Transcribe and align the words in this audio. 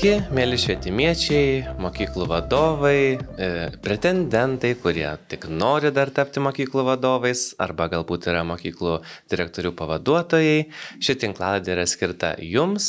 Sveiki, 0.00 0.32
mėly 0.32 0.56
švietimiečiai, 0.56 1.74
mokyklų 1.76 2.24
vadovai, 2.30 3.18
e, 3.20 3.48
pretendentai, 3.84 4.70
kurie 4.80 5.10
tik 5.28 5.44
nori 5.52 5.90
dar 5.92 6.08
tapti 6.08 6.40
mokyklų 6.40 6.86
vadovais 6.86 7.42
arba 7.60 7.84
galbūt 7.92 8.30
yra 8.32 8.40
mokyklų 8.48 8.94
direktorių 9.28 9.74
pavaduotojai. 9.76 10.64
Ši 11.04 11.18
tinklaladė 11.20 11.74
yra 11.74 11.84
skirta 11.84 12.32
jums 12.40 12.88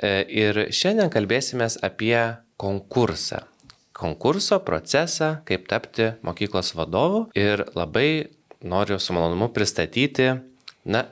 e, 0.00 0.24
ir 0.24 0.72
šiandien 0.72 1.12
kalbėsime 1.12 1.68
apie 1.84 2.16
konkursą. 2.56 3.44
Konkurso 3.92 4.62
procesą, 4.64 5.34
kaip 5.44 5.68
tapti 5.68 6.14
mokyklos 6.24 6.72
vadovu 6.72 7.26
ir 7.36 7.66
labai 7.76 8.32
noriu 8.64 8.96
su 8.96 9.12
malonumu 9.12 9.52
pristatyti, 9.52 10.38
na, 10.88 11.10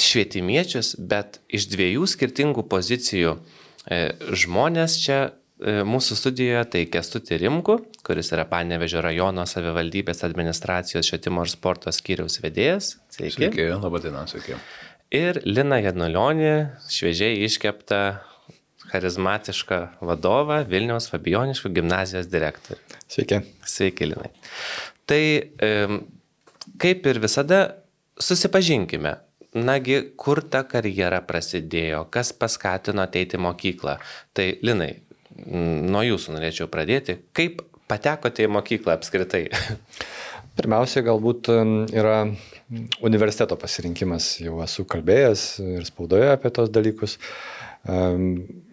švietimiečius, 0.00 0.96
bet 0.96 1.42
iš 1.52 1.68
dviejų 1.68 2.08
skirtingų 2.08 2.64
pozicijų 2.72 3.42
žmonės 3.86 4.96
čia 5.02 5.18
e, 5.26 5.82
mūsų 5.86 6.16
studijoje 6.18 6.62
tai 6.74 6.82
Kestutį 6.90 7.38
Rimku, 7.42 7.78
kuris 8.06 8.32
yra 8.34 8.44
Panevežio 8.48 9.02
rajono 9.02 9.44
savivaldybės 9.48 10.22
administracijos 10.28 11.08
švietimo 11.08 11.42
ir 11.42 11.50
sporto 11.50 11.92
skyriaus 11.94 12.38
vedėjas. 12.44 12.96
Sveiki. 13.14 13.48
Sveiki, 13.48 13.68
laba 13.74 14.02
diena, 14.02 14.26
sveiki. 14.30 14.58
Ir 15.12 15.42
Lina 15.44 15.80
Janulionė, 15.82 16.54
šviežiai 16.88 17.42
iškepta 17.48 18.22
charizmatišką 18.92 19.80
vadovą 20.04 20.62
Vilniaus 20.68 21.08
Fabioniškų 21.10 21.72
gimnazijos 21.76 22.30
direktorių. 22.32 22.80
Sveiki. 23.10 23.42
Sveiki, 23.68 24.08
Linai. 24.08 24.30
Tai 25.08 25.22
kaip 26.80 27.06
ir 27.10 27.20
visada, 27.22 27.60
susipažinkime, 28.20 29.16
nagi, 29.54 29.98
kur 30.16 30.42
ta 30.48 30.62
karjera 30.68 31.20
prasidėjo, 31.24 32.06
kas 32.12 32.32
paskatino 32.36 33.04
ateiti 33.04 33.38
į 33.38 33.42
mokyklą. 33.46 33.98
Tai 34.36 34.48
Linai, 34.64 34.94
nuo 35.46 36.02
jūsų 36.06 36.36
norėčiau 36.36 36.70
pradėti. 36.72 37.18
Kaip 37.36 37.62
patekote 37.90 38.46
į 38.46 38.52
mokyklą 38.52 38.96
apskritai? 38.96 39.46
Pirmiausia, 40.58 41.04
galbūt 41.04 41.48
yra 41.96 42.16
universiteto 43.04 43.56
pasirinkimas. 43.60 44.34
Jau 44.44 44.58
esu 44.64 44.84
kalbėjęs 44.88 45.46
ir 45.78 45.88
spaudoje 45.88 46.28
apie 46.32 46.52
tos 46.52 46.72
dalykus. 46.72 47.16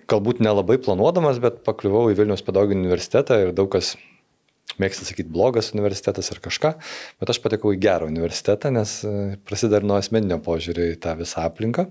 Galbūt 0.10 0.42
nelabai 0.44 0.80
planuodamas, 0.82 1.40
bet 1.44 1.62
pakliuvau 1.68 2.10
į 2.12 2.18
Vilnius 2.20 2.44
pedagoginį 2.46 2.88
universitetą 2.88 3.40
ir 3.44 3.56
daug 3.56 3.70
kas 3.72 3.94
mėgsta 4.82 5.08
sakyti 5.08 5.32
blogas 5.32 5.74
universitetas 5.76 6.32
ar 6.34 6.42
kažką, 6.44 6.74
bet 7.22 7.32
aš 7.34 7.42
patekau 7.44 7.74
į 7.76 7.82
gerą 7.84 8.10
universitetą, 8.10 8.72
nes 8.76 9.00
e, 9.08 9.16
prasideda 9.48 9.86
nuo 9.86 10.00
asmeninio 10.00 10.40
požiūrį 10.46 10.92
į 10.96 11.00
tą 11.04 11.16
visą 11.20 11.46
aplinką. 11.48 11.90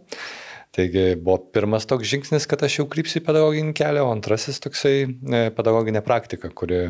Taigi 0.77 1.15
buvo 1.17 1.39
pirmas 1.55 1.89
toks 1.89 2.07
žingsnis, 2.11 2.47
kad 2.49 2.63
aš 2.67 2.81
jau 2.81 2.87
krypsiu 2.93 3.23
į 3.23 3.27
pedagoginį 3.27 3.75
kelią, 3.79 4.05
o 4.05 4.13
antrasis 4.13 4.61
toksai 4.63 4.95
e, 5.07 5.43
pedagoginė 5.57 6.05
praktika, 6.05 6.53
kuri 6.53 6.89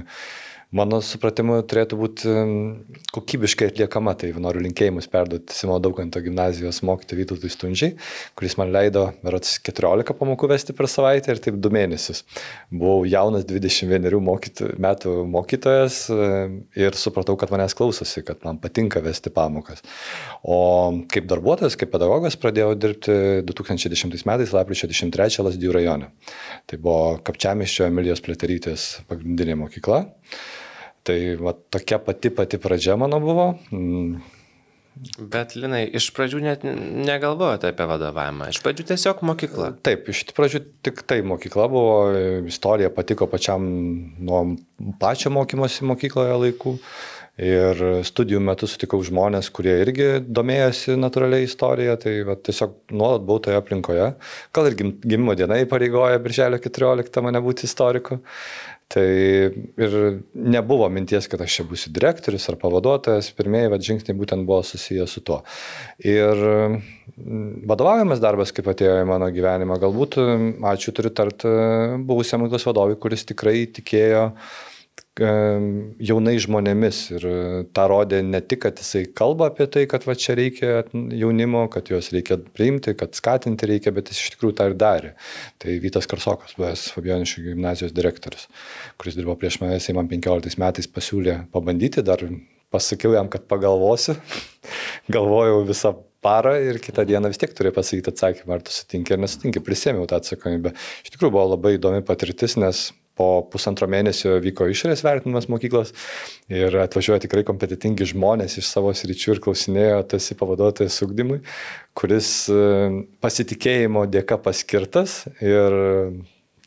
mano 0.75 1.01
supratimu 1.05 1.59
turėtų 1.69 1.97
būti 1.99 2.33
kokybiškai 3.15 3.71
atliekama. 3.71 4.15
Tai 4.19 4.31
noriu 4.43 4.63
linkėjimus 4.65 5.09
perduoti 5.11 5.55
Simo 5.57 5.79
Daukanto 5.83 6.21
gimnazijos 6.25 6.83
mokytojui 6.87 7.23
Vytautui 7.23 7.51
Stundžiai, 7.53 7.95
kuris 8.39 8.59
man 8.61 8.73
leido 8.75 9.09
berots 9.23 9.57
14 9.65 10.17
pamokų 10.19 10.51
vesti 10.53 10.77
per 10.77 10.91
savaitę 10.91 11.33
ir 11.33 11.43
taip 11.45 11.59
2 11.65 11.73
mėnesius. 11.75 12.25
Buvau 12.73 13.07
jaunas 13.09 13.47
21 13.49 14.19
mokyt, 14.25 14.65
metų 14.81 15.15
mokytojas 15.31 16.01
ir 16.79 16.99
supratau, 16.99 17.39
kad 17.41 17.53
manęs 17.55 17.77
klausosi, 17.79 18.25
kad 18.27 18.45
man 18.45 18.61
patinka 18.63 19.03
vesti 19.05 19.33
pamokas. 19.35 19.85
O 20.43 20.59
kaip 21.13 21.29
darbuotojas, 21.31 21.79
kaip 21.81 21.93
pedagogas 21.95 22.37
pradėjau 22.41 22.75
dirbti 22.79 23.19
2010 23.49 24.27
metais, 24.29 24.55
lapkričio 24.55 24.91
23 24.91 25.47
Lasdijų 25.49 25.75
rajone. 25.79 26.13
Tai 26.69 26.81
buvo 26.83 27.19
Kapčiamiščio 27.25 27.87
Emilijos 27.89 28.23
Pleterytės 28.25 28.89
pagrindinė 29.09 29.57
mokykla. 29.63 30.05
Tai 31.09 31.19
va, 31.41 31.55
tokia 31.73 32.01
pati 32.05 32.33
pati 32.35 32.61
pradžia 32.61 32.99
mano 33.01 33.21
buvo. 33.23 33.47
Bet, 35.19 35.55
Linai, 35.55 35.85
iš 35.95 36.09
pradžių 36.17 36.41
net 36.43 36.65
negalvojote 36.67 37.71
apie 37.71 37.87
vadovavimą, 37.87 38.49
iš 38.51 38.59
pradžių 38.65 38.89
tiesiog 38.89 39.21
mokykla. 39.29 39.71
Taip, 39.87 40.09
iš 40.11 40.25
pradžių 40.35 40.63
tik 40.87 41.05
tai 41.09 41.21
mokykla 41.27 41.69
buvo, 41.71 41.93
istorija 42.51 42.91
patiko 42.95 43.29
pačiam 43.31 43.63
nuo 44.19 44.43
pačio 44.99 45.31
mokymosi 45.35 45.87
mokykloje 45.89 46.41
laikų. 46.45 46.75
Ir 47.39 47.81
studijų 48.03 48.41
metu 48.43 48.67
sutikau 48.67 48.99
žmonės, 49.07 49.53
kurie 49.55 49.77
irgi 49.85 50.09
domėjosi 50.27 50.97
natūraliai 50.99 51.47
istorija, 51.47 51.95
tai 52.03 52.17
va, 52.27 52.35
tiesiog 52.35 52.73
nuolat 52.91 53.23
buvau 53.23 53.45
toje 53.45 53.61
aplinkoje. 53.61 54.09
Gal 54.51 54.67
ir 54.67 54.75
gimimo 54.81 55.37
diena 55.39 55.61
įpareigoja 55.63 56.19
birželio 56.25 56.59
14 56.65 57.23
mane 57.23 57.45
būti 57.45 57.71
istoriku. 57.71 58.19
Tai 58.89 59.05
ir 59.05 59.97
nebuvo 60.33 60.87
minties, 60.89 61.27
kad 61.29 61.43
aš 61.45 61.59
čia 61.59 61.65
būsiu 61.69 61.91
direktorius 61.93 62.49
ar 62.49 62.57
pavaduotojas, 62.61 63.29
pirmieji 63.37 63.73
vad 63.75 63.85
žingsniai 63.85 64.17
būtent 64.17 64.49
buvo 64.49 64.63
susiję 64.65 65.05
su 65.05 65.21
tuo. 65.21 65.43
Ir 66.01 66.41
mm, 66.41 67.67
vadovaujamas 67.69 68.23
darbas, 68.25 68.55
kaip 68.57 68.71
atėjo 68.73 68.97
į 69.03 69.11
mano 69.11 69.29
gyvenimą, 69.35 69.77
galbūt 69.83 70.17
ačiū 70.73 70.97
turiu 70.97 71.13
tart 71.13 71.45
buvusiam 72.09 72.41
mokyklos 72.45 72.65
vadovui, 72.71 72.97
kuris 73.03 73.29
tikrai 73.29 73.67
tikėjo 73.77 74.25
uh, 74.31 74.57
jaunai 75.19 76.35
žmonėmis 76.43 76.99
ir 77.17 77.27
e, 77.27 77.37
tą 77.75 77.87
rodė 77.91 78.21
ne 78.27 78.41
tik, 78.45 78.63
kad 78.65 78.81
jisai 78.81 79.05
kalba 79.19 79.49
apie 79.51 79.67
tai, 79.71 79.85
kad 79.91 80.07
va 80.07 80.15
čia 80.19 80.37
reikia 80.39 80.83
jaunimo, 80.93 81.65
kad 81.73 81.91
juos 81.91 82.11
reikia 82.15 82.39
priimti, 82.39 82.95
kad 82.99 83.17
skatinti 83.19 83.69
reikia, 83.71 83.93
bet 83.95 84.13
jis 84.13 84.21
iš 84.25 84.35
tikrųjų 84.37 84.57
tą 84.59 84.69
ir 84.71 84.77
darė. 84.79 85.15
Tai 85.63 85.79
Vytas 85.83 86.09
Karsokas, 86.11 86.55
buvęs 86.59 86.89
Fabioniškių 86.95 87.47
gimnazijos 87.51 87.95
direktorius, 87.97 88.47
kuris 89.01 89.19
dirbo 89.19 89.35
prieš 89.39 89.61
mane, 89.63 89.79
jisai 89.79 89.97
man 89.99 90.11
15 90.11 90.61
metais 90.63 90.91
pasiūlė 90.91 91.41
pabandyti, 91.55 92.05
dar 92.07 92.23
pasakiau 92.75 93.17
jam, 93.17 93.31
kad 93.33 93.49
pagalvosiu, 93.51 94.19
galvojau 95.15 95.65
visą 95.69 95.97
parą 96.25 96.57
ir 96.63 96.81
kitą 96.83 97.05
dieną 97.07 97.31
vis 97.31 97.39
tiek 97.41 97.53
turi 97.55 97.73
pasakyti 97.75 98.11
atsakymą, 98.13 98.59
ar 98.59 98.65
tu 98.67 98.75
sutinki 98.75 99.15
ar 99.15 99.23
nesutinki, 99.23 99.63
prisėmiau 99.65 100.07
tą 100.11 100.19
atsakomybę. 100.19 100.75
Iš 101.07 101.15
tikrųjų 101.15 101.35
buvo 101.35 101.45
labai 101.55 101.77
įdomi 101.79 102.03
patirtis, 102.07 102.59
nes 102.59 102.89
po 103.19 103.29
pusantro 103.51 103.89
mėnesio 103.91 104.39
vyko 104.45 104.69
išorės 104.71 105.03
vertinimas 105.07 105.51
mokyklos 105.51 105.93
ir 106.53 106.79
atvažiuoja 106.85 107.25
tikrai 107.27 107.45
kompetitingi 107.49 108.07
žmonės 108.15 108.59
iš 108.63 108.71
savo 108.71 108.95
sričių 108.95 109.35
ir 109.35 109.43
klausinėjo, 109.45 110.01
tu 110.09 110.19
esi 110.21 110.39
pavaduotojas 110.39 111.03
ugdymui, 111.07 111.43
kuris 111.99 112.33
e, 112.53 112.65
pasitikėjimo 113.25 114.07
dėka 114.11 114.39
paskirtas 114.45 115.25
ir 115.43 115.79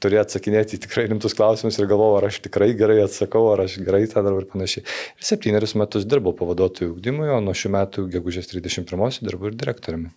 turi 0.01 0.17
atsakinėti 0.21 0.79
tikrai 0.81 1.05
rimtus 1.11 1.35
klausimus 1.37 1.77
ir 1.77 1.87
galvoju, 1.89 2.17
ar 2.19 2.27
aš 2.31 2.41
tikrai 2.47 2.71
gerai 2.77 3.01
atsakau, 3.03 3.45
ar 3.53 3.65
aš 3.67 3.77
gerai 3.85 4.03
tą 4.09 4.23
darau 4.25 4.41
ir 4.41 4.49
panašiai. 4.49 4.83
Ir 5.21 5.27
septynerius 5.27 5.75
metus 5.79 6.07
dirbau 6.09 6.33
pavaduotojų 6.37 6.95
ugdymui, 6.95 7.29
o 7.29 7.37
nuo 7.43 7.53
šių 7.57 7.73
metų 7.77 8.07
gegužės 8.15 8.49
31 8.51 9.21
dirbu 9.21 9.51
ir 9.51 9.59
direktoriumi. 9.61 10.11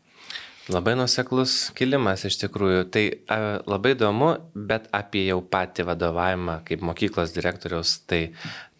Labai 0.72 0.94
nuseklus 0.96 1.68
kilimas 1.76 2.24
iš 2.24 2.38
tikrųjų. 2.40 2.84
Tai 2.92 3.04
a, 3.28 3.38
labai 3.68 3.92
įdomu, 3.92 4.30
bet 4.56 4.88
apie 4.96 5.26
jau 5.26 5.42
patį 5.44 5.84
vadovavimą 5.90 6.60
kaip 6.68 6.84
mokyklos 6.88 7.34
direktoriaus, 7.36 7.98
tai 8.08 8.22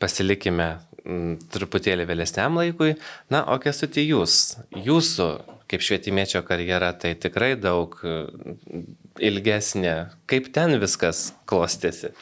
pasilikime 0.01 0.71
m, 1.05 1.35
truputėlį 1.53 2.07
vėlesniam 2.09 2.57
laikui. 2.57 2.95
Na, 3.33 3.45
o 3.53 3.59
kestutį 3.61 4.07
jūs, 4.09 4.39
jūsų 4.87 5.29
kaip 5.69 5.85
švietimiečio 5.85 6.41
karjera, 6.47 6.93
tai 6.97 7.15
tikrai 7.21 7.55
daug 7.61 7.97
ilgesnė. 9.21 9.95
Kaip 10.31 10.51
ten 10.55 10.77
viskas 10.81 11.33
klostėsi? 11.51 12.13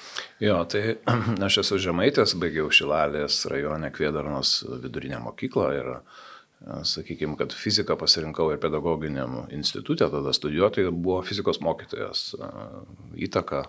Jo, 0.43 0.63
tai 0.67 0.99
aš 1.47 1.63
esu 1.65 1.81
žemaitės, 1.87 2.37
baigiau 2.41 2.71
Šilalės 2.73 3.45
rajone 3.51 3.93
Kvėdarnos 3.95 4.61
vidurinę 4.83 5.23
mokyklą 5.23 5.71
ir 5.79 5.95
sakykime, 6.87 7.37
kad 7.39 7.55
fiziką 7.57 7.97
pasirinkau 7.99 8.51
ir 8.53 8.61
pedagoginiam 8.63 9.43
institutė, 9.55 10.09
tada 10.13 10.35
studijuotojai 10.37 10.93
buvo 10.95 11.21
fizikos 11.27 11.61
mokytojas. 11.65 12.33
Įtaka, 13.19 13.65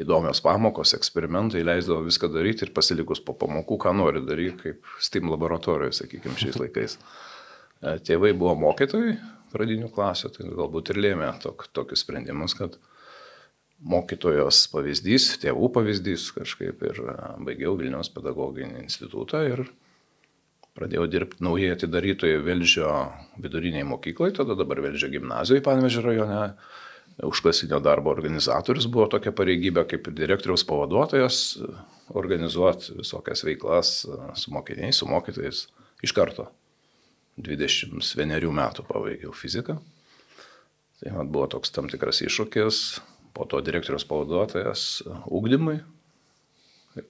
įdomios 0.00 0.40
pamokos, 0.44 0.94
eksperimentai, 0.96 1.64
leisdavo 1.66 2.04
viską 2.06 2.30
daryti 2.32 2.66
ir 2.66 2.74
pasilikus 2.76 3.20
po 3.24 3.34
pamokų, 3.38 3.80
ką 3.84 3.92
nori 3.96 4.22
daryti, 4.24 4.58
kaip 4.62 4.94
STEAM 5.02 5.32
laboratorijoje, 5.32 5.98
sakykime, 6.00 6.38
šiais 6.40 6.60
laikais. 6.62 6.96
Tėvai 7.80 8.32
buvo 8.36 8.54
mokytojai 8.60 9.18
pradinių 9.50 9.90
klasių, 9.92 10.30
tai 10.36 10.48
galbūt 10.48 10.92
ir 10.92 11.00
lėmė 11.00 11.32
tok, 11.42 11.66
tokius 11.74 12.04
sprendimus, 12.04 12.54
kad 12.56 12.76
mokytojos 13.80 14.66
pavyzdys, 14.72 15.32
tėvų 15.42 15.70
pavyzdys 15.74 16.28
kažkaip 16.36 16.82
ir 16.86 17.00
baigiau 17.44 17.76
Vilniaus 17.80 18.12
pedagoginį 18.12 18.84
institutą 18.84 19.40
ir 19.48 19.64
Pradėjau 20.78 21.08
dirbti 21.10 21.42
naujai 21.42 21.72
atidarytoje 21.74 22.38
Velžio 22.46 22.90
viduriniai 23.42 23.86
mokyklai, 23.88 24.30
tada 24.36 24.54
dabar 24.58 24.80
Velžio 24.84 25.10
gimnazijoje 25.10 25.64
Panevežio 25.66 26.04
rajone. 26.06 26.44
Užklasinio 27.26 27.82
darbo 27.84 28.08
organizatorius 28.14 28.86
buvo 28.88 29.08
tokia 29.12 29.32
pareigybė 29.36 29.82
kaip 29.90 30.06
direktoriaus 30.16 30.62
pavaduotojas 30.64 31.40
organizuoti 32.16 32.94
visokias 32.96 33.44
veiklas 33.44 33.90
su 34.40 34.54
mokiniais, 34.54 34.96
su 34.96 35.08
mokytojais 35.10 35.66
iš 36.06 36.14
karto. 36.16 36.46
21 37.40 38.54
metų 38.56 38.86
pabaigiau 38.88 39.34
fiziką. 39.36 39.76
Tai 41.00 41.12
man 41.16 41.30
buvo 41.32 41.46
toks 41.48 41.72
tam 41.72 41.88
tikras 41.88 42.20
iššūkis, 42.26 42.80
po 43.36 43.46
to 43.48 43.60
direktoriaus 43.64 44.04
pavaduotojas 44.08 44.86
ūkdymui. 45.28 45.78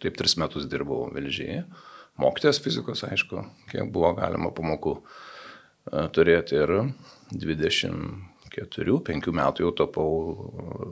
Taip 0.03 0.19
tris 0.19 0.37
metus 0.39 0.69
dirbau 0.71 1.09
Vilžyje. 1.15 1.65
Mokytės 2.21 2.61
fizikos, 2.63 3.05
aišku, 3.07 3.45
kiek 3.71 3.87
buvo 3.93 4.11
galima 4.19 4.51
pamokų 4.55 4.93
e, 4.99 5.03
turėti 6.15 6.59
ir 6.59 6.69
24-5 7.33 9.31
metų 9.41 9.65
jau 9.65 9.73
tapau 9.83 10.11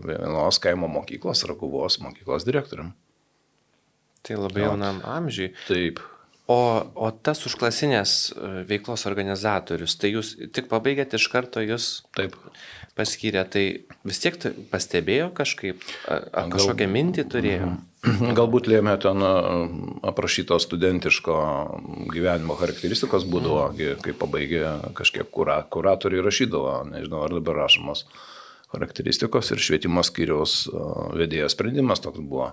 vienos 0.06 0.56
kaimo 0.62 0.86
mokyklos, 0.92 1.44
Rakuvos 1.50 1.94
mokyklos 2.04 2.42
direktorium. 2.48 2.90
Tai 4.26 4.34
labai 4.42 4.62
jaunam 4.66 4.96
amžiui. 5.06 5.52
Taip. 5.68 6.00
O, 6.48 6.56
o 6.96 7.10
tas 7.12 7.42
užklasinės 7.44 8.12
e, 8.32 8.50
veiklos 8.70 9.04
organizatorius, 9.10 9.98
tai 10.00 10.14
jūs 10.14 10.32
tik 10.56 10.70
pabaigėte 10.70 11.20
iš 11.20 11.26
karto 11.28 11.60
jūs 11.60 11.88
Taip. 12.16 12.38
paskyrė, 12.96 13.42
tai 13.52 13.64
vis 14.08 14.22
tiek 14.22 14.38
pastebėjo 14.72 15.28
kažkaip, 15.36 15.84
ar, 16.08 16.24
kažkokią 16.54 16.88
mintį 16.88 17.26
turėjo? 17.34 17.68
Galbūt 18.06 18.68
lėmė 18.70 18.94
ten 19.02 19.22
a, 19.26 19.34
aprašyto 20.06 20.58
studentiško 20.62 21.36
gyvenimo 22.12 22.54
charakteristikos 22.60 23.26
būdavo, 23.26 23.62
gi, 23.74 23.92
kai 24.04 24.14
pabaigė 24.14 24.64
kažkiek 24.98 25.26
kura, 25.34 25.58
kuratoriai 25.66 26.22
rašydavo, 26.22 26.74
nežinau 26.92 27.24
ar 27.26 27.34
dabar 27.34 27.64
rašomos 27.64 28.04
charakteristikos 28.68 29.50
ir 29.50 29.62
švietimo 29.64 30.04
skyriaus 30.06 30.60
a, 30.70 30.84
vedėjo 31.18 31.48
sprendimas 31.50 32.04
toks 32.04 32.22
buvo 32.22 32.52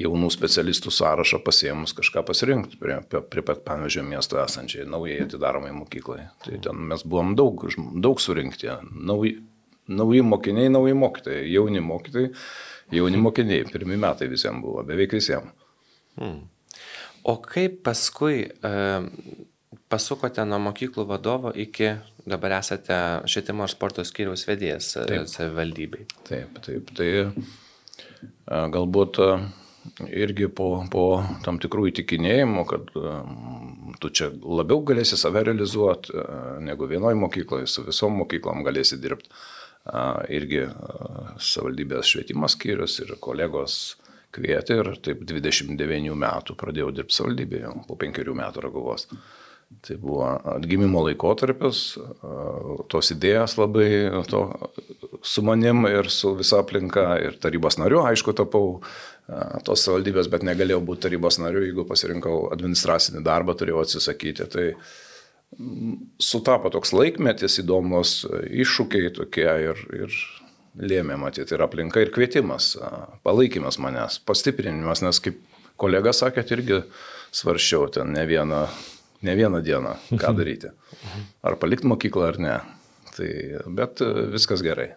jaunų 0.00 0.30
specialistų 0.32 0.92
sąrašą 0.92 1.42
pasiemus 1.44 1.92
kažką 1.96 2.22
pasirinkti 2.28 2.80
prie, 2.80 2.96
prie, 3.10 3.44
pat 3.44 3.60
Panežio 3.68 4.04
miesto 4.06 4.40
esančiai 4.40 4.88
naujai 4.88 5.26
atidaromai 5.26 5.74
mokyklai. 5.76 6.30
Tai 6.44 6.62
ten 6.64 6.88
mes 6.88 7.04
buvom 7.04 7.34
daug, 7.36 7.66
daug 8.00 8.20
surinkti, 8.22 8.72
nauji, 8.96 9.36
nauji 9.92 10.24
mokiniai, 10.24 10.72
nauji 10.72 10.96
mokytojai, 11.00 11.44
jauni 11.52 11.84
mokytojai, 11.84 12.32
jauni 12.92 13.20
mokiniai, 13.20 13.66
pirmie 13.70 13.98
metai 14.00 14.28
visiems 14.30 14.62
buvo, 14.62 14.84
beveik 14.86 15.16
visiems. 15.16 15.50
O 17.26 17.36
kaip 17.42 17.80
paskui 17.86 18.44
e, 18.46 18.72
pasukote 19.90 20.44
nuo 20.46 20.60
mokyklų 20.68 21.06
vadovo 21.08 21.52
iki 21.54 21.90
dabar 22.26 22.58
esate 22.60 22.96
švietimo 23.30 23.66
ir 23.66 23.72
sporto 23.72 24.04
skyriaus 24.06 24.46
vedėjas 24.48 24.92
e, 25.02 25.22
savivaldybei? 25.30 26.06
Taip, 26.28 26.60
taip, 26.62 26.92
tai 26.96 27.10
a, 27.26 28.66
galbūt 28.72 29.20
a, 29.24 29.30
irgi 30.06 30.48
po, 30.54 30.70
po 30.90 31.04
tam 31.44 31.58
tikrų 31.62 31.90
įtikinėjimų, 31.90 32.64
kad 32.70 32.88
tu 34.02 34.10
čia 34.10 34.30
labiau 34.30 34.82
galėsi 34.86 35.18
save 35.18 35.44
realizuoti 35.46 36.14
negu 36.66 36.88
vienoje 36.90 37.18
mokykloje, 37.18 37.68
su 37.70 37.84
visom 37.86 38.18
mokyklom 38.22 38.64
galėsi 38.66 38.98
dirbti. 39.02 39.30
Irgi 40.32 40.64
savivaldybės 41.38 42.10
švietimas 42.10 42.56
skyrius 42.56 42.98
ir 43.04 43.14
kolegos 43.22 43.96
kvietė 44.34 44.80
ir 44.82 44.92
taip 45.04 45.24
29 45.28 46.14
metų 46.18 46.56
pradėjau 46.58 46.92
dirbti 46.94 47.16
savivaldybėje, 47.16 47.72
po 47.88 47.98
penkerių 48.00 48.36
metų 48.36 48.64
raguvos. 48.66 49.06
Tai 49.82 49.96
buvo 49.98 50.26
atgimimo 50.52 51.00
laikotarpis, 51.08 51.80
tos 52.92 53.10
idėjas 53.10 53.56
labai 53.58 53.88
to, 54.30 54.44
su 55.26 55.42
manim 55.42 55.88
ir 55.90 56.06
su 56.12 56.36
visa 56.38 56.60
aplinka 56.62 57.16
ir 57.22 57.38
tarybos 57.42 57.78
nariu, 57.80 58.04
aišku, 58.06 58.34
tapau 58.38 58.78
tos 59.66 59.82
savivaldybės, 59.82 60.30
bet 60.30 60.46
negalėjau 60.46 60.84
būti 60.86 61.08
tarybos 61.08 61.40
nariu, 61.42 61.64
jeigu 61.66 61.86
pasirinkau 61.88 62.44
administracinį 62.54 63.24
darbą, 63.26 63.56
turėjau 63.58 63.82
atsisakyti. 63.82 64.46
Tai 64.52 64.68
mm, 64.68 65.05
sutapo 66.22 66.70
toks 66.74 66.92
laikmetis, 66.96 67.60
įdomus 67.62 68.18
iššūkiai 68.26 69.12
tokie 69.16 69.48
ir, 69.68 69.82
ir 69.94 70.16
lėmė 70.76 71.16
matyti 71.20 71.56
ir 71.56 71.64
aplinka, 71.64 72.02
ir 72.02 72.12
kvietimas, 72.14 72.74
palaikymas 73.26 73.80
manęs, 73.82 74.18
pastiprinimas, 74.26 75.04
nes 75.06 75.22
kaip 75.24 75.40
kolega 75.80 76.12
sakėt, 76.16 76.52
irgi 76.56 76.82
svarščiau 77.36 77.88
ten 77.94 78.12
ne 78.16 78.26
vieną, 78.28 78.66
ne 79.26 79.36
vieną 79.38 79.62
dieną, 79.64 79.96
ką 80.20 80.34
daryti. 80.38 80.72
Ar 81.46 81.58
palikti 81.60 81.88
mokyklą 81.88 82.30
ar 82.32 82.40
ne. 82.42 82.60
Tai, 83.16 83.32
bet 83.72 84.02
e, 84.04 84.12
viskas 84.34 84.60
gerai. 84.64 84.90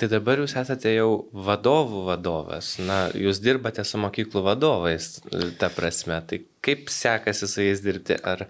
Tai 0.00 0.08
dabar 0.08 0.40
jūs 0.40 0.54
esate 0.56 0.94
jau 0.94 1.26
vadovų 1.36 2.06
vadovas, 2.06 2.78
na, 2.80 3.10
jūs 3.12 3.42
dirbate 3.44 3.84
su 3.84 4.00
mokyklų 4.00 4.40
vadovais, 4.46 5.18
e, 5.28 5.50
ta 5.60 5.68
prasme, 5.74 6.16
tai 6.24 6.40
kaip 6.64 6.88
sekasi 6.92 7.48
su 7.50 7.66
jais 7.66 7.84
dirbti, 7.84 8.16
ar 8.24 8.46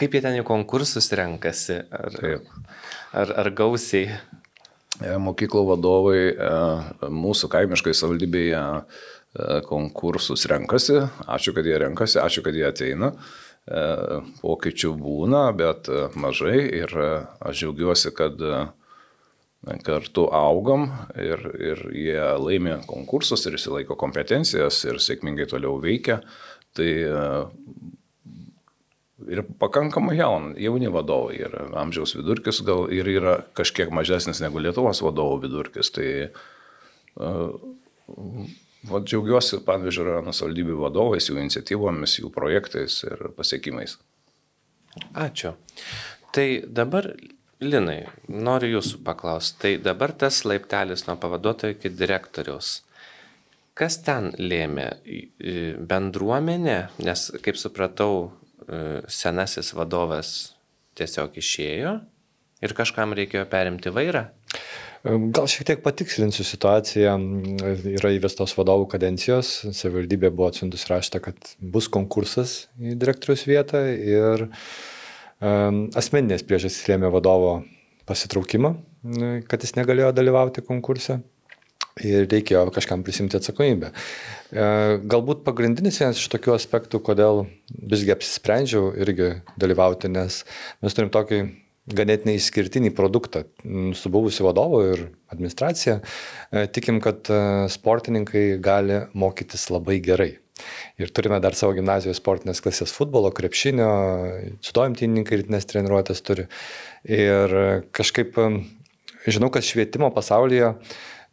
kaip 0.00 0.14
jie 0.14 0.22
ten 0.24 0.38
į 0.40 0.44
konkursus 0.46 1.10
renkasi, 1.16 1.82
ar, 1.92 2.14
Taip. 2.16 2.48
ar, 3.16 3.34
ar 3.42 3.50
gausiai? 3.56 4.16
E, 5.00 5.14
Mokyklų 5.20 5.62
vadovai 5.70 6.18
e, 6.32 6.50
mūsų 7.12 7.48
kaimiškai 7.52 7.94
savivaldybėje 7.96 8.60
e, 8.60 8.82
konkursus 9.68 10.44
renkasi. 10.50 11.00
Ačiū, 11.26 11.54
kad 11.56 11.68
jie 11.68 11.78
renkasi, 11.80 12.20
ačiū, 12.22 12.44
kad 12.46 12.58
jie 12.58 12.68
ateina. 12.68 13.14
Pokyčių 13.62 14.88
būna, 14.98 15.44
bet 15.54 15.86
mažai 16.18 16.64
ir 16.80 16.90
aš 16.98 17.60
džiaugiuosi, 17.60 18.10
kad 18.10 18.40
kartu 19.86 20.24
augam 20.34 20.88
ir, 21.14 21.44
ir 21.62 21.84
jie 21.94 22.24
laimė 22.42 22.80
konkursus 22.88 23.46
ir 23.46 23.54
įsilaiko 23.54 23.94
kompetencijas 24.00 24.80
ir 24.90 24.98
sėkmingai 24.98 25.46
toliau 25.46 25.76
veikia. 25.78 26.18
Tai 26.74 26.90
ir 29.30 29.44
pakankamai 29.60 30.16
jaun, 30.18 30.52
jauni 30.58 30.90
vadovai 30.92 31.36
ir 31.40 31.54
amžiaus 31.78 32.16
vidurkis 32.18 32.62
gal 32.66 32.88
ir 32.92 33.08
yra 33.08 33.38
kažkiek 33.58 33.92
mažesnis 33.94 34.42
negu 34.44 34.62
Lietuvos 34.62 35.02
vadovų 35.04 35.42
vidurkis. 35.46 35.92
Tai 35.94 36.08
uh, 36.26 37.52
va, 38.90 39.02
džiaugiuosi, 39.02 39.62
pavyzdžiui, 39.66 40.08
rajono 40.08 40.34
savivaldybių 40.36 40.78
vadovais, 40.82 41.28
jų 41.28 41.38
iniciatyvomis, 41.42 42.18
jų 42.22 42.32
projektais 42.34 43.02
ir 43.06 43.28
pasiekimais. 43.36 43.98
Ačiū. 45.14 45.54
Tai 46.32 46.48
dabar, 46.68 47.12
Linai, 47.62 48.08
noriu 48.26 48.78
jūsų 48.78 49.04
paklausti. 49.06 49.58
Tai 49.62 49.70
dabar 49.84 50.10
tas 50.18 50.40
laiptelis 50.42 51.06
nuo 51.06 51.14
pavaduotojo 51.22 51.76
iki 51.76 51.92
direktoriaus. 51.94 52.80
Kas 53.78 54.00
ten 54.04 54.32
lėmė? 54.36 54.88
Bendruomenė, 55.88 56.78
nes, 57.06 57.28
kaip 57.44 57.60
supratau, 57.60 58.32
senasis 59.10 59.72
vadovas 59.76 60.52
tiesiog 60.98 61.36
išėjo 61.40 61.96
ir 62.62 62.74
kažkam 62.78 63.14
reikėjo 63.16 63.44
perimti 63.50 63.92
vairą. 63.94 64.28
Gal 65.02 65.48
šiek 65.50 65.66
tiek 65.66 65.80
patikslinsiu 65.82 66.44
situaciją. 66.46 67.16
Yra 67.96 68.12
įvestos 68.14 68.54
vadovų 68.54 68.86
kadencijos, 68.92 69.50
savivaldybė 69.74 70.30
buvo 70.30 70.52
atsiuntus 70.52 70.86
raštą, 70.86 71.18
kad 71.24 71.54
bus 71.58 71.88
konkursas 71.90 72.68
į 72.78 72.94
direktorius 73.00 73.42
vietą 73.50 73.82
ir 73.90 74.46
um, 74.46 75.88
asmeninės 75.98 76.46
priežastys 76.46 76.86
lėmė 76.92 77.10
vadovo 77.10 77.56
pasitraukimą, 78.06 78.76
kad 79.50 79.66
jis 79.66 79.74
negalėjo 79.78 80.12
dalyvauti 80.14 80.62
konkurse. 80.66 81.18
Ir 82.00 82.24
reikėjo 82.24 82.64
kažkam 82.72 83.02
prisimti 83.04 83.36
atsakomybę. 83.36 83.90
E, 83.92 84.68
Galbūt 85.12 85.42
pagrindinis 85.44 85.98
vienas 86.00 86.20
iš 86.22 86.30
tokių 86.32 86.54
aspektų, 86.56 87.02
kodėl 87.04 87.44
visgi 87.68 88.14
apsisprendžiau 88.14 88.94
irgi 88.96 89.34
dalyvauti, 89.60 90.08
nes 90.08 90.38
mes 90.80 90.96
turim 90.96 91.12
tokį 91.12 91.42
ganėtinai 91.92 92.38
išskirtinį 92.38 92.94
produktą 92.96 93.42
su 93.98 94.12
buvusiu 94.14 94.46
vadovu 94.46 94.80
ir 94.94 95.04
administracija. 95.34 95.98
E, 96.48 96.64
Tikim, 96.72 97.02
kad 97.04 97.28
e, 97.28 97.42
sportininkai 97.74 98.46
gali 98.64 99.02
mokytis 99.12 99.68
labai 99.74 100.00
gerai. 100.00 100.32
Ir 100.96 101.12
turime 101.12 101.42
dar 101.44 101.56
savo 101.58 101.76
gimnazijos 101.76 102.22
sportinės 102.22 102.62
klasės 102.64 102.92
futbolo, 102.94 103.34
krepšinio, 103.36 103.92
sudomtininkai 104.64 105.42
rytinės 105.42 105.68
treniruotės 105.68 106.24
turi. 106.24 106.46
Ir 107.04 107.56
kažkaip 107.92 108.38
žinau, 109.26 109.50
kad 109.52 109.66
švietimo 109.66 110.12
pasaulyje 110.14 110.76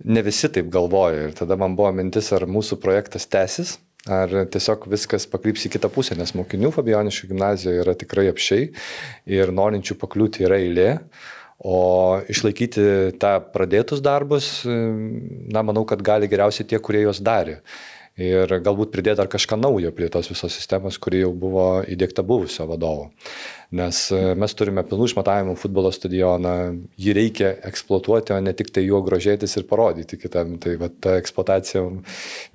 ne 0.05 0.23
visi 0.25 0.49
taip 0.51 0.69
galvoja. 0.73 1.27
Ir 1.27 1.35
tada 1.37 1.57
man 1.59 1.75
buvo 1.79 1.91
mintis, 1.95 2.31
ar 2.35 2.47
mūsų 2.49 2.79
projektas 2.83 3.27
tęsis, 3.29 3.77
ar 4.09 4.31
tiesiog 4.51 4.87
viskas 4.91 5.27
pakryps 5.29 5.67
į 5.67 5.73
kitą 5.75 5.91
pusę, 5.93 6.17
nes 6.19 6.35
mokinių 6.37 6.71
Fabioniškių 6.75 7.33
gimnazijoje 7.33 7.83
yra 7.83 7.97
tikrai 7.99 8.29
apšiai 8.31 8.71
ir 9.39 9.53
norinčių 9.55 9.99
pakliūti 9.99 10.47
yra 10.47 10.61
eilė. 10.63 10.89
O 11.59 12.21
išlaikyti 12.31 13.17
tą 13.19 13.33
pradėtus 13.51 13.99
darbus, 13.99 14.61
na, 14.63 15.59
manau, 15.59 15.83
kad 15.83 15.99
gali 15.99 16.29
geriausiai 16.31 16.63
tie, 16.63 16.79
kurie 16.79 17.01
juos 17.03 17.19
darė. 17.19 17.57
Ir 18.19 18.51
galbūt 18.63 18.91
pridėti 18.91 19.19
dar 19.19 19.29
kažką 19.31 19.55
naujo 19.59 19.91
prie 19.95 20.07
tos 20.11 20.27
visos 20.31 20.55
sistemos, 20.55 20.97
kuri 20.99 21.21
jau 21.21 21.33
buvo 21.35 21.67
įdėkta 21.87 22.23
buvusio 22.27 22.65
vadovo. 22.67 23.09
Nes 23.71 23.97
e, 24.09 24.19
mes 24.39 24.55
turime 24.57 24.81
pilnų 24.87 25.09
išmatavimų 25.11 25.53
futbolo 25.59 25.91
stadioną, 25.93 26.53
jį 26.97 27.13
reikia 27.13 27.51
eksploatuoti, 27.69 28.33
o 28.33 28.39
ne 28.41 28.53
tik 28.57 28.71
tai 28.73 28.83
juo 28.87 29.01
grožėtis 29.05 29.53
ir 29.59 29.67
parodyti 29.69 30.17
kitam. 30.17 30.55
Tai 30.61 30.73
va, 30.81 30.89
ta 30.89 31.15
eksploatacija 31.21 31.83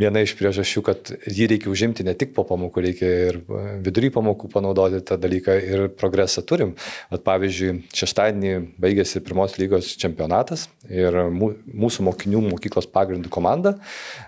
viena 0.00 0.25
iš 0.25 0.35
priežasčių, 0.38 0.83
kad 0.87 1.12
jį 1.30 1.49
reikia 1.54 1.71
užimti 1.71 2.06
ne 2.06 2.16
tik 2.18 2.35
po 2.35 2.42
pamokų, 2.49 2.85
reikia 2.88 3.12
ir 3.28 3.38
e, 3.42 3.62
vidury 3.87 4.11
pamokų 4.14 4.50
panaudoti 4.56 5.04
tą 5.06 5.18
dalyką 5.23 5.56
ir 5.62 5.85
progresą 5.94 6.42
turim. 6.47 6.75
At, 7.14 7.23
pavyzdžiui, 7.26 7.85
šeštadienį 7.94 8.54
baigėsi 8.83 9.23
pirmos 9.25 9.54
lygos 9.61 9.94
čempionatas 10.00 10.66
ir 10.90 11.14
mūsų 11.30 12.09
mokinių 12.11 12.42
mokyklos 12.50 12.90
pagrindų 12.90 13.30
komanda, 13.33 13.76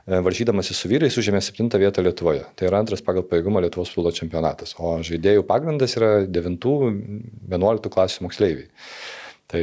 e, 0.06 0.20
varžydamasi 0.26 0.76
su 0.76 0.90
vyrais, 0.90 1.18
užėmė 1.18 1.42
septintą 1.44 1.80
vietą 1.82 2.04
Lietuvoje. 2.06 2.46
Tai 2.56 2.70
yra 2.70 2.80
antras 2.82 3.04
pagal 3.04 3.26
pajėgumą 3.28 3.62
Lietuvos 3.66 3.92
futbolo 3.92 4.14
čempionatas. 4.16 4.76
O 4.78 4.96
žaidėjų 5.06 5.44
pagrindas 5.48 5.98
yra 5.98 6.14
9-11 6.24 7.92
klasių 7.92 8.26
moksleiviai. 8.28 8.70
Tai 9.46 9.62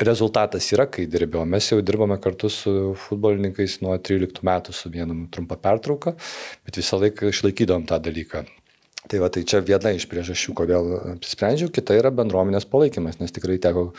rezultatas 0.00 0.68
yra, 0.72 0.86
kai 0.88 1.04
dirbėjau. 1.10 1.44
Mes 1.48 1.66
jau 1.68 1.80
dirbame 1.84 2.16
kartu 2.22 2.48
su 2.52 2.72
futbolininkais 3.06 3.80
nuo 3.84 3.96
13 3.96 4.44
metų 4.46 4.76
su 4.76 4.92
vienam 4.92 5.26
trumpa 5.32 5.58
pertrauka, 5.60 6.14
bet 6.64 6.80
visą 6.80 7.00
laiką 7.02 7.32
išlaikydom 7.32 7.84
tą 7.88 8.00
dalyką. 8.02 8.46
Tai 9.06 9.20
va, 9.22 9.28
tai 9.30 9.44
čia 9.46 9.60
viena 9.62 9.92
iš 9.94 10.08
priežasčių, 10.10 10.52
kodėl 10.58 10.88
apsisprendžiau, 11.12 11.70
kita 11.70 11.94
yra 11.94 12.10
bendruomenės 12.10 12.66
palaikymas, 12.66 13.20
nes 13.20 13.34
tikrai 13.34 13.60
teko 13.62 13.92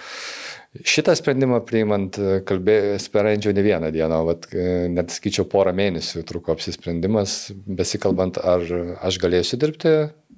šitą 0.86 1.15
sprendimą 1.17 1.62
priimant, 1.65 2.19
kalbėjau, 2.48 3.00
sprendžiau 3.01 3.55
ne 3.55 3.65
vieną 3.65 3.91
dieną, 3.96 4.22
vat, 4.27 4.48
net 4.93 5.13
skaičiau 5.15 5.48
porą 5.50 5.74
mėnesių 5.77 6.25
truko 6.27 6.53
apsisprendimas, 6.55 7.39
besikalbant, 7.65 8.39
ar 8.41 8.65
aš 9.01 9.19
galėsiu 9.24 9.60
dirbti 9.62 9.98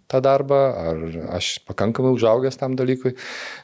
tą 0.10 0.22
darbą, 0.26 0.58
ar 0.74 1.02
aš 1.38 1.60
pakankamai 1.70 2.16
užaugęs 2.16 2.58
tam 2.58 2.74
dalykui. 2.80 3.14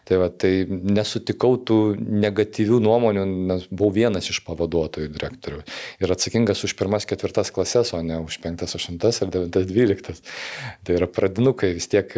Tai, 0.05 0.19
va, 0.21 0.27
tai 0.29 0.67
nesutikau 0.69 1.57
tų 1.57 1.79
negatyvių 1.97 2.77
nuomonių, 2.85 3.23
nes 3.49 3.65
buvau 3.71 3.95
vienas 3.95 4.29
iš 4.29 4.43
pavaduotojų 4.45 5.09
direktorių. 5.15 5.63
Ir 6.05 6.13
atsakingas 6.13 6.61
už 6.67 6.75
pirmas 6.77 7.09
ketvirtas 7.09 7.49
klases, 7.55 7.95
o 7.97 8.03
ne 8.05 8.19
už 8.21 8.37
penktas, 8.43 8.77
aštuntas 8.77 9.23
ar 9.25 9.33
devintas, 9.33 9.65
dvyliktas. 9.71 10.21
Tai 10.85 10.99
yra 10.99 11.09
pradinukai 11.09 11.73
vis 11.79 11.89
tiek 11.89 12.13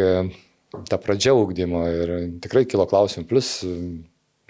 ta 0.92 1.00
pradžia 1.00 1.32
ugdymo 1.38 1.88
ir 1.88 2.14
tikrai 2.44 2.66
kilo 2.68 2.84
klausimų. 2.90 3.30
Plus 3.32 3.54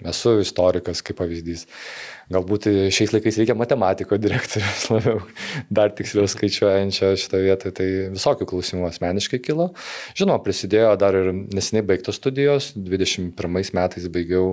esu 0.06 0.36
istorikas 0.42 1.02
kaip 1.02 1.18
pavyzdys. 1.18 1.64
Galbūt 2.30 2.68
šiais 2.94 3.12
laikais 3.14 3.38
reikia 3.40 3.56
matematiko 3.58 4.18
direktorius 4.20 4.84
labiau, 4.92 5.22
dar 5.72 5.94
tiksliau 5.96 6.28
skaičiuojančio 6.30 7.14
šitą 7.18 7.40
vietą, 7.42 7.72
tai 7.74 7.88
visokių 8.12 8.46
klausimų 8.50 8.86
asmeniškai 8.90 9.40
kilo. 9.42 9.70
Žinoma, 10.18 10.42
prisidėjo 10.44 10.92
dar 11.00 11.16
ir 11.18 11.32
neseniai 11.34 11.86
baigtos 11.88 12.20
studijos, 12.20 12.74
21 12.76 13.74
metais 13.78 14.06
baigiau 14.12 14.46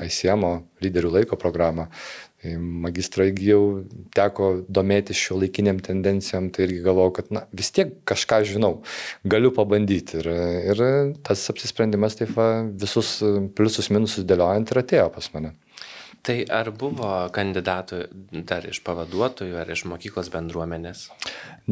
ICM 0.00 0.48
lyderių 0.82 1.14
laiko 1.20 1.38
programą. 1.38 1.90
Magistrą 2.56 3.26
įgyjau, 3.28 3.64
teko 4.16 4.50
domėtis 4.72 5.18
šio 5.20 5.36
laikiniam 5.42 5.76
tendencijom, 5.84 6.48
tai 6.54 6.64
irgi 6.64 6.80
galvojau, 6.86 7.12
kad 7.18 7.32
na, 7.36 7.42
vis 7.52 7.68
tiek 7.76 7.92
kažką 8.08 8.38
žinau, 8.48 8.78
galiu 9.28 9.50
pabandyti. 9.52 10.22
Ir, 10.22 10.30
ir 10.72 10.84
tas 11.26 11.42
apsisprendimas 11.52 12.16
taip 12.16 12.32
va, 12.38 12.48
visus 12.64 13.18
pliusus 13.56 13.90
minusus 13.92 14.24
dėliojant 14.24 14.72
ir 14.72 14.80
atėjo 14.80 15.10
pas 15.18 15.28
mane. 15.36 15.52
Tai 16.20 16.36
ar 16.52 16.68
buvo 16.76 17.08
kandidatų 17.32 18.00
dar 18.48 18.66
iš 18.68 18.82
pavaduotojų 18.84 19.56
ar 19.60 19.70
iš 19.72 19.86
mokyklos 19.88 20.28
bendruomenės? 20.32 21.06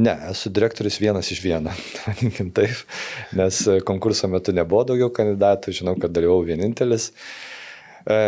Ne, 0.01 0.15
esu 0.31 0.53
direktorius 0.53 0.97
vienas 1.03 1.29
iš 1.35 1.43
vieno, 1.45 1.75
vadinkim 2.07 2.53
taip, 2.57 2.85
nes 3.37 3.61
konkurso 3.89 4.31
metu 4.33 4.53
nebuvo 4.57 4.87
daugiau 4.89 5.13
kandidatų, 5.13 5.77
žinau, 5.81 5.97
kad 6.01 6.17
dalyvau 6.17 6.41
vienintelis. 6.49 7.11
E, 8.09 8.21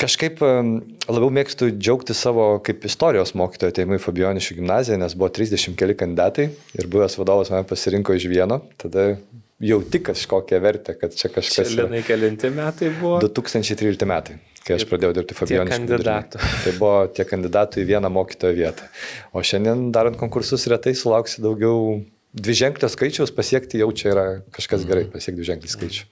kažkaip 0.00 0.40
labiau 0.42 1.30
mėgstu 1.34 1.70
džiaugti 1.76 2.14
savo 2.16 2.46
kaip 2.64 2.84
istorijos 2.88 3.34
mokytojo 3.38 3.74
ateimu 3.74 3.98
į 3.98 4.02
Fabioniškių 4.04 4.56
gimnaziją, 4.60 4.98
nes 5.02 5.16
buvo 5.18 5.28
30 5.36 5.76
keli 5.78 5.96
kandidatai 5.98 6.48
ir 6.80 6.88
buvęs 6.90 7.18
vadovas 7.20 7.52
mane 7.52 7.66
pasirinko 7.68 8.16
iš 8.16 8.26
vieno, 8.32 8.60
tada 8.80 9.12
jauti 9.60 10.00
kažkokią 10.00 10.60
vertę, 10.64 10.94
kad 10.96 11.12
čia 11.16 11.28
kažkas. 11.32 11.68
Čia 11.74 11.84
Linai 11.84 12.00
kelinti 12.06 12.48
metai 12.54 12.88
buvo? 13.00 13.18
2013 13.26 14.08
metai 14.08 14.38
kai 14.64 14.76
aš 14.76 14.84
pradėjau 14.90 15.14
dirbti 15.16 15.34
Fabioniškių. 15.34 15.72
Kandidatų. 15.72 16.40
Tai 16.64 16.72
buvo 16.76 16.94
tie 17.16 17.24
kandidatų 17.26 17.80
į 17.80 17.86
vieną 17.88 18.10
mokytojo 18.12 18.54
vietą. 18.58 18.88
O 19.32 19.42
šiandien 19.42 19.88
darant 19.94 20.18
konkursus 20.20 20.66
retai 20.70 20.92
sulauksi 20.94 21.40
daugiau 21.42 22.02
dviženklio 22.36 22.90
skaičiaus, 22.92 23.32
pasiekti 23.34 23.80
jau 23.80 23.88
čia 23.96 24.12
yra 24.12 24.24
kažkas 24.54 24.84
gerai, 24.86 25.06
Mhm. 25.08 25.14
pasiekti 25.16 25.40
dviženklį 25.40 25.72
skaičių. 25.72 26.04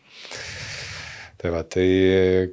Tai 1.39 1.53
va, 1.55 1.63
tai 1.63 1.87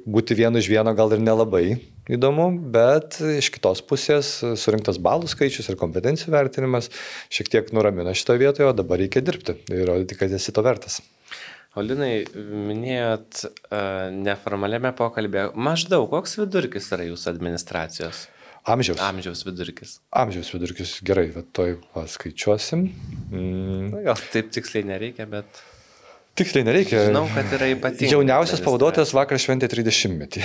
būti 0.06 0.36
vienu 0.38 0.60
iš 0.62 0.68
vieno 0.70 0.92
gal 0.94 1.10
ir 1.16 1.22
nelabai 1.22 1.64
įdomu, 2.06 2.52
bet 2.70 3.18
iš 3.18 3.48
kitos 3.56 3.82
pusės 3.82 4.28
surinktas 4.62 5.00
balų 5.02 5.26
skaičius 5.32 5.72
ir 5.72 5.78
kompetencijų 5.80 6.36
vertinimas 6.36 6.92
šiek 7.32 7.50
tiek 7.50 7.72
nuramina 7.74 8.14
šitoje 8.14 8.44
vietoje, 8.44 8.68
o 8.70 8.76
dabar 8.76 9.02
reikia 9.02 9.24
dirbti 9.26 9.58
ir 9.74 9.88
rodyti, 9.90 10.18
kad 10.20 10.30
esi 10.38 10.54
to 10.54 10.62
vertas. 10.62 11.00
Olinai, 11.76 12.24
minėjot 12.38 13.42
uh, 13.42 14.06
neformaliame 14.14 14.94
pokalbėje, 14.96 15.50
maždaug 15.60 16.06
koks 16.14 16.38
vidurkis 16.38 16.86
yra 16.94 17.10
jūsų 17.10 17.34
administracijos? 17.34 18.22
Amžiaus. 18.66 19.02
Amžiaus 19.02 19.42
vidurkis. 19.46 19.98
Amžiaus 20.16 20.48
vidurkis 20.54 20.96
gerai, 21.06 21.28
bet 21.34 21.52
toj 21.54 21.76
paskaičiuosim. 21.94 22.88
Mm. 23.28 23.90
Na, 23.92 24.00
gal 24.08 24.22
taip 24.32 24.48
tiksliai 24.54 24.88
nereikia, 24.88 25.28
bet 25.30 25.60
Tiksliai 26.36 26.66
nereikia. 26.66 27.06
žinau, 27.08 27.24
kad 27.32 27.52
yra 27.56 27.70
ypatingai. 27.72 28.10
Jauniausias 28.12 28.60
pavaduotojas 28.64 29.14
vakar 29.16 29.40
šventė 29.40 29.70
30 29.72 30.18
metį. 30.20 30.42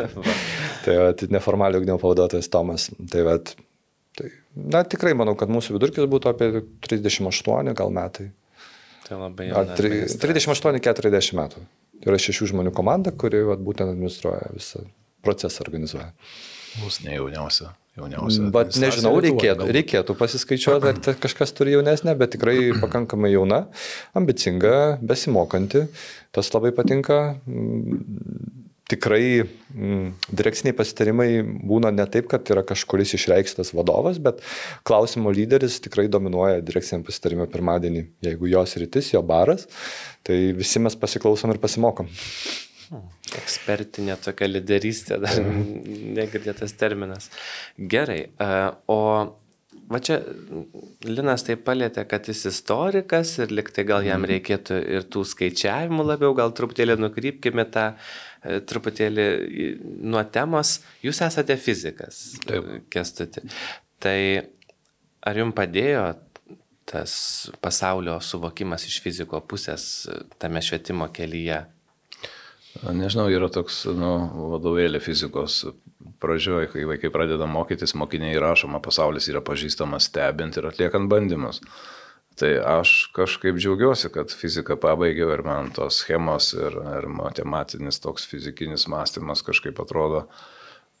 tai 0.84 0.96
va, 0.98 1.12
tai 1.14 1.28
neformaliai 1.34 1.82
ugdymo 1.82 2.00
pavaduotojas 2.02 2.50
Tomas. 2.50 2.88
Tai 3.12 3.22
va, 3.28 3.36
tai, 4.18 4.32
na 4.58 4.82
tikrai 4.82 5.14
manau, 5.18 5.36
kad 5.38 5.52
mūsų 5.54 5.76
vidurkis 5.76 6.10
būtų 6.10 6.32
apie 6.32 6.50
38 6.88 7.76
gal 7.78 7.94
metai. 7.94 8.32
Tai 9.04 9.20
labai 9.20 9.50
administracija. 9.52 10.18
38-40 10.26 11.38
metų. 11.38 11.64
Tai 12.00 12.10
yra 12.10 12.20
šešių 12.26 12.50
žmonių 12.54 12.74
komanda, 12.74 13.14
kuri 13.14 13.44
vat, 13.46 13.62
būtent 13.62 13.94
administruoja 13.94 14.50
visą 14.56 14.82
procesą, 15.24 15.62
organizuoja. 15.64 16.10
Mūsų 16.82 17.06
ne 17.06 17.18
jauniausia. 17.20 17.70
Jauniausia 17.98 18.48
Bet 18.50 18.72
administracija 18.72 19.02
nežinau, 19.02 19.14
reikėtų, 19.24 19.68
reikėtų 19.76 20.16
pasiskaičiuoti, 20.18 20.92
ar 20.94 21.20
kažkas 21.22 21.54
turi 21.56 21.76
jaunesnę, 21.76 22.16
bet 22.18 22.34
tikrai 22.34 22.58
pakankamai 22.84 23.32
jauna, 23.34 23.64
ambicinga, 24.18 24.98
besimokanti. 25.04 25.86
Tas 26.34 26.52
labai 26.54 26.74
patinka. 26.76 27.38
Mm, 27.46 28.60
Tikrai 28.84 29.40
mm, 29.40 30.08
direkciniai 30.28 30.74
pasitarimai 30.76 31.28
būna 31.40 31.88
ne 31.88 32.04
taip, 32.04 32.26
kad 32.28 32.50
yra 32.52 32.60
kažkuris 32.68 33.14
išreikštas 33.16 33.70
vadovas, 33.72 34.18
bet 34.20 34.42
klausimo 34.84 35.32
lyderis 35.32 35.78
tikrai 35.80 36.04
dominuoja 36.12 36.60
direkciniam 36.60 37.00
pasitarimui 37.06 37.48
pirmadienį. 37.48 38.02
Jeigu 38.28 38.50
jos 38.52 38.76
rytis, 38.82 39.08
jo 39.14 39.24
baras, 39.24 39.64
tai 40.20 40.36
visi 40.52 40.84
mes 40.84 40.98
pasiklausom 41.00 41.56
ir 41.56 41.62
pasimokom. 41.64 42.12
Ekspertinė 43.38 44.16
tokia 44.22 44.48
lyderystė, 44.50 45.18
dar 45.22 45.40
negirdėtas 45.44 46.76
terminas. 46.78 47.30
Gerai, 47.76 48.20
e, 48.28 48.50
o 48.92 49.00
va 49.90 50.00
čia 50.04 50.20
Linas 51.04 51.44
tai 51.46 51.56
palėtė, 51.60 52.06
kad 52.08 52.28
jis 52.30 52.44
istorikas 52.52 53.34
ir 53.42 53.54
liktai 53.54 53.84
gal 53.88 54.06
jam 54.06 54.24
reikėtų 54.28 54.78
ir 54.96 55.08
tų 55.12 55.24
skaičiavimų 55.28 56.06
labiau, 56.06 56.34
gal 56.36 56.54
truputėlį 56.56 56.98
nukrypkime 57.00 57.66
tą 57.74 57.90
e, 57.92 58.60
truputėlį 58.60 59.26
nuo 60.04 60.24
temos. 60.34 60.78
Jūs 61.04 61.24
esate 61.26 61.58
fizikas, 61.60 62.22
kestuti. 62.92 63.44
Tai 64.02 64.18
ar 65.24 65.40
jums 65.40 65.56
padėjo 65.56 66.06
tas 66.84 67.14
pasaulio 67.64 68.18
suvokimas 68.20 68.84
iš 68.84 68.98
fiziko 69.00 69.40
pusės 69.48 70.04
tame 70.38 70.60
švietimo 70.64 71.08
kelyje? 71.16 71.62
Nežinau, 72.82 73.28
yra 73.30 73.46
toks 73.52 73.84
nu, 73.94 74.10
vadovėlė 74.50 74.98
fizikos 75.02 75.62
pradžioje, 76.22 76.72
kai 76.72 76.86
vaikai 76.88 77.10
pradeda 77.14 77.46
mokytis, 77.46 77.94
mokiniai 77.98 78.40
rašoma, 78.42 78.80
pasaulis 78.82 79.28
yra 79.30 79.42
pažįstamas 79.44 80.08
stebint 80.10 80.58
ir 80.58 80.66
atliekant 80.70 81.10
bandymus. 81.10 81.60
Tai 82.34 82.50
aš 82.66 83.12
kažkaip 83.14 83.60
džiaugiuosi, 83.62 84.10
kad 84.10 84.32
fiziką 84.34 84.74
pabaigiau 84.82 85.30
ir 85.30 85.44
man 85.46 85.70
tos 85.74 86.00
schemos 86.02 86.50
ir, 86.56 86.74
ir 86.98 87.06
matematinis 87.06 88.00
toks 88.02 88.26
fizikinis 88.26 88.88
mąstymas 88.90 89.44
kažkaip 89.46 89.78
atrodo, 89.84 90.24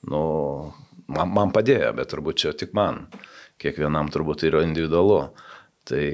nu, 0.06 0.22
man, 1.10 1.32
man 1.34 1.54
padėjo, 1.56 1.90
bet 1.98 2.12
turbūt 2.14 2.44
čia 2.44 2.54
tik 2.54 2.76
man. 2.78 3.08
Kiekvienam 3.58 4.12
turbūt 4.14 4.46
yra 4.46 4.62
individualu. 4.66 5.24
Tai, 5.84 6.04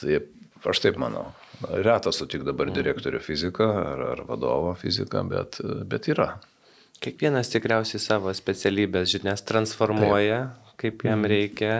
tai 0.00 0.16
aš 0.72 0.80
taip 0.82 0.96
manau. 1.00 1.28
Retas 1.64 2.18
sutik 2.20 2.44
dabar 2.44 2.68
direktorių 2.74 3.20
fiziką 3.24 3.66
ar, 3.80 4.04
ar 4.12 4.22
vadovo 4.28 4.74
fiziką, 4.76 5.22
bet, 5.30 5.60
bet 5.88 6.08
yra. 6.12 6.34
Kiekvienas 7.00 7.50
tikriausiai 7.52 8.00
savo 8.00 8.32
specialybės 8.36 9.10
žinias 9.12 9.44
transformuoja, 9.48 10.40
Taip. 10.52 10.76
kaip 10.80 11.04
jam 11.08 11.24
reikia. 11.28 11.74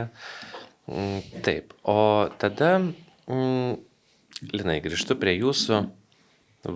Mm, 0.89 1.43
Taip. 1.45 1.77
O 1.89 2.29
tada 2.41 2.79
mm, 2.81 3.77
Linai, 4.53 4.81
grįžtu 4.85 5.17
prie 5.21 5.39
jūsų. 5.39 5.87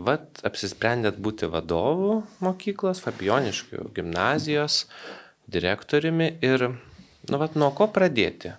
Vat 0.07 0.41
apsisprendėt 0.47 1.19
būti 1.21 1.49
vadovu 1.51 2.21
mokyklos, 2.45 3.03
Fabioniškių 3.03 3.89
gimnazijos 3.97 4.85
direktoriumi 5.51 6.37
ir, 6.47 6.69
nu, 7.27 7.41
vat 7.43 7.57
nuo 7.59 7.73
ko 7.77 7.89
pradėti? 7.91 8.55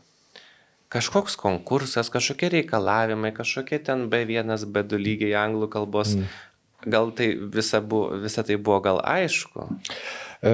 Kažkoks 0.92 1.38
konkursas, 1.40 2.12
kažkokie 2.12 2.50
reikalavimai, 2.58 3.32
kažkokie 3.36 3.80
ten 3.80 4.10
B1, 4.12 4.52
B2 4.76 5.00
lygiai 5.00 5.38
anglų 5.40 5.70
kalbos. 5.72 6.18
Mm. 6.18 6.32
Gal 6.92 7.12
tai 7.16 7.30
visa, 7.38 7.80
buvo, 7.80 8.18
visa 8.20 8.44
tai 8.44 8.58
buvo 8.58 8.80
gal 8.84 9.00
aišku? 9.06 9.68
E, 10.42 10.54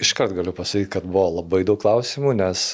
iškart 0.00 0.32
galiu 0.36 0.54
pasakyti, 0.56 0.88
kad 0.94 1.04
buvo 1.04 1.26
labai 1.40 1.64
daug 1.66 1.80
klausimų, 1.82 2.32
nes 2.38 2.70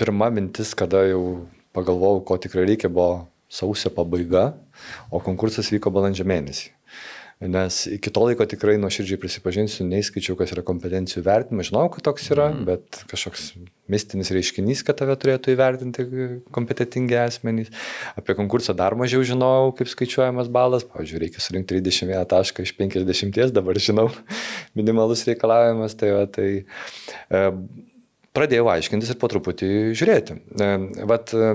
pirma 0.00 0.28
mintis, 0.34 0.74
kada 0.76 1.04
jau 1.06 1.24
pagalvojau, 1.72 2.24
ko 2.26 2.36
tikrai 2.42 2.66
reikia, 2.68 2.90
buvo 2.92 3.28
sausio 3.52 3.92
pabaiga, 3.94 4.50
o 5.12 5.20
konkursas 5.22 5.70
vyko 5.72 5.92
balandžio 5.94 6.26
mėnesį. 6.28 6.72
Nes 7.42 7.80
iki 7.90 8.10
to 8.14 8.22
laiko 8.22 8.44
tikrai 8.46 8.76
nuoširdžiai 8.78 9.18
prisipažinsiu, 9.18 9.86
neįskaičiau, 9.88 10.36
kas 10.38 10.52
yra 10.54 10.62
kompetencijų 10.66 11.24
vertinimas. 11.26 11.72
Žinau, 11.72 11.88
kad 11.90 12.04
toks 12.06 12.28
yra, 12.30 12.52
mm. 12.52 12.66
bet 12.68 13.00
kažkoks 13.10 13.48
mistinis 13.92 14.32
reiškinys, 14.34 14.82
kad 14.86 14.98
tave 15.00 15.16
turėtų 15.20 15.54
įvertinti 15.54 16.06
kompetitingi 16.54 17.18
asmenys. 17.20 17.70
Apie 18.18 18.36
konkursą 18.38 18.74
dar 18.78 18.96
mažiau 18.98 19.24
žinau, 19.26 19.72
kaip 19.78 19.90
skaičiuojamas 19.92 20.50
balas. 20.52 20.86
Pavyzdžiui, 20.88 21.22
reikia 21.26 21.44
surinkti 21.44 21.78
31 21.78 22.28
tašką 22.32 22.66
iš 22.66 22.74
50, 22.80 23.54
dabar 23.54 23.80
žinau 23.80 24.08
minimalus 24.78 25.26
reikalavimas. 25.28 25.96
Tai, 26.00 26.12
va, 26.16 26.26
tai, 26.30 26.50
e, 27.28 27.46
pradėjau 28.36 28.68
aiškintis 28.72 29.10
ir 29.12 29.18
po 29.20 29.28
truputį 29.28 29.68
žiūrėti. 29.98 30.36
E, 30.56 30.68
vat 31.08 31.32
e, 31.36 31.48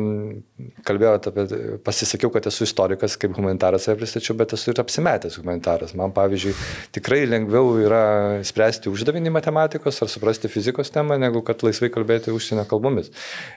kalbėjote 0.86 1.32
apie, 1.32 1.46
pasisakiau, 1.86 2.30
kad 2.34 2.46
esu 2.50 2.68
istorikas, 2.68 3.16
kaip 3.20 3.34
humanitaras 3.38 3.88
save 3.88 3.98
pristačiau, 4.02 4.36
bet 4.38 4.54
esu 4.54 4.72
ir 4.72 4.82
apsimetęs 4.84 5.40
humanitaras. 5.42 5.96
Man, 5.98 6.14
pavyzdžiui, 6.16 6.54
tikrai 6.96 7.24
lengviau 7.30 7.74
yra 7.82 8.02
spręsti 8.46 8.92
uždavinį 8.94 9.34
matematikos 9.34 9.98
ar 10.06 10.12
suprasti 10.14 10.52
fizikos 10.54 10.94
temą, 10.94 11.18
negu 11.22 11.42
kad 11.46 11.66
laisvai 11.66 11.90
kalbėti 11.94 12.36
užsienio 12.36 12.68
kalbomis. 12.70 13.10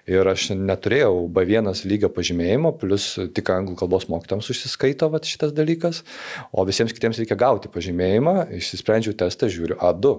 Ir 0.08 0.28
aš 0.30 0.50
neturėjau 0.56 1.26
B1 1.36 1.68
lygio 1.90 2.08
pažymėjimo, 2.16 2.72
plus 2.80 3.12
tik 3.36 3.52
anglų 3.52 3.76
kalbos 3.82 4.08
mokytams 4.12 4.48
užsiskaito 4.54 5.10
vat, 5.12 5.28
šitas 5.28 5.52
dalykas, 5.56 6.02
o 6.56 6.64
visiems 6.68 6.96
kitiems 6.96 7.20
reikia 7.20 7.36
gauti 7.40 7.68
pažymėjimą, 7.72 8.48
išsisprendžiau 8.56 9.18
testą, 9.20 9.52
žiūriu 9.52 9.76
A2 9.76 10.16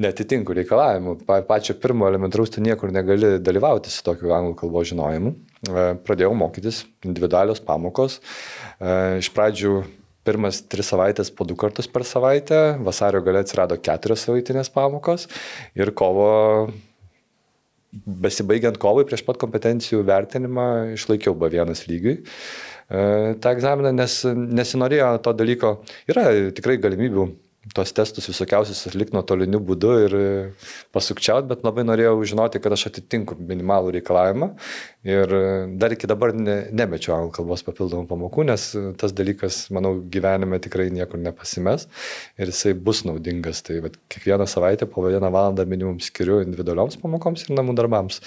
netitinku 0.00 0.54
reikalavimų. 0.56 1.18
Pa, 1.26 1.40
pačio 1.46 1.76
pirmo 1.78 2.08
elementaraus 2.10 2.52
tu 2.54 2.62
niekur 2.64 2.92
negali 2.94 3.36
dalyvauti 3.42 3.92
su 3.92 4.02
tokiu 4.06 4.32
anglų 4.34 4.56
kalbos 4.58 4.88
žinojimu. 4.90 5.34
E, 5.34 5.84
pradėjau 6.06 6.32
mokytis 6.38 6.82
individualios 7.06 7.62
pamokos. 7.64 8.18
E, 8.78 9.20
iš 9.22 9.30
pradžių 9.34 9.76
pirmas 10.24 10.62
tris 10.72 10.88
savaitės 10.90 11.30
po 11.36 11.46
du 11.46 11.56
kartus 11.60 11.88
per 11.90 12.06
savaitę, 12.08 12.78
vasario 12.82 13.20
gale 13.24 13.44
atsirado 13.44 13.76
keturios 13.76 14.24
savaitinės 14.24 14.72
pamokos 14.72 15.28
ir 15.76 15.92
kovo, 15.96 16.72
besibaigiant 17.92 18.80
kovai 18.80 19.04
prieš 19.06 19.22
pat 19.26 19.38
kompetencijų 19.42 20.02
vertinimą, 20.08 20.68
išlaikiau 20.96 21.36
B1 21.38 21.84
lygiui 21.90 22.16
e, 22.18 22.24
tą 23.38 23.54
egzaminą, 23.54 23.94
nes 23.94 24.22
nesinorėjo 24.34 25.14
to 25.22 25.36
dalyko. 25.38 25.76
Yra 26.10 26.26
tikrai 26.56 26.80
galimybių 26.82 27.28
tos 27.72 27.92
testus 27.96 28.26
visokiausius 28.28 28.82
atlikti 28.90 29.16
nuotoliniu 29.16 29.60
būdu 29.64 29.92
ir 30.04 30.14
pasukčiauti, 30.94 31.48
bet 31.48 31.64
labai 31.64 31.84
norėjau 31.86 32.16
žinoti, 32.34 32.60
kad 32.62 32.74
aš 32.76 32.88
atitinku 32.90 33.36
minimalų 33.38 33.94
reikalavimą 33.96 34.50
ir 35.08 35.34
dar 35.80 35.94
iki 35.94 36.08
dabar 36.10 36.34
ne, 36.36 36.56
nemečiau 36.76 37.14
anglų 37.16 37.32
kalbos 37.38 37.64
papildomų 37.64 38.08
pamokų, 38.10 38.44
nes 38.50 38.66
tas 39.00 39.14
dalykas, 39.16 39.64
manau, 39.74 39.94
gyvenime 40.16 40.60
tikrai 40.64 40.90
niekur 40.94 41.20
nepasimes 41.22 41.86
ir 42.36 42.52
jisai 42.52 42.74
bus 42.76 43.04
naudingas. 43.08 43.62
Tai 43.64 43.80
vat, 43.86 43.96
kiekvieną 44.12 44.48
savaitę 44.50 44.88
po 44.90 45.06
vieną 45.06 45.30
valandą 45.32 45.64
minimum 45.68 46.02
skiriu 46.04 46.42
individualioms 46.44 46.98
pamokoms 47.00 47.46
ir 47.46 47.56
namų 47.56 47.76
darbams 47.80 48.20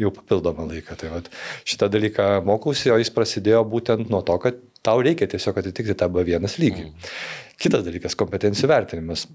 jau 0.00 0.12
papildomą 0.14 0.68
laiką. 0.70 0.96
Tai 1.00 1.12
vat, 1.16 1.28
šitą 1.68 1.90
dalyką 1.92 2.30
mokausi, 2.48 2.92
o 2.94 2.98
jis 3.00 3.12
prasidėjo 3.12 3.64
būtent 3.68 4.08
nuo 4.12 4.22
to, 4.24 4.38
kad 4.42 4.64
tau 4.84 5.02
reikia 5.04 5.28
tiesiog 5.28 5.60
atitikti 5.60 5.96
tą 5.98 6.08
B1 6.12 6.48
lygį. 6.62 6.88
Mm. 6.88 7.12
Kitas 7.58 7.84
dalykas- 7.86 8.14
kompetencijų 8.22 8.68
vertinimas. 8.70 9.26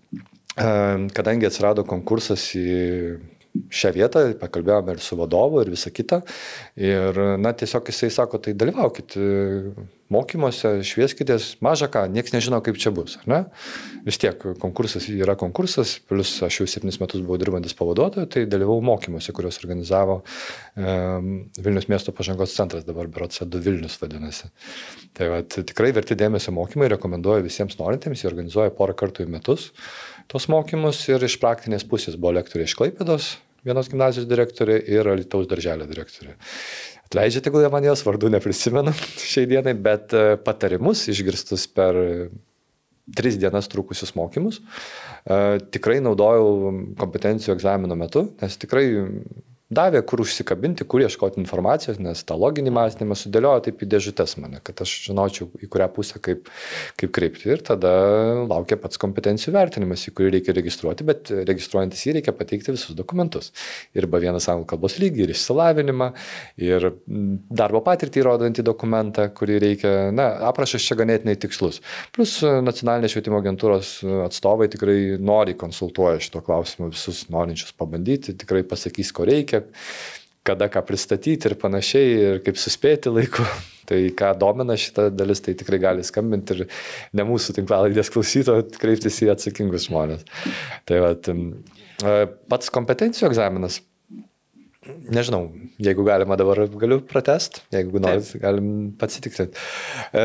Kadangi 0.55 1.47
atsirado 1.49 1.83
konkursas 1.83 2.45
į 2.55 2.67
šią 3.53 3.93
vietą, 3.95 4.23
pakalbėjome 4.41 4.95
ir 4.95 5.01
su 5.03 5.17
vadovu 5.19 5.61
ir 5.61 5.73
visa 5.73 5.91
kita. 5.93 6.23
Ir, 6.79 7.19
na, 7.41 7.53
tiesiog 7.57 7.91
jisai 7.91 8.09
sako, 8.13 8.41
tai 8.41 8.55
dalyvaukit 8.57 9.17
mokymuose, 10.13 10.75
švieskitės, 10.85 11.53
maža 11.63 11.87
ką, 11.91 12.05
niekas 12.11 12.33
nežino, 12.35 12.59
kaip 12.65 12.77
čia 12.81 12.91
bus. 12.95 13.15
Ne? 13.29 13.43
Vis 14.05 14.19
tiek 14.21 14.37
konkursas 14.61 15.07
yra 15.09 15.35
konkursas, 15.39 15.95
plus 16.09 16.35
aš 16.45 16.59
jau 16.61 16.67
septynis 16.69 16.99
metus 17.01 17.23
buvau 17.23 17.39
dirbantis 17.41 17.75
pavaduotoju, 17.77 18.29
tai 18.33 18.45
dalyvau 18.49 18.79
mokymuose, 18.85 19.33
kuriuos 19.35 19.61
organizavo 19.63 20.19
um, 20.21 21.31
Vilnius 21.57 21.89
miesto 21.91 22.13
pažangos 22.15 22.55
centras, 22.57 22.85
dabar 22.87 23.09
Berots 23.11 23.41
2 23.45 23.63
Vilnius 23.65 23.97
vadinasi. 24.01 24.51
Tai 25.17 25.31
va, 25.33 25.41
tikrai 25.43 25.93
verti 25.95 26.17
dėmesio 26.19 26.53
mokymai, 26.55 26.91
rekomenduoju 26.93 27.47
visiems 27.47 27.79
norintiems, 27.81 28.23
jie 28.23 28.29
organizuoja 28.31 28.73
porą 28.75 28.97
kartų 28.97 29.25
į 29.25 29.33
metus 29.33 29.71
tos 30.31 30.47
mokymus 30.51 31.01
ir 31.11 31.23
iš 31.25 31.37
praktinės 31.41 31.85
pusės 31.87 32.17
buvo 32.19 32.35
lektoriai 32.37 32.69
iš 32.69 32.75
Klaipėdos, 32.79 33.29
vienos 33.65 33.89
gimnazijos 33.91 34.27
direktorė 34.29 34.79
ir 34.91 35.09
Alitaus 35.11 35.47
darželio 35.51 35.87
direktorė. 35.89 36.35
Atleidžiate, 37.07 37.51
jeigu 37.51 37.71
man 37.73 37.85
jos 37.85 38.01
vardų 38.05 38.31
neprisimenu 38.33 38.93
šiai 39.33 39.47
dienai, 39.49 39.75
bet 39.77 40.15
e, 40.17 40.35
patarimus 40.41 41.05
išgirstus 41.13 41.67
per 41.69 41.99
tris 43.13 43.35
dienas 43.37 43.67
trukusius 43.71 44.13
mokymus 44.15 44.61
e, 44.63 45.59
tikrai 45.75 45.99
naudojau 46.03 46.73
kompetencijų 46.99 47.57
egzamino 47.57 47.97
metu, 47.99 48.29
nes 48.41 48.57
tikrai 48.61 48.87
davė, 49.75 50.01
kur 50.07 50.23
užsikabinti, 50.23 50.85
kur 50.89 51.03
ieškoti 51.03 51.41
informacijos, 51.41 51.99
nes 52.03 52.23
tą 52.27 52.37
loginį 52.39 52.73
mąstymą 52.75 53.17
sudėliojo 53.19 53.65
taip 53.67 53.83
į 53.83 53.89
dėžutės 53.93 54.37
mane, 54.41 54.61
kad 54.65 54.83
aš 54.85 54.93
žinočiau, 55.07 55.49
į 55.63 55.69
kurią 55.73 55.89
pusę 55.95 56.21
kaip, 56.23 56.49
kaip 56.99 57.13
kreipti. 57.15 57.49
Ir 57.53 57.63
tada 57.65 57.91
laukia 58.49 58.77
pats 58.81 59.01
kompetencijų 59.01 59.55
vertinimas, 59.55 60.05
į 60.07 60.15
kurį 60.17 60.33
reikia 60.37 60.55
registruoti, 60.57 61.07
bet 61.07 61.31
registruojantis 61.49 62.05
jį 62.07 62.17
reikia 62.19 62.35
pateikti 62.37 62.75
visus 62.75 62.97
dokumentus. 62.97 63.51
Ir 63.97 64.07
B1 64.11 64.39
anglų 64.39 64.67
kalbos 64.69 64.99
lygį, 65.01 65.25
ir 65.25 65.33
išsilavinimą, 65.33 66.09
ir 66.61 66.89
darbo 67.53 67.83
patirtį 67.85 68.23
įrodantį 68.23 68.65
dokumentą, 68.65 69.27
kurį 69.35 69.59
reikia, 69.63 69.93
na, 70.15 70.29
aprašas 70.49 70.85
čia 70.85 70.97
ganėtinai 70.99 71.35
tikslus. 71.41 71.81
Plus 72.15 72.37
nacionalinė 72.43 73.11
švietimo 73.11 73.39
agentūros 73.41 73.95
atstovai 74.27 74.69
tikrai 74.73 75.17
nori 75.21 75.57
konsultuoja 75.59 76.21
šito 76.23 76.43
klausimu 76.45 76.91
visus 76.93 77.25
norinčius 77.33 77.73
pabandyti, 77.77 78.35
tikrai 78.39 78.63
pasakys, 78.67 79.11
ko 79.15 79.27
reikia, 79.27 79.62
kada 80.47 80.67
ką 80.71 80.83
pristatyti 80.87 81.49
ir 81.49 81.57
panašiai, 81.59 82.17
ir 82.29 82.41
kaip 82.45 82.59
suspėti 82.59 83.13
laiku. 83.13 83.45
Tai 83.83 83.97
ką 84.15 84.29
domina 84.39 84.77
šitą 84.79 85.09
dalis, 85.11 85.41
tai 85.43 85.57
tikrai 85.59 85.75
gali 85.83 86.05
skambinti 86.07 86.55
ir 86.55 86.61
ne 87.19 87.25
mūsų 87.27 87.51
tinklalaidės 87.57 88.07
klausyto, 88.13 88.55
kreiptis 88.79 89.17
į 89.25 89.33
atsakingus 89.33 89.89
žmonės. 89.89 90.23
Tai 90.87 91.01
va, 91.03 91.09
pats 92.47 92.71
kompetencijų 92.71 93.27
egzaminas 93.27 93.81
nežinau, 94.87 95.47
jeigu 95.81 96.03
galima 96.07 96.35
dabar 96.39 96.63
galiu 96.79 96.99
pratest, 97.07 97.61
jeigu 97.73 98.01
norit, 98.03 98.29
galim 98.41 98.67
pasitikrinti. 98.99 99.59
E, 100.15 100.23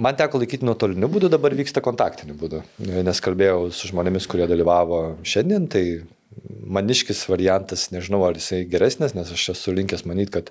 man 0.00 0.18
teko 0.18 0.40
laikyti 0.42 0.66
nuotoliniu 0.68 1.08
būdu, 1.12 1.30
dabar 1.32 1.56
vyksta 1.56 1.82
kontaktiniu 1.84 2.36
būdu, 2.38 2.62
nes 3.06 3.22
kalbėjau 3.24 3.68
su 3.74 3.90
žmonėmis, 3.92 4.28
kurie 4.30 4.48
dalyvavo 4.50 5.02
šiandien, 5.26 5.68
tai 5.72 5.84
maniškis 6.68 7.24
variantas, 7.30 7.88
nežinau, 7.94 8.20
ar 8.28 8.38
jisai 8.38 8.62
geresnis, 8.70 9.14
nes 9.16 9.30
aš 9.34 9.48
esu 9.54 9.74
linkęs 9.76 10.04
manyti, 10.08 10.32
kad 10.38 10.50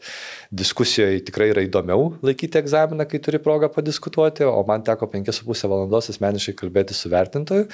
diskusijoje 0.52 1.24
tikrai 1.28 1.52
yra 1.54 1.66
įdomiau 1.66 2.14
laikyti 2.26 2.60
egzaminą, 2.62 3.08
kai 3.10 3.22
turi 3.24 3.42
progą 3.44 3.70
padiskutuoti, 3.74 4.48
o 4.48 4.64
man 4.68 4.86
teko 4.88 5.10
5,5 5.14 5.70
valandos 5.72 6.12
asmeniškai 6.14 6.58
kalbėti 6.64 6.98
su 6.98 7.12
vertintoju 7.14 7.70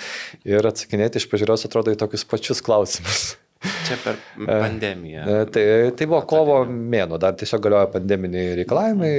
ir 0.50 0.70
atsakinėti 0.70 1.22
iš 1.22 1.30
pažiūros 1.32 1.68
atrodo 1.70 1.94
į 1.94 2.00
tokius 2.04 2.28
pačius 2.30 2.64
klausimus. 2.66 3.34
Čia 3.88 3.98
per 4.04 4.20
pandemiją. 4.66 5.24
E, 5.24 5.44
tai, 5.54 5.66
tai 5.98 6.08
buvo 6.10 6.24
kovo 6.28 6.62
mėno, 6.68 7.20
dar 7.22 7.36
tiesiog 7.40 7.64
galioja 7.64 7.92
pandeminiai 7.94 8.58
reikalavimai 8.60 9.14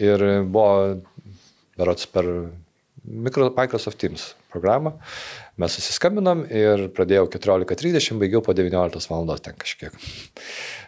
ir 0.00 0.28
buvo, 0.48 1.02
berots, 1.76 2.08
per 2.08 2.30
Microsoft 3.04 4.00
Teams 4.00 4.32
programą. 4.52 4.94
Mes 5.60 5.74
susiskambinom 5.76 6.40
ir 6.50 6.88
pradėjau 6.94 7.28
14.30, 7.30 8.16
baigiau 8.18 8.40
po 8.42 8.54
19 8.58 9.10
val. 9.10 9.28
ten 9.38 9.54
kažkiek. 9.58 9.94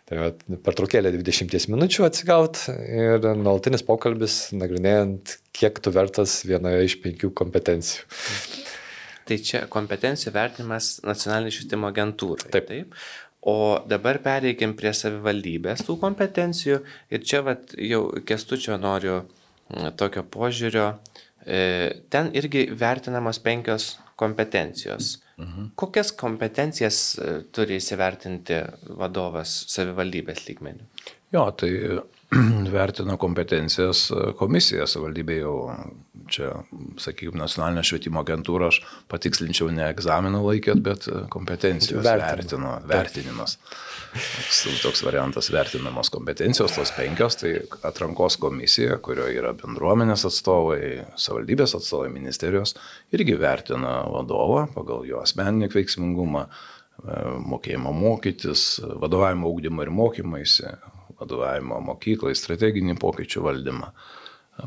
Tai 0.06 0.16
va, 0.18 0.30
per 0.62 0.74
trukėlę 0.78 1.12
20 1.14 1.68
minučių 1.70 2.06
atsigaut 2.06 2.64
ir 2.74 3.22
nuolatinis 3.38 3.84
pokalbis, 3.86 4.48
nagrinėjant, 4.58 5.36
kiek 5.54 5.78
tu 5.78 5.92
vertas 5.94 6.40
vienoje 6.48 6.80
iš 6.88 6.96
penkių 7.04 7.30
kompetencijų. 7.38 8.08
Tai 9.26 9.38
čia 9.42 9.60
kompetencijų 9.70 10.32
vertinimas 10.34 10.96
nacionalinė 11.06 11.54
švietimo 11.54 11.90
agentūra. 11.90 12.50
Taip. 12.50 12.66
taip. 12.70 12.98
O 13.46 13.78
dabar 13.86 14.18
pereikim 14.22 14.74
prie 14.78 14.90
savivaldybės 14.94 15.84
tų 15.86 15.94
kompetencijų 16.02 16.80
ir 17.14 17.22
čia 17.22 17.44
vat, 17.46 17.74
jau 17.78 18.08
kestučio 18.26 18.78
noriu 18.82 19.20
tokio 19.98 20.24
požiūrio. 20.26 20.88
E, 21.46 21.60
ten 22.10 22.32
irgi 22.34 22.64
vertinamos 22.74 23.38
penkios 23.42 23.92
kompetencijos. 24.16 25.16
Mhm. 25.36 25.70
Kokias 25.76 26.12
kompetencijas 26.16 27.00
e, 27.18 27.32
turi 27.52 27.76
įsivertinti 27.80 28.62
vadovas 28.96 29.52
savivaldybės 29.72 30.46
lygmenių? 30.48 30.86
Jo, 31.34 31.50
tai 31.58 31.70
vertina 32.78 33.18
kompetencijas 33.20 34.08
komisija 34.38 34.88
savivaldybė 34.88 35.40
jau 35.42 35.56
čia, 36.30 36.50
sakykime, 37.00 37.38
nacionalinė 37.40 37.84
švietimo 37.86 38.22
agentūra, 38.22 38.70
aš 38.72 38.80
patikslinčiau 39.10 39.70
ne 39.74 39.86
egzaminų 39.90 40.42
laikėt, 40.44 40.82
bet 40.84 41.08
kompetencijos 41.32 42.04
vertino, 42.06 42.76
vertinimas. 42.88 43.56
Toks, 44.16 44.62
toks 44.80 45.02
variantas 45.04 45.50
vertinamos 45.52 46.08
kompetencijos, 46.12 46.74
tos 46.76 46.92
penkios, 46.96 47.36
tai 47.40 47.52
atrankos 47.86 48.38
komisija, 48.40 48.96
kurioje 49.04 49.36
yra 49.40 49.52
bendruomenės 49.56 50.24
atstovai, 50.30 50.80
savivaldybės 51.20 51.76
atstovai, 51.76 52.08
ministerijos, 52.14 52.76
irgi 53.16 53.36
vertina 53.40 53.98
vadovą 54.08 54.66
pagal 54.74 55.04
jo 55.08 55.20
asmeninį 55.24 55.68
veiksmingumą, 55.74 56.46
mokėjimo 57.52 57.92
mokytis, 57.92 58.68
vadovavimo 59.02 59.50
augdymą 59.50 59.84
ir 59.84 59.92
mokymaisi, 59.92 60.70
vadovavimo 61.20 61.80
mokyklai, 61.90 62.34
strateginį 62.36 62.96
pokyčių 63.00 63.44
valdymą. 63.44 63.92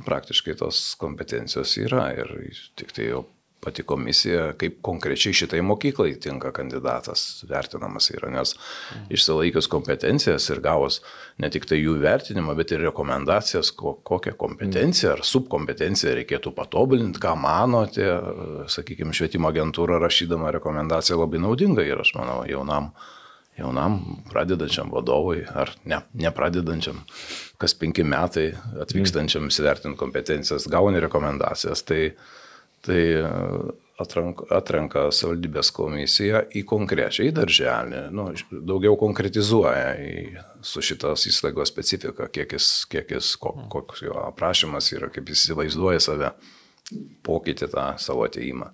Praktiškai 0.06 0.56
tos 0.60 0.94
kompetencijos 1.02 1.76
yra 1.82 2.10
ir 2.14 2.34
tik 2.78 2.94
tai 2.94 3.10
jau 3.10 3.26
pati 3.60 3.84
komisija, 3.84 4.54
kaip 4.60 4.78
konkrečiai 4.82 5.36
šitai 5.36 5.60
mokyklai 5.66 6.14
tinka 6.22 6.52
kandidatas 6.56 7.44
vertinamas 7.50 8.08
yra, 8.14 8.30
nes 8.32 8.54
išsilaikius 9.12 9.68
kompetencijas 9.72 10.48
ir 10.54 10.62
gavus 10.64 11.02
ne 11.44 11.50
tik 11.52 11.68
tai 11.68 11.82
jų 11.82 11.98
vertinimą, 12.00 12.56
bet 12.56 12.72
ir 12.72 12.84
rekomendacijas, 12.88 13.74
ko, 13.76 13.98
kokią 14.08 14.38
kompetenciją 14.40 15.18
ar 15.18 15.26
subkompetenciją 15.28 16.16
reikėtų 16.22 16.56
patobulinti, 16.56 17.20
ką 17.24 17.36
manote, 17.40 18.08
sakykime, 18.72 19.16
švietimo 19.16 19.52
agentūra 19.52 20.00
rašydama 20.06 20.54
rekomendaciją 20.56 21.20
labai 21.20 21.44
naudinga 21.44 21.84
ir 21.88 22.00
aš 22.06 22.16
manau 22.16 22.42
jaunam 22.48 22.94
jaunam 23.60 24.00
pradedančiam 24.32 24.92
vadovui 24.94 25.44
ar 25.48 25.74
ne, 25.90 26.02
nepradedančiam, 26.20 27.04
kas 27.62 27.76
penki 27.78 28.06
metai 28.08 28.52
atvykstančiam 28.82 29.50
įsivertinti 29.52 30.00
kompetencijas, 30.00 30.68
gauni 30.72 31.02
rekomendacijas, 31.04 31.84
tai, 31.88 32.02
tai 32.86 33.04
atranka, 34.00 34.46
atrenka 34.56 35.06
savaldybės 35.16 35.72
komisija 35.76 36.44
į 36.56 36.64
konkrečią, 36.70 37.28
į 37.28 37.34
darželį, 37.40 38.04
nu, 38.16 38.30
daugiau 38.52 38.96
konkretizuoja 39.00 39.92
į, 40.00 40.14
su 40.66 40.84
šitos 40.86 41.28
įstaigos 41.30 41.72
specifika, 41.72 42.30
kiek 42.34 42.56
jis, 42.58 42.70
kiek 42.90 43.12
jis 43.16 43.34
koks 43.40 44.04
jo 44.06 44.16
aprašymas 44.28 44.92
yra, 44.96 45.12
kaip 45.14 45.30
jis 45.32 45.48
įsivaizduoja 45.48 46.04
save 46.04 46.34
pokytį 47.26 47.70
tą 47.70 47.86
savo 48.02 48.26
ateimą. 48.26 48.72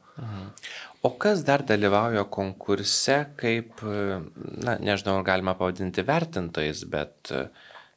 Mhm. 1.05 1.13
O 1.13 1.19
kas 1.21 1.45
dar 1.45 1.63
dalyvauja 1.67 2.25
konkurse 2.33 3.21
kaip, 3.39 3.81
na, 4.65 4.77
nežinau, 4.81 5.19
ar 5.19 5.27
galima 5.27 5.55
pavadinti 5.57 6.05
vertintojais, 6.05 6.85
bet 6.89 7.33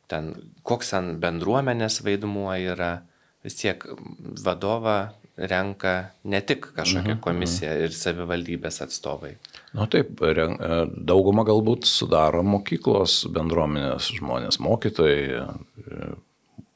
ten 0.08 0.34
koks 0.66 0.92
ten 0.94 1.14
bendruomenės 1.22 2.02
vaidmuo 2.04 2.52
yra, 2.72 2.98
vis 3.44 3.56
tiek 3.60 3.84
vadovą 4.44 4.98
renka 5.38 6.10
ne 6.24 6.40
tik 6.42 6.72
kažkokia 6.74 7.14
mhm, 7.14 7.22
komisija 7.22 7.74
ir 7.84 7.94
savivaldybės 7.94 8.80
atstovai. 8.82 9.36
Na 9.76 9.86
taip, 9.90 10.18
daugumą 10.18 11.44
galbūt 11.46 11.86
sudaro 11.86 12.42
mokyklos 12.42 13.20
bendruomenės 13.34 14.10
žmonės, 14.18 14.58
mokytojai, 14.64 15.44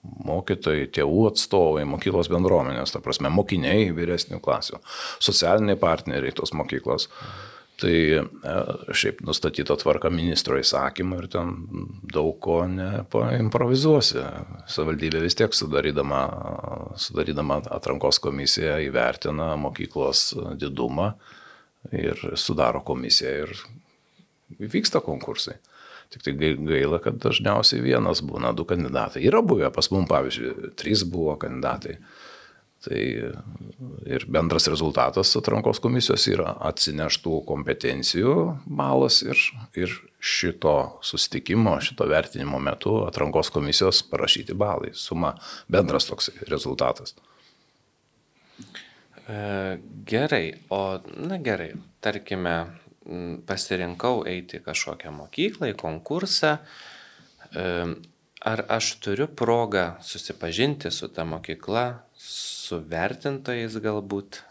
mokytojai, 0.02 0.88
tėvų 0.90 1.28
atstovai, 1.30 1.84
mokyklos 1.88 2.30
bendruomenės, 2.32 2.94
ta 2.94 3.00
prasme, 3.02 3.30
mokiniai 3.32 3.90
vyresnių 3.94 4.40
klasių, 4.42 4.82
socialiniai 5.22 5.78
partneriai 5.80 6.34
tos 6.36 6.54
mokyklos. 6.58 7.08
Tai 7.82 7.94
e, 8.14 8.22
šiaip 8.94 9.22
nustatyta 9.26 9.74
tvarka 9.80 10.10
ministro 10.12 10.58
įsakymą 10.60 11.22
ir 11.22 11.28
ten 11.32 11.54
daug 12.14 12.36
ko 12.44 12.60
nepaimprovizuosi. 12.70 14.22
Savaldybė 14.70 15.22
vis 15.24 15.38
tiek 15.38 15.54
sudarydama, 15.56 16.20
sudarydama 17.00 17.62
atrankos 17.74 18.20
komisiją 18.22 18.76
įvertina 18.86 19.54
mokyklos 19.58 20.28
didumą 20.60 21.14
ir 21.96 22.20
sudaro 22.38 22.84
komisiją 22.86 23.34
ir 23.46 23.56
vyksta 24.60 25.02
konkursai. 25.02 25.56
Tik 26.12 26.27
tai 26.27 26.35
gaila, 26.37 26.98
kad 27.01 27.16
dažniausiai 27.22 27.81
vienas 27.85 28.20
būna 28.27 28.53
du 28.57 28.66
kandidatai. 28.68 29.25
Yra 29.25 29.40
buvę 29.44 29.70
pas 29.72 29.88
mum, 29.94 30.05
pavyzdžiui, 30.11 30.75
trys 30.77 31.07
buvo 31.09 31.38
kandidatai. 31.40 31.96
Tai 32.83 32.98
ir 34.11 34.25
bendras 34.27 34.66
rezultatas 34.66 35.31
atrankos 35.38 35.79
komisijos 35.83 36.25
yra 36.33 36.57
atsineštų 36.66 37.37
kompetencijų 37.46 38.35
balas 38.66 39.20
ir, 39.22 39.38
ir 39.79 39.94
šito 40.18 40.75
sustikimo, 41.07 41.77
šito 41.83 42.09
vertinimo 42.11 42.59
metu 42.59 42.96
atrankos 43.07 43.53
komisijos 43.55 44.03
parašyti 44.11 44.59
balai. 44.59 44.90
Suma 44.98 45.37
bendras 45.70 46.11
toks 46.11 46.33
rezultatas. 46.51 47.14
E, 49.29 49.79
gerai, 50.07 50.44
o 50.75 50.98
na 51.22 51.38
gerai, 51.38 51.72
tarkime, 52.03 52.57
pasirinkau 53.48 54.22
eiti 54.30 54.60
į 54.60 54.66
kažkokią 54.66 55.12
mokyklą, 55.16 55.72
į 55.72 55.78
konkursą, 55.80 56.56
ar 58.42 58.64
aš 58.72 58.94
turiu 59.02 59.26
progą 59.28 59.96
susipažinti 60.02 60.90
su 60.90 61.08
ta 61.12 61.26
mokykla, 61.28 61.86
su 62.18 62.80
vertintojais 62.88 63.76
galbūt 63.82 64.42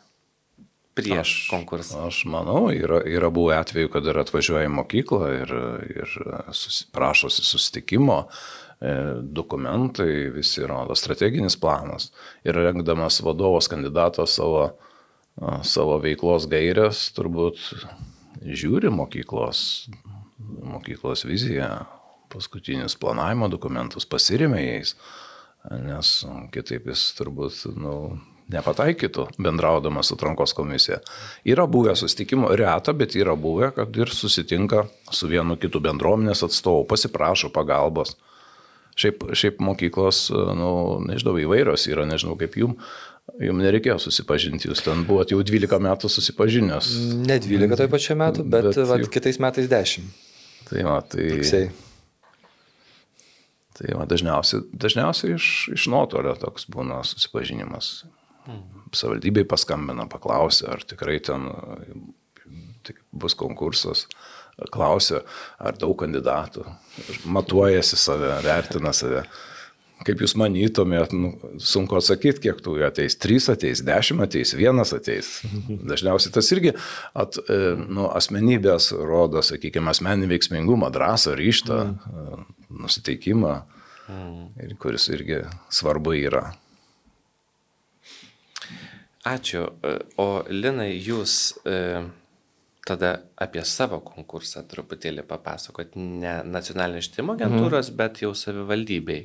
prieš 0.95 1.19
aš, 1.19 1.35
konkursą? 1.51 2.05
Aš 2.07 2.23
manau, 2.31 2.65
yra, 2.73 3.01
yra 3.07 3.31
buvę 3.33 3.57
atveju, 3.61 3.91
kad 3.93 4.07
ir 4.07 4.19
atvažiuoja 4.21 4.67
į 4.67 4.73
mokyklą 4.75 5.31
ir, 5.41 5.55
ir 5.95 6.15
susi, 6.55 6.87
prašosi 6.93 7.45
sustikimo, 7.47 8.19
e, 8.27 8.93
dokumentai, 9.23 10.29
visi 10.35 10.65
rodo 10.67 10.95
strateginis 10.99 11.57
planas 11.59 12.11
ir 12.47 12.59
rengdamas 12.59 13.21
vadovas 13.25 13.71
kandidatas 13.71 14.37
savo, 14.39 14.71
savo 15.63 15.97
veiklos 16.03 16.47
gairias, 16.51 17.07
turbūt 17.15 17.59
žiūri 18.41 18.91
mokyklos, 18.93 19.89
mokyklos 20.65 21.25
viziją, 21.27 21.69
paskutinius 22.31 22.97
planavimo 22.99 23.49
dokumentus, 23.51 24.07
pasirimė 24.09 24.61
jais, 24.63 24.95
nes 25.85 26.13
kitaip 26.53 26.87
jis 26.89 27.05
turbūt 27.17 27.65
nu, 27.77 27.95
nepataikytų 28.51 29.27
bendraudamas 29.41 30.09
su 30.09 30.17
atrankos 30.17 30.55
komisija. 30.57 30.99
Yra 31.47 31.67
buvę 31.71 31.95
susitikimų, 31.99 32.51
reta, 32.59 32.95
bet 32.97 33.15
yra 33.19 33.35
buvę, 33.39 33.71
kad 33.75 33.95
ir 33.97 34.11
susitinka 34.15 34.85
su 35.11 35.29
vienu 35.31 35.57
kitu 35.61 35.81
bendruomenės 35.83 36.43
atstovu, 36.47 36.85
pasiprašo 36.89 37.51
pagalbos. 37.53 38.17
Šiaip, 38.99 39.23
šiaip 39.39 39.61
mokyklos, 39.63 40.25
nu, 40.57 40.71
nežinau, 41.07 41.37
įvairios 41.39 41.87
yra, 41.87 42.03
nežinau 42.09 42.35
kaip 42.39 42.57
jum, 42.59 42.75
Jums 43.41 43.63
nereikėjo 43.63 43.97
susipažinti, 44.01 44.67
jūs 44.69 44.81
ten 44.85 45.05
buvote 45.07 45.35
jau 45.35 45.43
12 45.45 45.79
metų 45.85 46.09
susipažinęs. 46.11 46.89
Ne 47.21 47.37
12 47.41 47.79
toj 47.79 47.89
pačiu 47.91 48.17
metu, 48.19 48.43
bet, 48.43 48.67
bet 48.69 48.81
vat, 48.89 49.03
jau... 49.05 49.11
kitais 49.13 49.39
metais 49.41 49.69
10. 49.71 50.09
Tai 50.67 50.83
va, 50.87 50.97
tai... 51.05 51.27
Rugsėjai. 51.37 51.69
Tai 53.77 53.93
va, 53.97 54.07
dažniausiai, 54.09 54.65
dažniausiai 54.83 55.37
iš, 55.37 55.45
iš 55.77 55.87
nuotolio 55.93 56.33
toks 56.41 56.67
būna 56.69 56.99
susipažinimas. 57.07 57.93
Hmm. 58.45 58.65
Savaldybei 58.97 59.45
paskambina, 59.47 60.05
paklausia, 60.11 60.73
ar 60.75 60.83
tikrai 60.85 61.19
ten 61.23 61.47
bus 63.11 63.37
konkursas, 63.37 64.07
klausia, 64.73 65.21
ar 65.61 65.77
daug 65.79 65.95
kandidatų, 66.01 66.65
matuojasi 67.25 67.99
save, 67.99 68.35
vertina 68.45 68.93
save. 68.95 69.23
Kaip 70.01 70.21
jūs 70.23 70.33
manytumėt, 70.39 71.11
nu, 71.13 71.29
sunku 71.61 71.99
atsakyti, 71.99 72.41
kiek 72.47 72.61
tų 72.65 72.79
ateis. 72.87 73.17
Trys 73.21 73.49
ateis, 73.53 73.83
dešimt 73.85 74.23
ateis, 74.25 74.55
vienas 74.57 74.95
ateis. 74.97 75.29
Dažniausiai 75.91 76.33
tas 76.33 76.49
irgi 76.55 76.73
at, 77.13 77.37
e, 77.45 77.59
nu, 77.85 78.07
asmenybės 78.09 78.91
rodo, 78.97 79.43
sakykime, 79.45 79.91
asmeninį 79.93 80.31
veiksmingumą, 80.31 80.89
drąsą, 80.95 81.35
ryštą, 81.37 81.77
mm. 81.91 82.47
nusiteikimą, 82.81 83.53
mm. 84.07 84.39
ir 84.65 84.73
kuris 84.81 85.05
irgi 85.13 85.43
svarbu 85.69 86.15
yra. 86.17 86.47
Ačiū. 89.29 89.67
E, 89.85 89.99
o 90.17 90.27
Linai, 90.49 90.95
jūs 90.97 91.35
e, 91.61 92.01
tada 92.89 93.11
apie 93.37 93.61
savo 93.69 94.01
konkursą 94.01 94.65
truputėlį 94.65 95.27
papasakot, 95.29 95.93
ne 95.93 96.39
nacionalinės 96.49 97.11
švietimo 97.11 97.37
agentūros, 97.37 97.93
mm. 97.93 97.99
bet 98.01 98.23
jau 98.25 98.33
savivaldybei. 98.33 99.21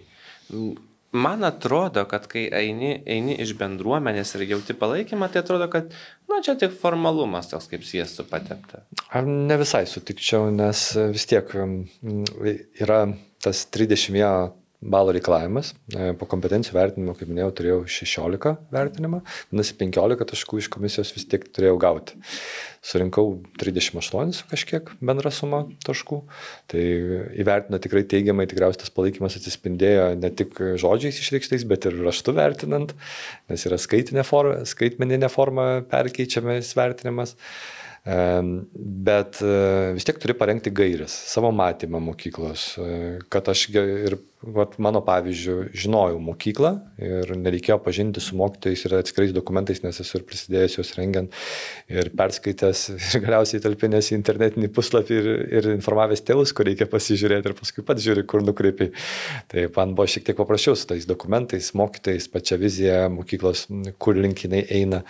Man 1.16 1.44
atrodo, 1.44 2.04
kad 2.10 2.26
kai 2.30 2.46
eini, 2.52 2.92
eini 3.06 3.36
iš 3.42 3.54
bendruomenės 3.58 4.34
ir 4.36 4.46
jauti 4.50 4.76
palaikymą, 4.78 5.30
tai 5.32 5.42
atrodo, 5.42 5.68
kad, 5.72 5.94
na, 6.30 6.40
čia 6.44 6.56
tik 6.60 6.74
formalumas 6.80 7.50
toks 7.52 7.70
kaip 7.70 7.86
sviestų 7.86 8.26
patepta. 8.30 8.82
Ne 9.26 9.58
visai 9.60 9.84
sutikčiau, 9.90 10.50
nes 10.54 10.88
vis 11.14 11.28
tiek 11.30 11.56
mm, 11.56 12.54
yra 12.84 13.04
tas 13.42 13.64
31 13.72 14.52
balų 14.92 15.16
reikalavimas. 15.16 15.72
E, 15.92 16.12
Po 16.18 16.28
kompetencijų 16.30 16.76
vertinimo, 16.76 17.14
kaip 17.18 17.30
minėjau, 17.30 17.52
turėjau 17.58 17.78
16 17.90 18.54
vertinimą, 18.74 19.22
vadinasi 19.50 19.76
15 19.80 20.28
taškų 20.32 20.60
iš 20.62 20.70
komisijos 20.72 21.12
vis 21.16 21.26
tiek 21.30 21.46
turėjau 21.56 21.76
gauti. 21.82 22.18
Surinkau 22.86 23.40
38 23.58 24.34
su 24.36 24.46
kažkiek 24.50 24.92
bendra 25.02 25.32
suma 25.34 25.64
taškų. 25.86 26.20
Tai 26.70 26.84
įvertino 27.42 27.80
tikrai 27.82 28.04
teigiamai, 28.06 28.46
tikriausiai 28.50 28.84
tas 28.84 28.92
palaikymas 28.94 29.38
atsispindėjo 29.40 30.12
ne 30.20 30.30
tik 30.30 30.60
žodžiais 30.78 31.18
išreikštais, 31.22 31.66
bet 31.66 31.88
ir 31.90 31.98
raštu 32.06 32.36
vertinant, 32.36 32.94
nes 33.50 33.66
yra 33.66 33.80
forma, 34.26 34.62
skaitmeninė 34.68 35.32
forma 35.32 35.66
perkeičiamas 35.90 36.70
vertinimas. 36.78 37.34
Bet 38.06 39.40
e, 39.42 39.54
vis 39.96 40.06
tiek 40.06 40.18
turi 40.22 40.36
parengti 40.38 40.70
gairias, 40.70 41.10
savo 41.26 41.50
matymą 41.50 41.98
mokyklos, 42.06 42.66
e, 42.78 42.98
kad 43.32 43.48
aš 43.50 43.64
ir 43.74 44.14
vat, 44.54 44.76
mano 44.82 45.00
pavyzdžių 45.04 45.56
žinojau 45.76 46.18
mokyklą 46.22 46.72
ir 47.02 47.32
nereikėjo 47.38 47.78
pažinti 47.82 48.22
su 48.22 48.36
mokytojais 48.38 48.84
ir 48.86 48.94
atskirais 49.00 49.32
dokumentais, 49.34 49.82
nes 49.84 49.98
esu 50.02 50.20
ir 50.20 50.26
prisidėjęs 50.28 50.76
juos 50.78 50.92
rengiant 50.98 51.34
ir 51.92 52.10
perskaitęs 52.16 52.82
ir 52.94 53.24
galiausiai 53.24 53.62
talpinęs 53.64 54.12
į 54.12 54.18
internetinį 54.18 54.70
puslapį 54.76 55.18
ir, 55.18 55.28
ir 55.58 55.68
informavęs 55.74 56.22
tėvus, 56.26 56.54
kur 56.56 56.68
reikia 56.68 56.88
pasižiūrėti 56.90 57.50
ir 57.50 57.56
paskui 57.58 57.84
pat 57.86 58.02
žiūri, 58.02 58.26
kur 58.28 58.44
nukreipi. 58.46 58.90
Tai 59.50 59.66
man 59.76 59.96
buvo 59.98 60.08
šiek 60.10 60.28
tiek 60.28 60.38
paprasčiau 60.38 60.78
su 60.78 60.88
tais 60.90 61.08
dokumentais, 61.08 61.72
mokytojais, 61.78 62.28
pačia 62.32 62.60
vizija 62.60 63.00
mokyklos, 63.12 63.66
kur 64.02 64.18
link 64.18 64.44
jinai 64.46 64.62
eina, 64.78 65.02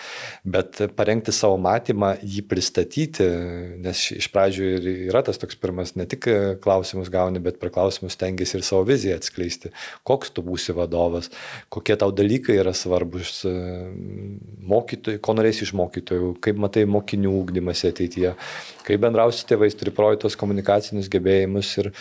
bet 0.46 0.81
parengti 0.96 1.35
savo 1.35 1.59
matymą, 1.61 2.14
jį 2.25 2.46
pristatyti, 2.49 3.29
nes 3.85 4.07
iš 4.16 4.31
pradžių 4.33 4.72
ir 4.79 4.90
yra 5.11 5.22
tas 5.27 5.40
toks 5.42 5.59
pirmas, 5.61 5.94
ne 5.99 6.09
tik 6.09 6.29
klausimus 6.64 7.12
gauni, 7.12 7.42
bet 7.42 7.61
per 7.61 7.72
klausimus 7.75 8.18
tengiasi 8.20 8.61
ir 8.61 8.66
savo 8.66 8.87
viziją 8.88 9.18
atskleisti, 9.27 9.73
koks 10.07 10.33
tu 10.37 10.45
būsi 10.47 10.75
vadovas, 10.77 11.31
kokie 11.73 11.99
tau 11.99 12.12
dalykai 12.15 12.61
yra 12.62 12.75
svarbus 12.77 13.43
e, 13.49 13.55
mokytojai, 14.71 15.21
ko 15.23 15.37
norėsi 15.37 15.67
iš 15.67 15.75
mokytojų, 15.79 16.37
kaip 16.45 16.62
matai 16.62 16.87
mokinių 16.91 17.35
ūkdymasi 17.43 17.91
ateityje, 17.91 18.37
kaip 18.87 19.05
bendrausi 19.05 19.45
tėvais, 19.51 19.77
turi 19.77 19.95
projektos 19.95 20.39
komunikacinius 20.39 21.12
gebėjimus 21.12 21.75
ir 21.83 21.93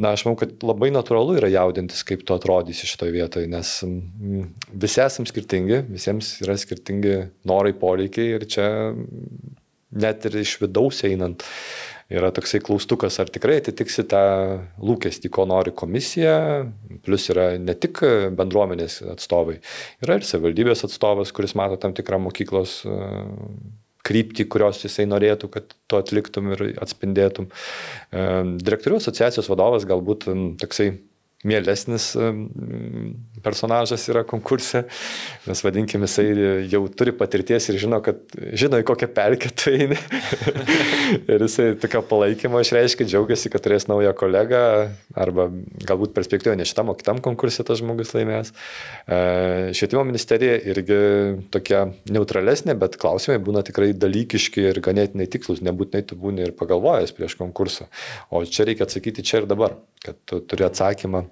Na, 0.00 0.14
aš 0.14 0.22
manau, 0.24 0.38
kad 0.40 0.62
labai 0.64 0.88
natūralu 0.94 1.34
yra 1.36 1.50
jaudintis, 1.52 2.00
kaip 2.08 2.22
tu 2.24 2.32
atrodysi 2.32 2.88
šitoje 2.88 3.12
vietoje, 3.12 3.48
nes 3.52 3.72
mm, 3.84 4.46
visi 4.80 5.02
esame 5.04 5.28
skirtingi, 5.28 5.82
visiems 5.90 6.30
yra 6.40 6.54
skirtingi 6.56 7.16
norai, 7.48 7.74
poreikiai 7.76 8.38
ir 8.38 8.46
čia 8.48 8.68
net 9.90 10.24
ir 10.30 10.38
iš 10.40 10.54
vidaus 10.62 11.02
einant 11.04 11.44
yra 12.10 12.30
toksai 12.34 12.60
klaustukas, 12.64 13.18
ar 13.22 13.30
tikrai 13.32 13.60
atitiksi 13.60 14.04
tą 14.10 14.22
lūkestį, 14.82 15.30
ko 15.32 15.46
nori 15.48 15.72
komisija, 15.76 16.36
plus 17.06 17.28
yra 17.32 17.52
ne 17.62 17.76
tik 17.78 18.02
bendruomenės 18.38 19.00
atstovai, 19.14 19.60
yra 20.04 20.18
ir 20.18 20.26
savivaldybės 20.26 20.84
atstovas, 20.88 21.34
kuris 21.36 21.56
mato 21.58 21.78
tam 21.80 21.94
tikrą 21.96 22.18
mokyklos 22.26 22.80
e, 22.84 22.98
kryptį, 24.06 24.48
kurios 24.50 24.82
jisai 24.82 25.06
norėtų, 25.10 25.52
kad 25.54 25.76
tu 25.90 26.00
atliktum 26.00 26.50
ir 26.56 26.66
atspindėtum. 26.82 27.50
E, 27.50 28.26
Direktorių 28.64 28.98
asociacijos 28.98 29.50
vadovas 29.52 29.86
galbūt 29.88 30.28
toksai 30.60 30.92
mielesnis 31.46 32.12
personažas 33.40 34.02
yra 34.12 34.22
konkurse, 34.28 34.82
nes 35.46 35.62
vadinkim, 35.64 36.02
jisai 36.04 36.26
jau 36.68 36.82
turi 36.92 37.14
patirties 37.16 37.70
ir 37.70 37.78
žino, 37.80 38.00
kad 38.04 38.20
žino, 38.52 38.76
į 38.80 38.84
kokią 38.88 39.08
pelkę 39.16 39.52
tu 39.56 39.72
eini. 39.72 39.96
ir 41.32 41.44
jisai 41.46 41.70
tokio 41.80 42.02
palaikymo 42.10 42.60
išreiškia, 42.60 43.08
džiaugiasi, 43.08 43.52
kad 43.52 43.64
turės 43.64 43.88
naują 43.88 44.12
kolegą, 44.18 44.60
arba 45.16 45.48
galbūt 45.88 46.12
perspektyvoje 46.16 46.60
ne 46.60 46.68
šitam, 46.68 46.92
o 46.92 46.96
kitam 46.98 47.22
konkursui 47.24 47.64
tas 47.64 47.80
žmogus 47.80 48.12
laimės. 48.16 48.52
E, 49.08 49.72
Švietimo 49.76 50.04
ministerija 50.08 50.60
irgi 50.74 51.00
tokia 51.54 51.86
neutralesnė, 52.12 52.76
bet 52.80 53.00
klausimai 53.00 53.40
būna 53.40 53.64
tikrai 53.64 53.94
dalykiški 53.96 54.68
ir 54.74 54.84
ganėtinai 54.84 55.30
tikslus, 55.32 55.64
nebūtinai 55.64 56.04
tu 56.04 56.20
būni 56.20 56.44
ir 56.44 56.54
pagalvojęs 56.60 57.16
prieš 57.16 57.40
konkursą. 57.40 57.88
O 58.28 58.44
čia 58.44 58.68
reikia 58.68 58.84
atsakyti 58.84 59.24
čia 59.24 59.40
ir 59.40 59.50
dabar, 59.50 59.78
kad 60.04 60.20
tu 60.28 60.44
turi 60.44 60.68
atsakymą 60.68 61.29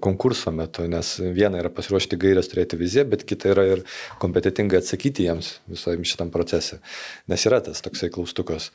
konkurso 0.00 0.52
metu, 0.54 0.84
nes 0.90 1.16
viena 1.34 1.58
yra 1.58 1.70
pasiruošti 1.74 2.18
gairias 2.22 2.50
turėti 2.52 2.78
viziją, 2.78 3.06
bet 3.10 3.24
kita 3.26 3.50
yra 3.50 3.64
ir 3.74 3.84
kompetitingai 4.22 4.78
atsakyti 4.78 5.26
jiems 5.26 5.56
visam 5.66 6.04
šitam 6.06 6.30
procese, 6.34 6.78
nes 7.26 7.46
yra 7.48 7.58
tas 7.66 7.82
toksai 7.82 8.12
klaustukas. 8.14 8.70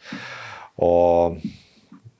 O 0.75 0.91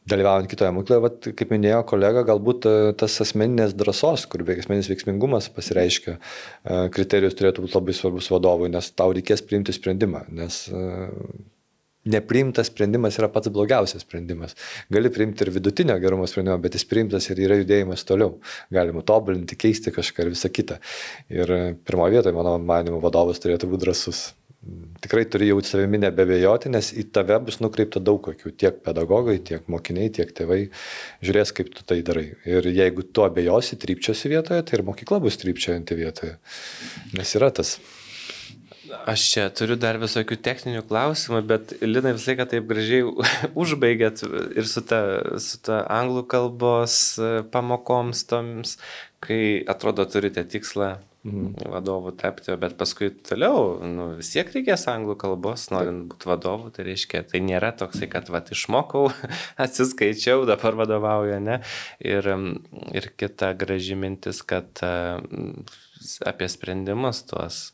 dalyvaujant 0.10 0.50
kitoje 0.50 0.72
mokykloje, 0.76 1.04
vat, 1.04 1.30
kaip 1.38 1.54
minėjo 1.54 1.82
kolega, 1.92 2.24
galbūt 2.28 2.68
e, 2.68 2.74
tas 2.98 3.16
asmeninės 3.24 3.76
drąsos, 3.78 4.26
kur 4.32 4.44
veiks- 4.48 4.66
asmeninis 4.66 4.90
veiksmingumas 4.92 5.50
pasireiškia, 5.54 6.18
e, 6.18 6.80
kriterijus 6.96 7.38
turėtų 7.38 7.66
būti 7.66 7.78
labai 7.78 7.96
svarbus 7.98 8.32
vadovui, 8.34 8.72
nes 8.74 8.92
tau 8.98 9.14
reikės 9.16 9.46
priimti 9.46 9.76
sprendimą, 9.78 10.26
nes 10.42 10.64
e, 10.74 10.84
nepriimtas 12.06 12.72
sprendimas 12.72 13.18
yra 13.20 13.30
pats 13.32 13.52
blogiausias 13.54 14.06
sprendimas. 14.06 14.56
Gali 14.90 15.12
priimti 15.14 15.46
ir 15.46 15.54
vidutinio 15.54 15.98
gerumo 16.02 16.28
sprendimą, 16.30 16.58
bet 16.64 16.78
jis 16.78 16.88
priimtas 16.90 17.30
ir 17.30 17.42
yra 17.46 17.60
judėjimas 17.62 18.06
toliau. 18.08 18.40
Galima 18.74 19.06
tobulinti, 19.06 19.60
keisti 19.60 19.94
kažką 19.94 20.26
ir 20.26 20.34
visą 20.34 20.52
kitą. 20.54 20.82
Ir 21.30 21.52
e, 21.54 21.64
pirmoje 21.86 22.18
vietoje, 22.18 22.38
mano 22.38 22.58
manimu, 22.62 23.02
vadovas 23.04 23.42
turėtų 23.44 23.70
būti 23.72 23.86
drasus. 23.86 24.32
Tikrai 25.02 25.24
turi 25.26 25.48
jau 25.48 25.56
savimi 25.66 25.98
nebevėjoti, 26.04 26.70
nes 26.70 26.92
į 26.94 27.08
tave 27.14 27.40
bus 27.42 27.58
nukreipta 27.64 28.02
daug 28.02 28.20
kokių. 28.28 28.52
Tiek 28.62 28.78
pedagogai, 28.86 29.40
tiek 29.42 29.66
mokiniai, 29.74 30.12
tiek 30.14 30.30
tėvai 30.38 30.60
žiūrės, 31.26 31.54
kaip 31.58 31.72
tu 31.74 31.86
tai 31.86 32.04
darai. 32.06 32.28
Ir 32.46 32.70
jeigu 32.70 33.08
tu 33.10 33.26
abejosi, 33.26 33.80
trypčiosi 33.82 34.30
vietoje, 34.30 34.62
tai 34.62 34.78
ir 34.78 34.86
mokykla 34.86 35.18
bus 35.24 35.42
trypčiojanti 35.42 35.98
vietoje. 35.98 36.38
Nes 37.18 37.34
yra 37.40 37.50
tas. 37.58 37.80
Aš 39.12 39.26
čia 39.34 39.46
turiu 39.56 39.78
dar 39.80 40.00
visokių 40.02 40.38
techninių 40.44 40.82
klausimų, 40.90 41.42
bet 41.48 41.76
Lina 41.84 42.14
visai, 42.16 42.36
kad 42.40 42.52
taip 42.54 42.68
gražiai 42.70 43.06
užbaigėt 43.62 44.24
ir 44.28 44.68
su 44.70 44.84
ta, 44.88 45.02
su 45.42 45.62
ta 45.66 45.84
anglų 45.92 46.26
kalbos 46.32 46.98
e, 47.20 47.32
pamokoms 47.54 48.26
toms, 48.30 48.76
kai 49.24 49.62
atrodo 49.70 50.06
turite 50.10 50.44
tikslą 50.48 50.98
vadovų 51.24 52.16
tapti, 52.18 52.54
bet 52.58 52.74
paskui 52.80 53.12
toliau, 53.14 53.76
nu, 53.86 54.08
vis 54.18 54.32
tiek 54.34 54.48
reikės 54.50 54.88
anglų 54.90 55.16
kalbos, 55.22 55.68
norint 55.70 56.08
būti 56.10 56.30
vadovu, 56.30 56.72
tai 56.74 56.88
reiškia, 56.88 57.22
tai 57.30 57.44
nėra 57.46 57.70
toksai, 57.78 58.10
kad 58.10 58.32
va, 58.34 58.42
išmokau, 58.42 59.12
atsiskaičiau, 59.66 60.48
dabar 60.50 60.80
vadovauju, 60.82 61.38
ne? 61.46 61.60
Ir, 62.02 62.26
ir 62.98 63.12
kita 63.22 63.54
graži 63.54 64.00
mintis, 64.00 64.42
kad 64.42 64.82
mm, 64.82 65.70
apie 66.26 66.50
sprendimus 66.50 67.22
tuos 67.30 67.68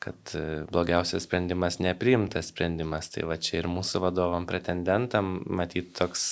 kad 0.00 0.32
e, 0.34 0.42
blogiausias 0.70 1.26
sprendimas 1.26 1.78
nepriimtas 1.84 2.50
sprendimas. 2.54 3.10
Tai 3.12 3.26
va 3.28 3.36
čia 3.40 3.60
ir 3.60 3.68
mūsų 3.70 4.00
vadovam 4.06 4.46
pretendentam, 4.48 5.38
matyt, 5.60 5.92
toks, 5.98 6.26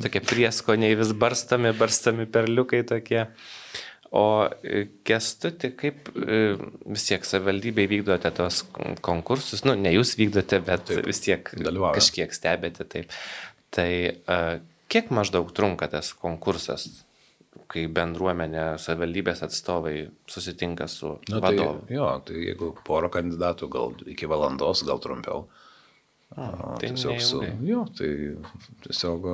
tokie 0.00 0.22
prieskoniai 0.24 0.96
vis 0.98 1.12
barstami, 1.20 1.74
barstami 1.76 2.26
perliukai 2.30 2.82
tokie. 2.88 3.26
O 4.16 4.24
e, 4.64 4.86
kestuti, 5.06 5.70
kaip 5.78 6.08
e, 6.16 6.40
vis 6.90 7.06
tiek 7.10 7.28
savivaldybėje 7.28 7.92
vykdote 7.92 8.32
tos 8.40 8.64
kon- 8.74 8.96
konkursus, 9.04 9.62
nu, 9.68 9.76
ne 9.78 9.92
jūs 9.94 10.16
vykdote, 10.18 10.62
bet 10.66 10.88
taip, 10.88 11.04
vis 11.06 11.22
tiek 11.28 11.52
dalyvauja. 11.60 12.00
kažkiek 12.00 12.34
stebėte 12.34 12.88
taip. 12.88 13.12
Tai 13.70 13.86
kiek 14.90 15.12
maždaug 15.14 15.52
trunka 15.54 15.86
tas 15.92 16.10
konkursas, 16.18 16.88
kai 17.70 17.86
bendruomenė, 17.90 18.64
savivaldybės 18.82 19.42
atstovai 19.46 19.94
susitinka 20.30 20.86
su 20.90 21.16
tai, 21.26 21.40
vadovu? 21.42 21.86
jo, 21.90 22.10
tai 22.26 22.44
jeigu 22.44 22.70
porą 22.86 23.10
kandidatų, 23.12 23.70
gal 23.72 23.96
iki 24.10 24.28
valandos, 24.30 24.84
gal 24.86 25.02
trumpiau. 25.02 25.48
A, 26.36 26.76
tai 26.78 26.92
tiesiog 26.92 27.18
su, 27.26 27.40
neilgai. 27.42 27.70
jo, 27.72 27.80
tai 27.98 28.10
tiesiog 28.86 29.26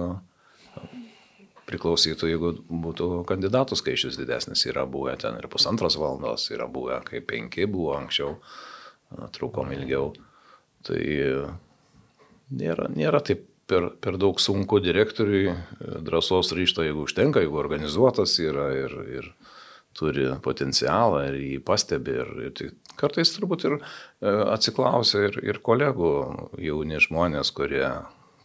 priklausytų, 1.67 2.31
jeigu 2.31 2.53
būtų 2.71 3.11
kandidatų 3.29 3.77
skaičius 3.77 4.17
didesnis, 4.21 4.65
yra 4.71 4.87
buvę 4.89 5.17
ten 5.21 5.37
ir 5.41 5.49
pusantros 5.53 5.99
valandos, 6.01 6.47
yra 6.55 6.69
buvę 6.71 7.01
kaip 7.09 7.27
penki 7.33 7.67
buvo 7.69 7.97
anksčiau, 7.99 8.37
trukom 9.35 9.75
ilgiau. 9.75 10.13
Tai 10.87 11.03
nėra, 12.55 12.89
nėra 12.95 13.21
taip 13.27 13.49
per, 13.67 13.91
per 14.01 14.17
daug 14.21 14.41
sunku 14.41 14.81
direktoriui, 14.83 15.51
a, 15.51 16.01
drąsos 16.07 16.53
ryšto, 16.57 16.85
jeigu 16.87 17.07
užtenka, 17.07 17.43
jeigu 17.45 17.61
organizuotas 17.61 18.39
yra 18.43 18.71
ir, 18.77 18.97
ir 19.19 19.31
turi 19.97 20.29
potencialą 20.45 21.25
ir 21.31 21.39
jį 21.41 21.61
pastebi. 21.67 22.17
Ir, 22.23 22.33
ir 22.49 22.55
tai 22.57 22.71
kartais 23.01 23.33
turbūt 23.35 23.67
ir 23.69 23.79
e, 23.79 23.83
atsiklausia 24.55 25.27
ir, 25.31 25.41
ir 25.45 25.61
kolegų 25.65 26.13
jauni 26.63 27.01
žmonės, 27.03 27.53
kurie, 27.57 27.87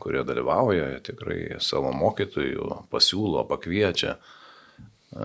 kurie 0.02 0.24
dalyvauja, 0.28 0.94
tikrai 1.06 1.58
savo 1.64 1.94
mokytojų 1.96 2.86
pasiūlo, 2.94 3.46
pakviečia. 3.50 4.18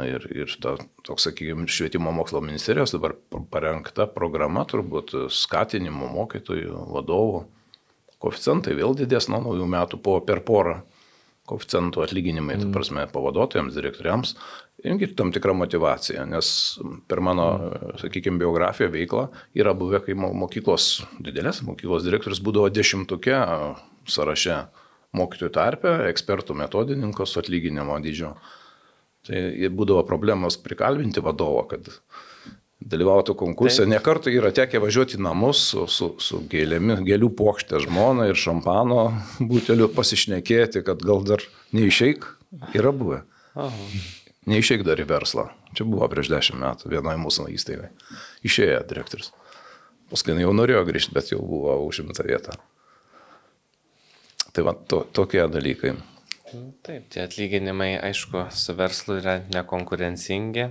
Ir, 0.02 0.24
ir 0.35 0.50
ta, 0.59 0.72
toks, 1.06 1.28
sakykime, 1.28 1.68
švietimo 1.70 2.11
mokslo 2.11 2.40
ministerijos 2.42 2.90
dabar 2.90 3.12
parengta 3.52 4.09
programa 4.11 4.64
turbūt 4.66 5.14
skatinimo 5.30 6.09
mokytojų, 6.11 6.80
vadovų. 6.90 7.44
Koficijantai 8.22 8.76
vėl 8.79 8.96
didės 8.96 9.29
nuo 9.29 9.42
naujų 9.44 9.66
metų 9.68 10.00
po, 10.02 10.18
per 10.24 10.40
porą 10.46 10.81
koficijantų 11.46 12.02
atlyginimai, 12.02 12.57
mm. 12.57 12.64
tai 12.64 12.74
prasme, 12.74 13.05
pavaduotojams, 13.12 13.74
direktoriams, 13.76 14.35
irgi 14.87 15.12
tam 15.18 15.31
tikra 15.35 15.55
motivacija, 15.57 16.24
nes 16.29 16.48
per 17.07 17.22
mano, 17.24 17.46
sakykime, 18.00 18.40
biografiją 18.42 18.90
veiklą 18.92 19.29
yra 19.59 19.74
buvę, 19.79 20.02
kai 20.07 20.16
mokyklos, 20.18 21.05
didelės 21.22 21.62
mokyklos 21.66 22.07
direktorius 22.07 22.42
būdavo 22.44 22.70
dešimtukė 22.74 23.38
sąraše 24.11 24.64
mokytojų 25.16 25.52
tarpe, 25.55 25.92
ekspertų 26.11 26.57
metodininko 26.59 27.26
su 27.29 27.40
atlyginimo 27.40 27.98
dydžio. 28.02 28.35
Tai 29.26 29.38
būdavo 29.74 30.05
problemos 30.07 30.59
prikalbinti 30.62 31.22
vadovą, 31.24 31.64
kad 31.72 31.88
dalyvautų 32.87 33.35
konkurse. 33.38 33.83
Taip. 33.83 33.92
Nekartų 33.92 34.33
yra 34.37 34.53
tekę 34.55 34.81
važiuoti 34.83 35.18
į 35.18 35.25
namus 35.27 35.62
su, 35.72 35.87
su, 35.90 36.12
su 36.22 36.42
gėlėmi, 36.51 37.01
gėlių 37.07 37.33
plokštė 37.38 37.83
žmona 37.87 38.29
ir 38.31 38.38
šampano 38.38 39.09
buteliu 39.51 39.88
pasišnekėti, 39.92 40.85
kad 40.87 41.03
gal 41.07 41.25
dar 41.27 41.44
neišeik. 41.77 42.29
Yra 42.79 42.92
buvę. 42.94 43.25
Aha. 43.59 43.88
Neišeik 44.46 44.85
dar 44.87 45.01
į 45.03 45.09
verslą. 45.11 45.49
Čia 45.75 45.85
buvo 45.88 46.07
prieš 46.09 46.31
dešimt 46.31 46.62
metų 46.62 46.92
vienoje 46.92 47.18
mūsų 47.18 47.49
įstaigai. 47.57 47.90
Išėjo 48.46 48.79
direktorius. 48.88 49.33
Paskui 50.12 50.37
jau 50.38 50.53
norėjo 50.55 50.85
grįžti, 50.87 51.14
bet 51.16 51.33
jau 51.33 51.40
buvo 51.42 51.75
užimta 51.83 52.22
vieta. 52.22 52.55
Tai 54.55 54.64
va, 54.68 54.77
to, 54.88 55.03
tokie 55.12 55.42
dalykai. 55.51 55.96
Taip, 56.87 57.09
tie 57.11 57.25
atlyginimai, 57.27 57.96
aišku, 58.07 58.46
su 58.55 58.77
verslu 58.79 59.18
yra 59.18 59.40
nekonkurencingi. 59.51 60.70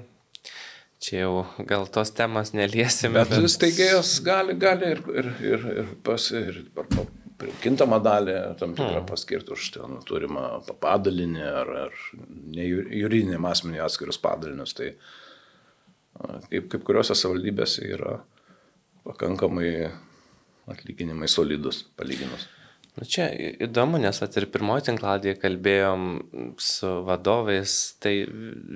Čia 1.03 1.25
jau 1.25 1.43
gal 1.67 1.85
tos 1.91 2.13
temos 2.15 2.53
neliesime. 2.55 3.19
Bet, 3.19 3.35
bet... 3.35 3.51
steigėjas 3.51 4.15
gali, 4.25 4.55
gali 4.59 4.93
ir, 4.95 5.03
ir, 5.11 5.29
ir, 5.43 5.67
ir, 5.81 5.91
pas, 6.05 6.29
ir 6.31 6.61
kintamą 7.61 7.99
dalį 8.03 8.35
tam 8.59 8.73
tikrą 8.77 9.01
hmm. 9.01 9.09
paskirti 9.09 9.53
už 9.55 9.67
ten 9.75 9.99
turimą 10.07 10.47
padalinį 10.81 11.45
ar, 11.49 11.71
ar 11.87 12.01
ne 12.55 12.67
juridiniam 12.69 13.45
asmeniui 13.49 13.83
atskirius 13.83 14.21
padalinius. 14.23 14.73
Tai 14.77 14.93
kaip, 16.49 16.69
kaip 16.71 16.81
kuriuose 16.87 17.17
savivaldybėse 17.17 17.85
yra 17.91 18.17
pakankamai 19.05 19.91
atlyginimai 20.71 21.27
solidus 21.29 21.83
palyginus. 21.97 22.47
Nu 22.95 23.03
čia 23.03 23.25
įdomu, 23.59 23.99
nes 23.99 24.21
at 24.23 24.37
ir 24.39 24.45
pirmoji 24.47 24.85
tinkladėje 24.87 25.35
kalbėjom 25.41 26.05
su 26.63 26.91
vadovais, 27.03 27.73
tai 27.99 28.13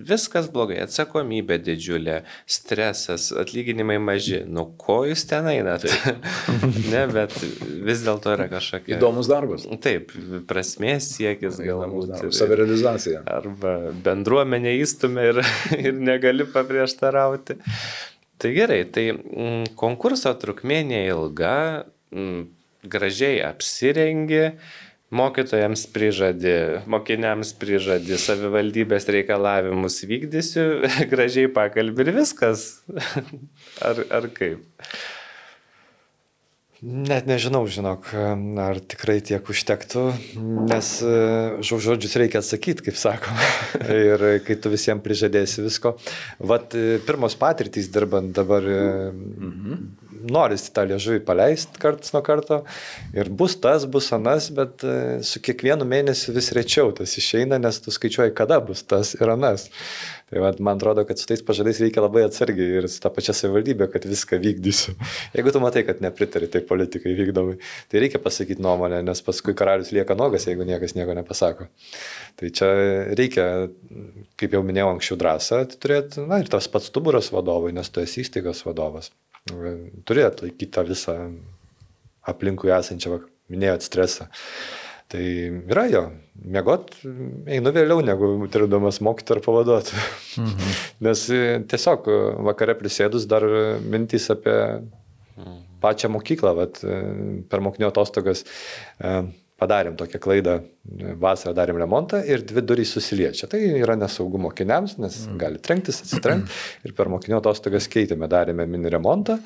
viskas 0.09 0.49
blogai, 0.51 0.81
atsakomybė 0.83 1.55
didžiulė, 1.63 2.17
stresas, 2.43 3.29
atlyginimai 3.31 3.95
maži. 4.03 4.41
Nu, 4.43 4.65
ko 4.81 4.97
jūs 5.07 5.23
ten 5.29 5.47
einate? 5.47 5.93
ne, 6.91 7.05
bet 7.15 7.37
vis 7.87 8.03
dėlto 8.03 8.35
yra 8.35 8.49
kažkokia. 8.51 8.97
Įdomus 8.97 9.31
darbas. 9.31 9.63
Taip, 9.87 10.11
prasmės 10.51 11.13
siekis 11.15 11.63
galbūt. 11.63 12.27
Savirealizacija. 12.35 13.23
Arba 13.39 13.77
bendruomenė 14.03 14.75
įstumė 14.81 15.29
ir, 15.31 15.43
ir 15.85 15.95
negali 15.95 16.43
paprieštarauti. 16.43 17.61
Tai 18.39 18.55
gerai, 18.55 18.83
tai 18.83 19.13
mm, 19.15 19.77
konkurso 19.79 20.35
trukmė 20.43 20.83
neilga. 20.91 21.55
Gražiai 22.87 23.41
apsirengi, 23.43 24.53
mokytojams 25.11 25.83
prižadi, 25.91 26.55
mokiniams 26.87 27.51
prižadi, 27.59 28.15
savivaldybės 28.21 29.09
reikalavimus 29.11 29.99
vykdysiu, 30.07 30.65
gražiai 31.11 31.51
pakalbi 31.51 32.05
ir 32.05 32.13
viskas. 32.21 32.69
ar, 33.89 34.03
ar 34.15 34.29
kaip? 34.35 34.63
Net 36.79 37.25
nežinau, 37.27 37.65
žinok, 37.67 38.13
ar 38.63 38.77
tikrai 38.79 39.17
tiek 39.19 39.43
užtektų, 39.51 40.03
nes 40.69 40.91
e, 41.03 41.15
žodžius 41.67 42.15
reikia 42.21 42.39
atsakyti, 42.39 42.85
kaip 42.85 42.95
sakoma. 42.95 43.49
ir 44.07 44.23
kai 44.47 44.55
tu 44.55 44.71
visiems 44.71 45.03
prižadėsi 45.03 45.65
visko. 45.65 45.97
Vat 46.39 46.77
e, 46.79 47.01
pirmos 47.03 47.35
patirtys 47.35 47.91
dirbant 47.91 48.31
dabar 48.39 48.63
mhm 48.63 49.98
norisi 50.27 50.71
tą 50.75 50.85
liežuvį 50.89 51.21
paleisti 51.27 51.79
karts 51.81 52.13
nuo 52.15 52.21
karto 52.25 52.61
ir 53.15 53.29
bus 53.41 53.55
tas, 53.61 53.85
bus 53.89 54.11
anas, 54.15 54.49
bet 54.55 54.83
e, 54.83 54.95
su 55.25 55.41
kiekvienu 55.43 55.87
mėnesiu 55.87 56.33
vis 56.35 56.51
rečiau 56.55 56.93
tas 56.95 57.15
išeina, 57.19 57.59
nes 57.61 57.81
tu 57.83 57.93
skaičiuoji, 57.93 58.35
kada 58.37 58.59
bus 58.63 58.83
tas 58.87 59.15
ir 59.19 59.31
anas. 59.33 59.69
Tai 60.29 60.43
va, 60.43 60.51
man 60.61 60.77
atrodo, 60.77 61.01
kad 61.09 61.17
su 61.17 61.25
tais 61.29 61.41
pažadais 61.45 61.79
reikia 61.81 62.03
labai 62.03 62.21
atsargiai 62.27 62.81
ir 62.81 62.87
su 62.91 62.99
tą 63.01 63.09
pačią 63.13 63.33
savivaldybę, 63.33 63.87
kad 63.89 64.05
viską 64.05 64.37
vykdysiu. 64.43 64.93
Jeigu 65.35 65.53
tu 65.55 65.61
matai, 65.63 65.81
kad 65.87 66.03
nepritari 66.05 66.49
tai 66.53 66.61
politikai 66.69 67.15
vykdomai, 67.17 67.57
tai 67.89 68.03
reikia 68.03 68.21
pasakyti 68.21 68.61
nuomonę, 68.61 69.01
nes 69.07 69.23
paskui 69.25 69.57
karalius 69.57 69.89
lieka 69.95 70.17
nogas, 70.19 70.45
jeigu 70.49 70.67
niekas 70.69 70.93
nieko 70.97 71.15
nepasako. 71.17 71.69
Tai 72.37 72.51
čia 72.59 72.69
reikia, 73.17 73.47
kaip 74.37 74.53
jau 74.53 74.61
minėjau 74.65 74.91
anksčiau, 74.93 75.17
drąsą 75.23 75.63
turėti, 75.79 76.27
na 76.29 76.43
ir 76.43 76.53
tas 76.53 76.69
pats 76.69 76.91
stuburas 76.93 77.33
vadovai, 77.33 77.73
nes 77.73 77.89
tu 77.89 78.05
esi 78.05 78.21
įstaigos 78.21 78.61
vadovas 78.67 79.09
turi 80.05 80.25
atlaikyti 80.25 80.71
tą 80.75 80.85
visą 80.87 81.15
aplinkui 82.29 82.71
esančią, 82.75 83.21
minėjot, 83.49 83.85
stresą. 83.85 84.29
Tai 85.09 85.21
yra 85.71 85.87
jo, 85.89 86.03
mėgot 86.53 86.91
einu 87.49 87.71
vėliau 87.73 88.03
negu 88.05 88.29
turėdamas 88.53 88.99
mokyti 89.01 89.33
ar 89.33 89.41
pavaduoti. 89.41 89.97
Mhm. 90.37 90.75
Nes 91.07 91.23
e, 91.33 91.41
tiesiog 91.71 92.09
vakare 92.45 92.75
prisėdus 92.77 93.25
dar 93.29 93.45
mintys 93.81 94.29
apie 94.29 94.53
mhm. 94.53 95.57
pačią 95.81 96.11
mokyklą, 96.13 96.53
vat, 96.59 96.83
e, 96.85 96.99
per 97.49 97.65
mokinio 97.65 97.89
atostogas 97.89 98.45
e, 98.45 99.15
padarėm 99.59 99.95
tokią 99.99 100.19
klaidą, 100.23 100.55
vasarą 101.21 101.53
darėm 101.57 101.79
remontą 101.81 102.21
ir 102.25 102.43
dvi 102.47 102.63
durys 102.65 102.93
susiliečia. 102.95 103.49
Tai 103.51 103.59
yra 103.59 103.97
nesaugu 103.99 104.41
mokiniams, 104.41 104.97
nes 105.01 105.19
mm. 105.25 105.37
gali 105.41 105.61
trenktis, 105.63 106.01
atsitrenkti 106.05 106.55
ir 106.89 106.95
per 106.97 107.11
mokinio 107.11 107.39
atostogas 107.41 107.89
keitėme, 107.91 108.29
darėme 108.31 108.65
mini 108.69 108.91
remontą. 108.91 109.39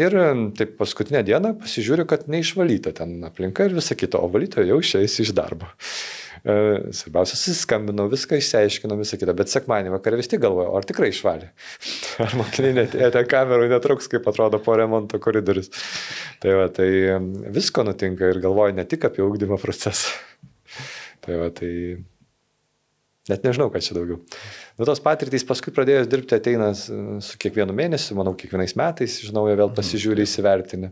Ir 0.00 0.18
taip 0.58 0.76
paskutinę 0.80 1.24
dieną 1.26 1.54
pasižiūriu, 1.62 2.08
kad 2.10 2.28
neišvalyta 2.30 2.94
ten 3.00 3.18
aplinka 3.26 3.68
ir 3.68 3.76
visa 3.76 3.98
kita, 3.98 4.22
o 4.22 4.30
valytoja 4.32 4.70
jau 4.72 4.80
išeis 4.82 5.20
iš 5.26 5.34
darbo. 5.36 5.70
E, 6.44 6.92
svarbiausia, 6.92 7.38
susiskambinau, 7.40 8.04
viską 8.12 8.36
išsiaiškinau, 8.36 8.98
visą 9.00 9.16
kitą, 9.16 9.32
bet 9.36 9.48
sekmanį 9.48 9.94
vakarą 9.94 10.18
vis 10.20 10.28
tik 10.28 10.42
galvoju, 10.42 10.74
ar 10.76 10.84
tikrai 10.84 11.08
išvalė. 11.08 11.48
Ar 12.24 12.34
mokiniai 12.36 12.74
net 12.82 13.16
kamerų 13.30 13.70
netruks, 13.72 14.10
kaip 14.12 14.28
atrodo 14.28 14.60
po 14.60 14.76
remonto 14.76 15.16
koridorius. 15.24 15.72
Tai, 16.44 16.52
va, 16.60 16.66
tai 16.68 16.88
visko 17.54 17.86
nutinka 17.88 18.28
ir 18.28 18.42
galvoju 18.44 18.76
ne 18.76 18.84
tik 18.84 19.08
apie 19.08 19.24
ūkdymo 19.24 19.56
procesą. 19.62 20.12
Tai 21.24 21.38
va, 21.40 21.46
tai 21.48 21.70
net 23.30 23.46
nežinau, 23.46 23.70
ką 23.72 23.80
čia 23.80 23.94
daugiau. 23.96 24.18
Nu, 24.76 24.84
tos 24.84 25.00
patirtys 25.00 25.46
paskui 25.48 25.72
pradėjus 25.72 26.10
dirbti 26.12 26.36
ateina 26.36 26.66
su 26.76 27.38
kiekvienu 27.40 27.72
mėnesiu, 27.72 28.18
manau, 28.18 28.34
kiekvienais 28.36 28.76
metais, 28.76 29.14
žinau, 29.24 29.46
vėl 29.48 29.72
pasižiūri 29.72 30.26
įsivertinę. 30.28 30.90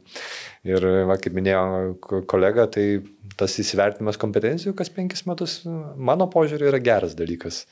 Ir, 0.62 0.84
va, 1.08 1.16
kaip 1.18 1.34
minėjo 1.34 2.22
kolega, 2.30 2.68
tai 2.70 3.00
tas 3.38 3.54
įsivertinimas 3.58 4.18
kompetencijų 4.20 4.74
kas 4.78 4.92
penkis 4.94 5.24
metus, 5.26 5.56
mano 5.64 6.28
požiūriu, 6.30 6.68
yra 6.70 6.78
geras 6.82 7.16
dalykas. 7.18 7.64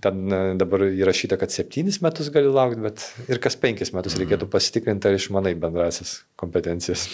Ten 0.00 0.32
e, 0.32 0.38
dabar 0.56 0.86
įrašyta, 0.86 1.36
kad 1.40 1.52
septynis 1.52 2.00
metus 2.04 2.30
gali 2.32 2.48
laukti, 2.48 2.80
bet 2.86 3.04
ir 3.28 3.40
kas 3.42 3.58
penkis 3.60 3.92
metus 3.92 4.16
reikėtų 4.20 4.48
pasitikrinti, 4.52 5.10
ar 5.10 5.18
išmanai 5.18 5.52
bendrasis 5.60 6.14
kompetencijas. 6.40 7.04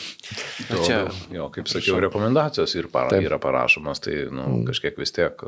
To, 0.69 0.81
čia, 0.87 1.01
jo, 1.35 1.49
kaip 1.55 1.71
sakiau, 1.73 1.99
rekomendacijos 2.07 2.77
ir 2.79 2.91
para, 2.93 3.17
Taip. 3.17 3.27
yra 3.27 3.41
parašomas, 3.43 4.05
tai 4.05 4.21
nu, 4.29 4.45
mm. 4.45 4.67
kažkiek 4.71 5.03
vis 5.03 5.15
tiek 5.19 5.47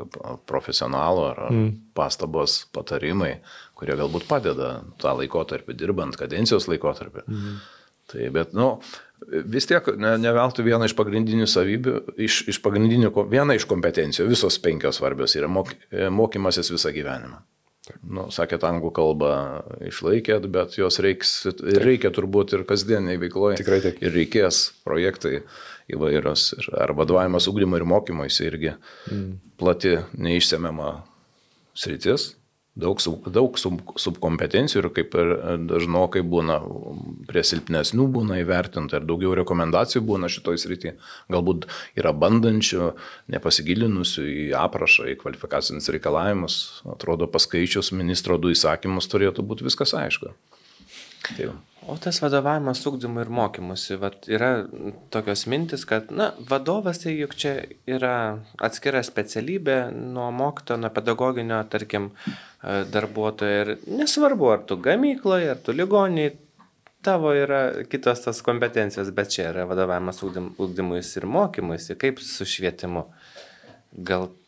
profesionalų 0.51 1.27
ar 1.29 1.45
mm. 1.47 1.69
pastabos, 1.95 2.65
patarimai, 2.75 3.37
kurie 3.79 3.95
galbūt 3.99 4.27
padeda 4.27 4.81
tą 4.99 5.15
laikotarpį 5.21 5.79
dirbant, 5.79 6.19
kadencijos 6.19 6.67
laikotarpį. 6.67 7.23
Mm. 7.29 7.61
Tai 8.11 8.27
bet, 8.35 8.51
nu, 8.57 8.73
vis 9.29 9.67
tiek 9.69 9.85
ne, 10.01 10.15
ne 10.21 10.33
veltui 10.35 10.65
viena 10.65 10.87
iš 10.87 10.95
pagrindinių 10.97 11.47
savybių, 11.49 11.95
iš, 12.21 12.41
iš 12.51 12.61
pagrindinių, 12.63 13.11
viena 13.31 13.55
iš 13.57 13.67
kompetencijų, 13.69 14.29
visos 14.31 14.57
penkios 14.63 14.99
svarbios 14.99 15.35
yra 15.37 15.49
mok, 15.51 15.73
mokymasis 15.91 16.73
visą 16.73 16.93
gyvenimą. 16.95 17.41
Nu, 18.05 18.27
sakėt, 18.31 18.63
anglų 18.67 18.91
kalbą 18.95 19.31
išlaikėt, 19.89 20.45
bet 20.53 20.77
jos 20.77 20.99
reiks, 21.03 21.31
reikia 21.59 22.11
turbūt 22.13 22.53
ir 22.55 22.65
kasdieniai 22.69 23.19
veikloje. 23.19 23.57
Tikrai 23.59 23.79
taip. 23.83 23.97
Ir 24.05 24.13
reikės 24.15 24.67
projektai 24.85 25.41
įvairios. 25.91 26.51
Ir, 26.59 26.69
ar 26.85 26.93
vadovavimas 26.95 27.49
ugdymo 27.51 27.79
ir 27.79 27.87
mokymoisi 27.89 28.45
irgi 28.47 28.75
mm. 28.75 29.25
plati, 29.59 29.97
neišsemiama 30.13 30.93
sritis 31.73 32.35
daug, 32.75 33.01
sub, 33.03 33.25
daug 33.33 33.57
sub, 33.59 33.81
subkompetencijų 33.99 34.81
ir 34.83 34.87
kaip 34.95 35.15
ir 35.19 35.31
dažnokai 35.67 36.23
būna 36.23 36.59
prie 37.27 37.43
silpnesnių 37.47 38.07
būna 38.15 38.39
įvertinta 38.41 38.99
ir 38.99 39.07
daugiau 39.07 39.33
rekomendacijų 39.41 40.03
būna 40.07 40.29
šitoj 40.31 40.59
srity. 40.61 40.95
Galbūt 41.31 41.67
yra 41.99 42.13
bandančių, 42.15 42.93
nepasigilinusių 43.35 44.27
į 44.31 44.45
aprašą, 44.59 45.09
į 45.11 45.17
kvalifikacinius 45.23 45.91
reikalavimus. 45.95 46.61
Atrodo, 46.95 47.27
paskaičius 47.31 47.91
ministro 47.95 48.39
du 48.41 48.53
įsakymus 48.55 49.11
turėtų 49.11 49.45
būti 49.47 49.67
viskas 49.67 49.95
aišku. 49.97 50.31
Tai 51.31 51.51
o 51.87 51.95
tas 51.97 52.21
vadovavimas 52.21 52.83
ugdymui 52.85 53.23
ir 53.25 53.31
mokymusi, 53.33 53.97
vat, 54.01 54.27
yra 54.29 54.51
tokios 55.13 55.45
mintis, 55.49 55.85
kad, 55.89 56.11
na, 56.13 56.31
vadovas 56.49 57.01
tai 57.03 57.15
juk 57.17 57.33
čia 57.37 57.55
yra 57.89 58.13
atskira 58.61 59.01
specialybė 59.05 59.77
nuo 59.95 60.29
mokyto, 60.35 60.77
nuo 60.81 60.91
pedagoginio, 60.93 61.61
tarkim, 61.71 62.11
darbuotojo 62.93 63.63
ir 63.63 63.73
nesvarbu, 63.89 64.51
ar 64.53 64.65
tu 64.69 64.77
gamykloje, 64.77 65.49
ar 65.55 65.63
tu 65.65 65.75
ligoniai, 65.75 66.35
tavo 67.01 67.33
yra 67.33 67.63
kitos 67.89 68.21
tos 68.27 68.43
kompetencijos, 68.45 69.09
bet 69.17 69.33
čia 69.33 69.49
yra 69.49 69.65
vadovavimas 69.69 70.21
ugdymui 70.21 71.01
ir 71.01 71.25
mokymuisi, 71.37 71.97
kaip 71.97 72.21
su 72.21 72.45
švietimu. 72.45 73.07
Gal 73.91 74.29
E, 74.29 74.40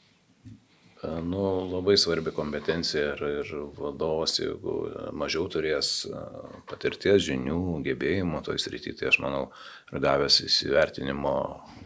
nu, 1.03 1.43
labai 1.67 1.97
svarbi 1.99 2.31
kompetencija 2.35 3.13
ir, 3.13 3.23
ir 3.41 3.53
vadovas, 3.77 4.37
jeigu 4.39 4.75
mažiau 5.15 5.49
turės 5.51 6.05
e, 6.07 6.23
patirties, 6.69 7.21
žinių, 7.27 7.59
gebėjimų 7.85 8.41
toj 8.45 8.61
srity, 8.61 8.95
tai 8.99 9.09
aš 9.11 9.19
manau, 9.23 9.47
ir 9.91 10.03
gavęs 10.03 10.39
įsivertinimo 10.47 11.35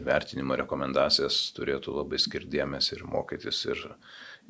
vertinimo 0.04 0.56
rekomendacijas 0.58 1.38
turėtų 1.56 1.96
labai 1.98 2.20
skirdėmės 2.22 2.92
ir 2.94 3.04
mokytis 3.08 3.64
ir, 3.68 3.84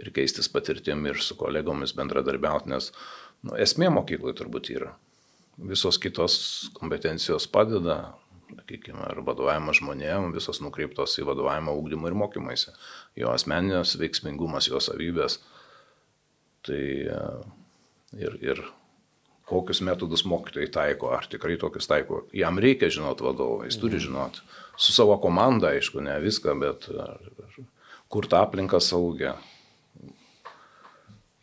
ir 0.00 0.12
keistis 0.14 0.50
patirtim 0.52 1.06
ir 1.08 1.20
su 1.22 1.36
kolegomis 1.38 1.94
bendradarbiauti, 1.96 2.72
nes 2.74 2.92
nu, 3.42 3.56
esmė 3.56 3.90
mokyklai 3.94 4.34
turbūt 4.36 4.72
yra. 4.74 4.94
Visos 5.58 5.98
kitos 5.98 6.38
kompetencijos 6.76 7.48
padeda, 7.50 8.14
sakykime, 8.48 9.00
ar 9.10 9.20
vadovavimas 9.26 9.80
žmonėm, 9.80 10.30
visos 10.36 10.62
nukreiptos 10.64 11.18
į 11.20 11.26
vadovavimą 11.28 11.74
ūkdymą 11.80 12.08
ir 12.08 12.16
mokymaisi, 12.22 12.74
jo 13.16 13.30
asmeninės 13.32 13.96
veiksmingumas, 14.00 14.68
jo 14.70 14.80
savybės. 14.82 15.38
Tai 16.66 16.80
e, 16.80 17.20
ir, 18.18 18.38
ir 18.44 18.62
kokius 19.48 19.80
metodus 19.86 20.24
mokytojai 20.28 20.68
taiko, 20.72 21.12
ar 21.16 21.28
tikrai 21.30 21.56
tokius 21.60 21.88
taiko. 21.88 22.24
Jam 22.36 22.60
reikia 22.60 22.90
žinot 22.92 23.22
vadovą, 23.24 23.64
jis 23.68 23.78
turi 23.80 24.00
žinot. 24.02 24.42
Su 24.78 24.94
savo 24.94 25.16
komanda, 25.22 25.72
aišku, 25.74 26.02
ne 26.04 26.18
viską, 26.22 26.56
bet 26.60 26.88
ar, 26.92 27.22
ar, 27.44 27.60
kur 28.12 28.28
tą 28.28 28.42
aplinką 28.44 28.80
saugia. 28.84 29.36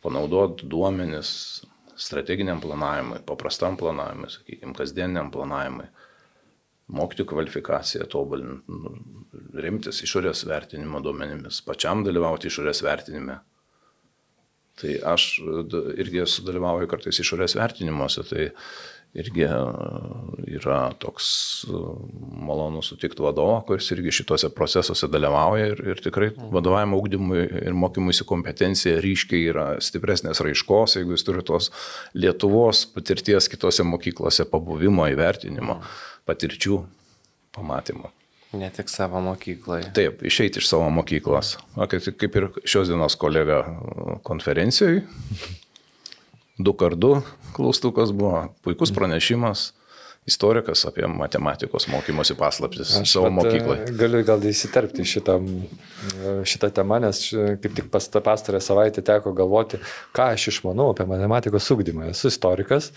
Panaudot 0.06 0.62
duomenis 0.70 1.30
strateginiam 1.98 2.60
planavimui, 2.62 3.24
paprastam 3.26 3.78
planavimui, 3.80 4.30
sakykime, 4.30 4.76
kasdieniam 4.78 5.32
planavimui 5.34 5.88
mokytojų 6.94 7.30
kvalifikaciją 7.32 8.06
tobulinti, 8.12 8.70
nu, 8.70 8.94
rimtis 9.66 10.04
išorės 10.06 10.46
vertinimo 10.46 11.02
duomenimis, 11.04 11.64
pačiam 11.66 12.04
dalyvauti 12.06 12.52
išorės 12.52 12.84
vertinime. 12.86 13.40
Tai 14.76 14.92
aš 15.14 15.30
irgi 15.96 16.26
sudalyvauju 16.28 16.90
kartais 16.92 17.22
išorės 17.24 17.56
vertinimuose, 17.58 18.26
tai 18.28 18.50
irgi 19.16 19.46
e, 19.48 19.60
yra 20.58 20.80
toks 21.02 21.28
e, 21.68 21.82
malonu 22.46 22.84
sutikti 22.86 23.24
vadovą, 23.24 23.62
kuris 23.68 23.92
irgi 23.96 24.14
šituose 24.20 24.50
procesuose 24.56 25.10
dalyvauja 25.12 25.70
ir, 25.74 25.84
ir 25.94 26.04
tikrai 26.04 26.32
vadovavimo 26.36 27.00
ūkdymui 27.02 27.46
ir 27.66 27.78
mokymuisi 27.78 28.28
kompetencija 28.28 29.00
ryškiai 29.04 29.46
yra 29.54 29.70
stipresnės 29.84 30.44
raiškos, 30.46 31.00
jeigu 31.00 31.16
jis 31.16 31.28
turi 31.28 31.46
tos 31.48 31.72
Lietuvos 32.16 32.86
patirties 32.96 33.50
kitose 33.52 33.84
mokyklose 33.88 34.46
pabuvimo 34.52 35.08
įvertinimo. 35.12 35.80
Mm 35.80 36.14
patirčių 36.26 36.80
pamatymo. 37.56 38.12
Ne 38.56 38.70
tik 38.72 38.90
savo 38.92 39.20
mokykloje. 39.24 39.90
Taip, 39.96 40.24
išeiti 40.26 40.62
iš 40.62 40.70
savo 40.70 40.88
mokyklos. 40.94 41.56
O 41.76 41.88
kaip, 41.92 42.08
kaip 42.22 42.38
ir 42.40 42.48
šios 42.64 42.90
dienos 42.92 43.18
kolega 43.20 43.64
konferencijoje, 44.24 45.04
du 46.58 46.74
kartų 46.74 47.20
klaustukas 47.56 48.14
buvo 48.16 48.46
puikus 48.64 48.94
pranešimas 48.96 49.74
istorikas 50.26 50.86
apie 50.90 51.06
matematikos 51.08 51.86
mokymosi 51.88 52.34
paslaptis 52.36 52.96
Aš 52.98 53.12
savo 53.14 53.30
mokykloje. 53.30 53.92
Galiu 53.94 54.24
gal 54.26 54.42
įsiterpti 54.50 55.06
šitą, 55.06 55.36
šitą 56.50 56.72
temą, 56.74 56.98
nes 57.04 57.20
kaip 57.62 57.76
tik 57.78 57.92
pastarę 57.94 58.62
savaitę 58.64 59.04
teko 59.06 59.36
galvoti, 59.38 59.78
ką 60.18 60.32
aš 60.34 60.48
išmanau 60.50 60.90
apie 60.96 61.06
matematikos 61.10 61.70
ugdymą. 61.76 62.10
Esu 62.16 62.32
istorikas, 62.34 62.90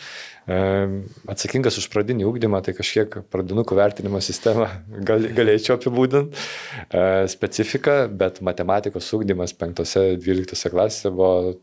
atsakingas 1.29 1.77
už 1.83 1.91
pradinį 1.93 2.25
ugdymą, 2.31 2.63
tai 2.65 2.73
kažkiek 2.79 3.21
pradinukų 3.29 3.77
vertinimo 3.77 4.25
sistemą 4.25 4.71
gal, 5.09 5.29
galėčiau 5.37 5.77
apibūdinti 5.77 7.29
specifiką, 7.29 8.01
bet 8.09 8.41
matematikos 8.41 9.13
ugdymas 9.21 9.53
5-12 9.53 10.73
klasėse 10.73 11.13
buvo 11.13 11.59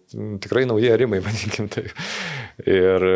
tikrai 0.45 0.69
nauji 0.69 0.93
arimai, 0.93 1.23
vadinkim 1.25 1.73
tai. 1.73 1.89
Ir 2.69 3.09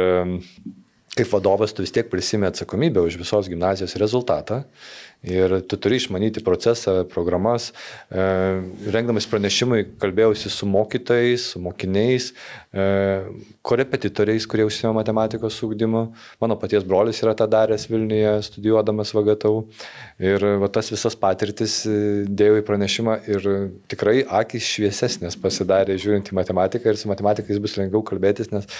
kaip 1.20 1.34
vadovas 1.34 1.76
tu 1.76 1.84
vis 1.84 1.92
tiek 1.92 2.08
prisimi 2.08 2.48
atsakomybę 2.48 3.04
už 3.04 3.20
visos 3.20 3.52
gimnazijos 3.52 3.98
rezultatą 4.00 4.64
ir 5.24 5.52
tu 5.68 5.76
turi 5.76 5.98
išmanyti 6.00 6.40
procesą, 6.44 7.04
programas. 7.12 7.74
E, 8.08 8.24
rengdamas 8.88 9.28
pranešimui 9.28 9.84
kalbėjausi 10.00 10.52
su 10.54 10.68
mokytojais, 10.70 11.50
su 11.52 11.60
mokiniais, 11.60 12.30
e, 12.72 12.86
korepetitoriais, 13.62 14.48
kurie 14.48 14.64
užsima 14.68 14.94
matematikos 14.96 15.60
ūkdymu. 15.66 16.06
Mano 16.40 16.56
paties 16.62 16.88
brolis 16.88 17.20
yra 17.24 17.36
tą 17.36 17.50
daręs 17.52 17.90
Vilniuje, 17.92 18.38
studijuodamas 18.48 19.12
VGTU. 19.16 19.66
Ir 20.24 20.46
va, 20.64 20.72
tas 20.72 20.92
visas 20.94 21.20
patirtis 21.20 21.82
e, 21.84 21.98
dėjau 22.24 22.62
į 22.62 22.68
pranešimą 22.70 23.20
ir 23.28 23.50
tikrai 23.92 24.22
akis 24.24 24.72
šviesesnės 24.72 25.36
pasidarė 25.42 26.00
žiūrint 26.00 26.32
į 26.32 26.40
matematiką 26.40 26.94
ir 26.94 27.02
su 27.02 27.12
matematikais 27.12 27.60
bus 27.60 27.76
lengviau 27.82 28.06
kalbėtis, 28.08 28.54
nes 28.56 28.72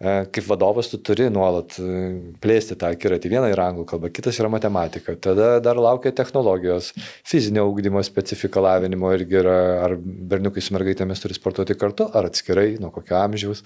kaip 0.00 0.46
vadovas 0.48 0.88
tu 0.90 0.98
turi 1.04 1.28
nuolat 1.32 1.76
e, 1.78 2.00
plėsti 2.42 2.76
tą 2.80 2.92
akiratį. 2.94 3.30
Viena 3.32 3.50
yra 3.52 3.68
anglų 3.70 3.84
kalba, 3.90 4.10
kitas 4.14 4.38
yra 4.42 4.50
matematika. 4.52 5.14
Tada 5.14 5.56
dar 5.62 5.78
laukia 5.80 6.14
technologijos, 6.16 6.92
fizinio 7.28 7.66
augdymo 7.68 8.02
specifika 8.06 8.62
lavinimo 8.64 9.12
irgi 9.14 9.40
yra, 9.42 9.56
ar 9.84 9.96
berniukai 10.00 10.64
su 10.64 10.74
mergaitėmis 10.76 11.22
turi 11.22 11.38
sportuoti 11.38 11.78
kartu, 11.78 12.08
ar 12.16 12.30
atskirai, 12.30 12.76
nuo 12.82 12.92
kokio 12.94 13.18
amžiaus. 13.20 13.62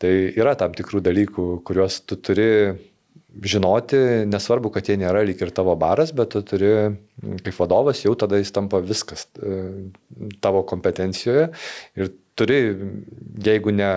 Tai 0.00 0.12
yra 0.36 0.56
tam 0.58 0.76
tikrų 0.76 1.04
dalykų, 1.06 1.50
kuriuos 1.68 2.02
tu 2.08 2.18
turi 2.20 2.50
žinoti, 3.30 3.98
nesvarbu, 4.28 4.72
kad 4.74 4.88
jie 4.88 4.96
nėra 5.00 5.22
lyg 5.26 5.40
ir 5.42 5.52
tavo 5.54 5.76
baras, 5.78 6.10
bet 6.16 6.32
tu 6.34 6.42
turi, 6.46 6.72
kaip 7.44 7.56
vadovas, 7.56 8.02
jau 8.04 8.16
tada 8.18 8.40
jis 8.40 8.50
tampa 8.54 8.80
viskas 8.82 9.28
e, 9.38 9.60
tavo 10.42 10.64
kompetencijoje 10.66 11.46
ir 12.00 12.10
turi, 12.38 12.60
jeigu 13.46 13.74
ne 13.76 13.90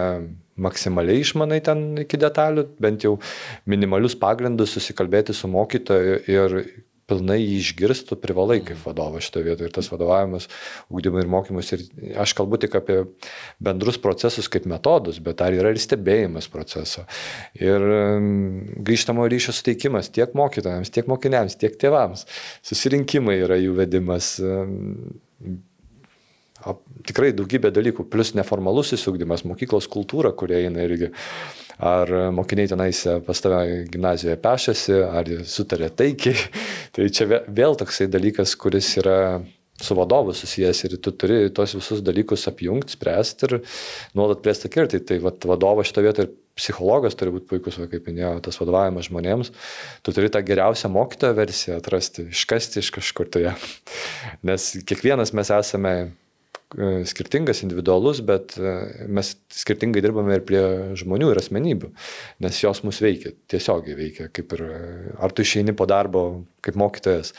maksimaliai 0.56 1.24
išmanai 1.24 1.60
ten 1.66 1.86
iki 2.04 2.20
detalių, 2.22 2.68
bent 2.82 3.06
jau 3.06 3.18
minimalius 3.70 4.16
pagrindus 4.20 4.76
susikalbėti 4.78 5.36
su 5.36 5.50
mokytoju 5.52 6.20
ir 6.30 6.60
pilnai 7.10 7.40
jį 7.42 7.58
išgirstų 7.60 8.18
privalai 8.22 8.60
kaip 8.64 8.80
vadovas 8.86 9.28
šitoje 9.28 9.48
vietoje. 9.50 9.70
Ir 9.70 9.76
tas 9.76 9.90
vadovavimas, 9.92 10.48
ūkdymui 10.94 11.24
ir 11.24 11.32
mokymus. 11.32 11.74
Ir 11.76 11.84
aš 12.24 12.36
kalbu 12.38 12.60
tik 12.64 12.78
apie 12.80 13.02
bendrus 13.64 14.00
procesus 14.02 14.50
kaip 14.52 14.68
metodus, 14.70 15.20
bet 15.24 15.44
ar 15.44 15.56
yra 15.56 15.74
ir 15.74 15.82
stebėjimas 15.84 16.48
proceso. 16.54 17.06
Ir 17.60 17.84
grįžtamo 18.88 19.28
ryšio 19.32 19.56
suteikimas 19.56 20.12
tiek 20.16 20.32
mokytojams, 20.38 20.94
tiek 20.94 21.10
mokiniams, 21.12 21.60
tiek 21.60 21.76
tėvams. 21.80 22.26
Susirinkimai 22.66 23.42
yra 23.44 23.60
jų 23.60 23.76
vedimas 23.84 24.38
tikrai 27.08 27.32
daugybė 27.36 27.72
dalykų, 27.76 28.08
plus 28.12 28.34
neformalusis 28.38 29.04
ugdymas, 29.12 29.46
mokyklos 29.48 29.90
kultūra, 29.92 30.34
kurie 30.36 30.64
eina 30.64 30.86
irgi. 30.88 31.12
Ar 31.84 32.10
mokiniai 32.32 32.70
tenais 32.70 33.00
pas 33.26 33.42
tave 33.42 33.82
gimnazijoje 33.92 34.38
pešasi, 34.44 35.00
ar 35.04 35.32
sutarė 35.50 35.90
taikiai. 35.90 36.38
tai 36.94 37.10
čia 37.10 37.28
vėl 37.48 37.76
toksai 37.80 38.08
dalykas, 38.14 38.54
kuris 38.60 38.94
yra 39.02 39.18
su 39.82 39.96
vadovu 39.98 40.34
susijęs 40.38 40.84
ir 40.86 40.96
tu 41.02 41.12
turi 41.12 41.50
tos 41.56 41.74
visus 41.76 42.04
dalykus 42.06 42.46
apjungti, 42.48 42.94
spręsti 42.96 43.48
ir 43.50 43.56
nuolat 44.16 44.44
plėsti 44.46 44.70
akirtį. 44.70 45.02
Tai 45.10 45.20
vat, 45.26 45.48
vadovas 45.50 45.90
šito 45.90 46.06
vietoje 46.06 46.30
ir 46.30 46.34
psichologas 46.58 47.18
turi 47.18 47.34
būti 47.34 47.50
puikus, 47.50 47.80
va, 47.82 47.90
kaip 47.92 48.08
minėjau, 48.08 48.38
tas 48.46 48.60
vadovavimas 48.62 49.10
žmonėms. 49.10 49.54
Tu 50.06 50.16
turi 50.16 50.30
tą 50.34 50.44
geriausią 50.46 50.92
mokytojo 50.94 51.38
versiją 51.38 51.80
atrasti, 51.82 52.30
iškasti 52.34 52.84
iš 52.84 52.94
kažkur 53.00 53.32
toje. 53.34 53.56
Nes 54.48 54.72
kiekvienas 54.86 55.34
mes 55.34 55.52
esame 55.58 55.96
skirtingas, 57.10 57.64
individualus, 57.66 58.22
bet 58.26 58.56
e, 58.58 58.74
mes 59.08 59.34
skirtingai 59.54 60.02
dirbame 60.04 60.38
ir 60.38 60.46
prie 60.48 60.64
žmonių 61.00 61.34
ir 61.34 61.42
asmenybių, 61.42 61.92
nes 62.44 62.64
jos 62.64 62.84
mus 62.88 63.02
veikia, 63.04 63.34
tiesiogiai 63.52 63.98
veikia, 64.00 64.30
kaip 64.34 64.56
ir 64.58 64.66
ar 65.18 65.36
tu 65.36 65.46
išeini 65.46 65.76
po 65.78 65.88
darbo 65.90 66.26
kaip 66.64 66.78
mokytojas, 66.80 67.34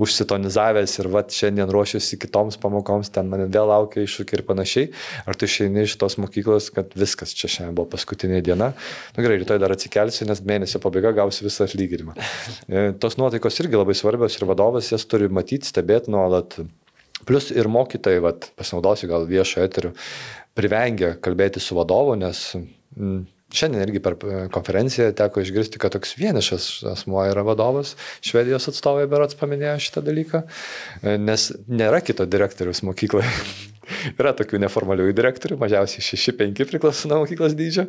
užsitonizavęs 0.00 0.94
ir 1.02 1.08
va 1.12 1.20
šiandien 1.28 1.68
ruošiuosi 1.70 2.16
kitoms 2.22 2.56
pamokoms, 2.62 3.10
ten 3.12 3.28
mane 3.28 3.44
vėl 3.52 3.68
laukia 3.68 4.06
iššūkiai 4.06 4.38
ir 4.38 4.44
panašiai, 4.48 4.90
ar 5.28 5.36
tu 5.36 5.48
išeini 5.48 5.84
iš 5.84 5.98
tos 6.00 6.16
mokyklos, 6.22 6.70
kad 6.72 6.96
viskas 6.96 7.34
čia 7.36 7.50
šiandien 7.52 7.76
buvo 7.76 7.90
paskutinė 7.92 8.40
diena, 8.46 8.72
na 9.16 9.24
gerai, 9.26 9.40
rytoj 9.42 9.60
dar 9.60 9.76
atsikelsiu, 9.76 10.24
nes 10.30 10.40
mėnesio 10.40 10.80
pabaiga 10.80 11.12
gausiu 11.20 11.44
visą 11.48 11.68
atlyginimą. 11.68 12.16
Tos 13.02 13.20
nuotaikos 13.20 13.60
irgi 13.60 13.80
labai 13.80 13.96
svarbios 13.98 14.38
ir 14.38 14.48
vadovas 14.48 14.88
jas 14.94 15.04
turi 15.10 15.28
matyti, 15.28 15.68
stebėti 15.68 16.12
nuolat. 16.16 16.62
Plus 17.28 17.50
ir 17.52 17.68
mokytojai, 17.70 18.22
vat, 18.24 18.50
pasinaudosiu 18.58 19.10
gal 19.10 19.26
viešo 19.28 19.64
eteriu, 19.64 19.92
privengia 20.56 21.14
kalbėti 21.22 21.62
su 21.62 21.76
vadovu, 21.78 22.16
nes 22.18 22.46
mm, 22.56 23.20
Šiandien 23.50 23.82
irgi 23.82 23.98
per 24.02 24.14
konferenciją 24.54 25.08
teko 25.18 25.42
išgirsti, 25.42 25.80
kad 25.82 25.90
toks 25.96 26.12
vienišas 26.20 26.66
asmuo 26.92 27.24
yra 27.26 27.42
vadovas. 27.42 27.96
Švedijos 28.22 28.70
atstovai 28.70 29.08
berots 29.10 29.34
paminėjo 29.40 29.74
šitą 29.82 30.04
dalyką, 30.06 30.44
nes 31.18 31.48
nėra 31.66 31.98
kito 32.06 32.28
direktoriaus 32.30 32.84
mokykloje. 32.86 33.32
Yra 34.14 34.32
tokių 34.36 34.60
neformaliųjų 34.64 35.14
direktorių, 35.16 35.58
mažiausiai 35.60 36.04
6-5 36.04 36.64
priklauso 36.70 37.10
nuo 37.10 37.20
mokyklos 37.24 37.54
dydžio, 37.58 37.86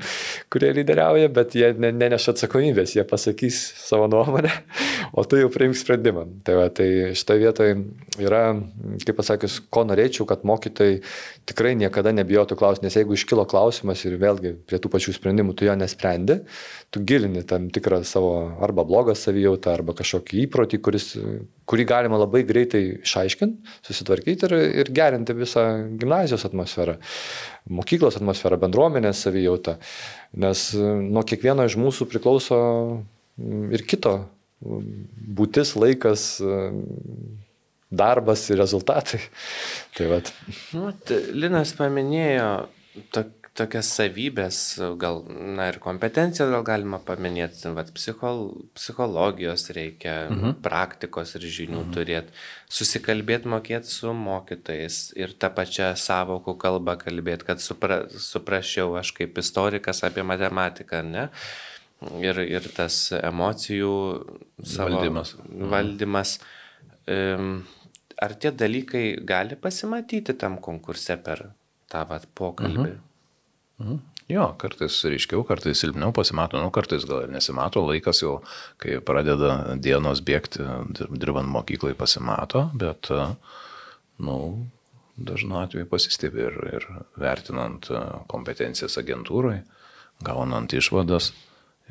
kurie 0.52 0.72
lyderiauja, 0.76 1.30
bet 1.34 1.56
jie 1.58 1.72
ne, 1.78 1.92
neneša 1.96 2.36
atsakomybės, 2.36 2.96
jie 2.98 3.06
pasakys 3.08 3.60
savo 3.82 4.08
nuomonę, 4.12 4.52
o 5.18 5.26
tu 5.28 5.40
jau 5.40 5.52
priimk 5.54 5.78
sprendimą. 5.80 6.28
Tai, 6.48 6.58
va, 6.60 6.68
tai 6.74 6.90
šitoje 7.18 7.44
vietoje 7.46 7.78
yra, 8.22 8.44
kaip 9.06 9.20
pasakius, 9.20 9.60
ko 9.74 9.86
norėčiau, 9.90 10.28
kad 10.30 10.46
mokytojai 10.48 11.00
tikrai 11.50 11.74
niekada 11.80 12.14
nebijotų 12.16 12.58
klausti, 12.60 12.88
nes 12.88 12.98
jeigu 12.98 13.16
iškilo 13.18 13.46
klausimas 13.50 14.04
ir 14.08 14.18
vėlgi 14.22 14.56
prie 14.68 14.80
tų 14.82 14.92
pačių 14.94 15.16
sprendimų 15.18 15.56
tu 15.58 15.68
jo 15.68 15.76
nesprendi, 15.80 16.42
tu 16.92 17.04
gilini 17.08 17.44
tam 17.48 17.70
tikrą 17.74 18.02
savo 18.08 18.34
arba 18.64 18.86
blogą 18.88 19.16
savijautą, 19.18 19.76
arba 19.78 19.96
kažkokį 19.98 20.46
įprotį, 20.46 20.82
kuris, 20.84 21.12
kurį 21.72 21.86
galima 21.88 22.20
labai 22.20 22.44
greitai 22.48 22.84
išaiškinti, 23.00 23.78
susitvarkyti 23.88 24.48
ir, 24.50 24.56
ir 24.84 24.92
gerinti 24.96 25.36
visą 25.38 25.66
gimnazijos 26.02 26.44
atmosferą, 26.50 26.98
mokyklos 27.72 28.20
atmosferą, 28.20 28.60
bendruomenės 28.62 29.24
savijautą. 29.26 29.78
Nes 30.44 30.68
nuo 30.76 31.24
kiekvieno 31.28 31.68
iš 31.68 31.80
mūsų 31.80 32.10
priklauso 32.12 32.60
ir 33.72 33.86
kito 33.88 34.18
būtis, 34.62 35.74
laikas, 35.80 36.26
darbas 37.92 38.46
ir 38.52 38.62
rezultatai. 38.62 39.22
Tai 39.98 40.10
vat. 40.14 40.34
Nu, 40.76 40.92
Linas 41.34 41.76
paminėjo 41.80 42.52
tokį 43.16 43.41
tokias 43.62 43.90
savybės, 43.94 44.58
gal, 45.00 45.22
na 45.30 45.68
ir 45.70 45.78
kompetencijas 45.84 46.50
gal 46.52 46.64
galima 46.66 46.98
paminėti, 47.06 47.70
vat, 47.76 47.92
psichol, 47.96 48.44
psichologijos 48.78 49.68
reikia, 49.76 50.16
mhm. 50.32 50.56
praktikos 50.66 51.36
ir 51.38 51.46
žinių 51.46 51.84
mhm. 51.84 51.92
turėti, 51.96 52.36
susikalbėti, 52.72 53.52
mokėti 53.54 53.92
su 53.92 54.14
mokytais 54.18 55.02
ir 55.20 55.36
tą 55.40 55.52
pačią 55.56 55.92
savokų 56.00 56.56
kalbą 56.62 56.98
kalbėti, 57.02 57.48
kad 57.52 57.64
supra, 57.64 58.02
suprasčiau 58.12 58.96
aš 59.00 59.14
kaip 59.20 59.38
istorikas 59.42 60.02
apie 60.08 60.26
matematiką, 60.28 61.04
ne? 61.06 61.28
Ir, 62.18 62.40
ir 62.42 62.66
tas 62.74 63.12
emocijų 63.14 63.94
valdymas. 64.58 65.36
valdymas. 65.70 66.40
Mhm. 67.06 67.62
Ar 68.22 68.34
tie 68.38 68.52
dalykai 68.54 69.06
gali 69.26 69.56
pasimatyti 69.58 70.34
tam 70.38 70.60
konkurse 70.62 71.16
per 71.22 71.48
tą 71.90 72.04
vat, 72.10 72.28
pokalbį? 72.38 72.90
Mhm. 72.90 73.11
Mhm. 73.82 74.00
Jo, 74.32 74.46
kartais 74.62 74.96
ryškiau, 75.04 75.44
kartais 75.44 75.82
silpniau 75.82 76.14
pasimato, 76.16 76.60
nu, 76.62 76.70
kartais 76.72 77.04
gal 77.10 77.26
ir 77.26 77.32
nesimato, 77.34 77.82
laikas 77.84 78.22
jau, 78.22 78.38
kai 78.80 79.00
pradeda 79.04 79.76
dienos 79.82 80.22
bėgti, 80.24 80.64
dirbant 81.12 81.50
mokyklai 81.52 81.92
pasimato, 82.00 82.70
bet, 82.78 83.10
nu, 84.24 84.38
dažnu 85.20 85.60
atveju 85.66 85.90
pasistebi 85.92 86.46
ir, 86.48 86.58
ir 86.78 86.88
vertinant 87.20 87.90
kompetencijas 88.32 88.96
agentūrai, 89.02 89.62
gaunant 90.24 90.80
išvadas 90.80 91.34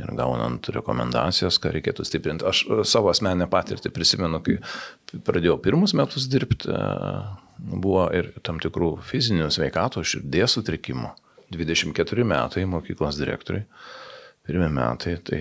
ir 0.01 0.15
gaunant 0.17 0.65
rekomendacijas, 0.73 1.59
ką 1.61 1.75
reikėtų 1.75 2.07
stiprinti. 2.09 2.47
Aš 2.49 2.65
savo 2.89 3.11
asmenę 3.13 3.51
patirtį 3.53 3.93
prisimenu, 3.93 4.41
kai 4.47 4.61
pradėjau 5.27 5.59
pirmus 5.61 5.93
metus 5.99 6.31
dirbti, 6.31 6.73
buvo 7.59 8.07
ir 8.17 8.33
tam 8.47 8.63
tikrų 8.63 8.95
fizinių 9.11 9.51
sveikato, 9.53 10.01
širdies 10.01 10.57
sutrikimų 10.57 11.13
24 11.55 12.25
metai 12.27 12.65
mokyklos 12.71 13.19
direktoriui, 13.21 13.65
pirmie 14.47 14.69
metai, 14.73 15.17
tai, 15.25 15.41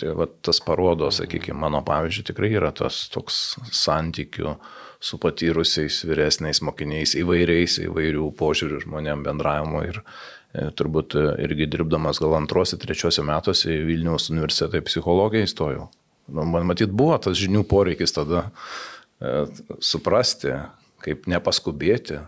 tai 0.00 0.14
va, 0.18 0.26
tas 0.44 0.60
parodo, 0.64 1.10
sakykime, 1.14 1.58
mano 1.62 1.82
pavyzdžiui, 1.86 2.26
tikrai 2.32 2.52
yra 2.58 2.72
tas 2.76 3.06
toks 3.12 3.40
santykių 3.72 4.56
su 5.02 5.18
patyrusiais 5.22 6.02
vyresniais 6.06 6.62
mokiniais, 6.62 7.16
įvairiais, 7.18 7.80
įvairių 7.86 8.28
požiūrių 8.38 8.82
žmonėm 8.84 9.24
bendravimo 9.26 9.82
ir 9.86 9.98
e, 10.02 10.68
turbūt 10.78 11.16
irgi 11.42 11.66
dirbdamas 11.70 12.20
gal 12.22 12.36
antrose, 12.38 12.78
trečiose 12.78 13.24
metuose 13.26 13.72
į 13.72 13.82
Vilniaus 13.88 14.30
universitetą 14.30 14.78
į 14.78 14.86
psichologiją 14.90 15.48
įstojau. 15.48 15.88
Nu, 16.32 16.44
man 16.46 16.68
matyt, 16.68 16.92
buvo 16.94 17.16
tas 17.22 17.38
žinių 17.40 17.64
poreikis 17.68 18.14
tada 18.14 18.44
e, 18.46 19.46
suprasti, 19.82 20.54
kaip 21.02 21.26
nepaskubėti, 21.30 22.20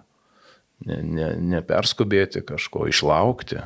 ne, 0.83 0.99
ne, 1.03 1.31
neperskubėti 1.55 2.43
kažko, 2.47 2.89
išlaukti, 2.91 3.62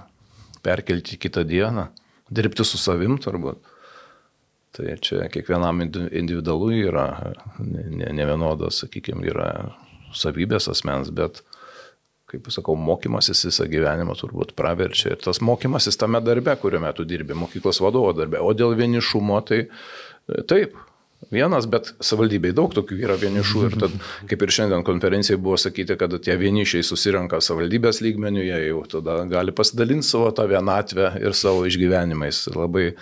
perkelti 0.64 1.18
kitą 1.20 1.44
dieną, 1.48 1.88
dirbti 2.30 2.66
su 2.66 2.80
savim 2.80 3.18
turbūt. 3.22 3.60
Tai 4.76 4.94
čia 5.02 5.26
kiekvienam 5.32 5.80
individualu 5.82 6.70
yra, 6.84 7.06
ne, 7.58 8.10
ne, 8.12 8.26
vienodas, 8.28 8.82
sakykime, 8.84 9.24
yra 9.30 9.48
savybės 10.14 10.68
asmens, 10.70 11.08
bet, 11.14 11.40
kaip 12.28 12.46
sakau, 12.52 12.76
mokymasis 12.78 13.46
visą 13.48 13.66
gyvenimą 13.70 14.14
turbūt 14.20 14.52
praverčia. 14.58 15.14
Ir 15.14 15.24
tas 15.24 15.40
mokymasis 15.44 15.98
tame 15.98 16.20
darbe, 16.22 16.54
kuriuo 16.60 16.82
metu 16.84 17.06
dirbi, 17.08 17.36
mokyklos 17.38 17.80
vadovo 17.82 18.12
darbe. 18.16 18.42
O 18.44 18.52
dėl 18.56 18.76
vienišumo, 18.78 19.40
tai 19.48 19.64
taip, 20.50 20.76
vienas, 21.30 21.66
bet 21.70 21.92
savivaldybei 22.04 22.54
daug 22.56 22.72
tokių 22.76 22.98
yra 23.04 23.16
vienišų 23.20 23.64
ir 23.68 23.76
tad, 23.82 23.94
kaip 24.30 24.44
ir 24.44 24.52
šiandien 24.54 24.84
konferencijai 24.86 25.38
buvo 25.40 25.58
sakyti, 25.60 25.96
kad 26.00 26.14
tie 26.24 26.36
vienišiai 26.40 26.86
susirenka 26.86 27.40
savivaldybės 27.44 28.02
lygmenių, 28.04 28.44
jie 28.46 28.60
jau 28.70 28.84
tada 28.96 29.20
gali 29.30 29.54
pasidalinti 29.56 30.08
savo 30.08 30.30
tą 30.36 30.48
vienatvę 30.50 31.14
ir 31.22 31.36
savo 31.36 31.66
išgyvenimais. 31.68 32.46
Labai 32.56 32.92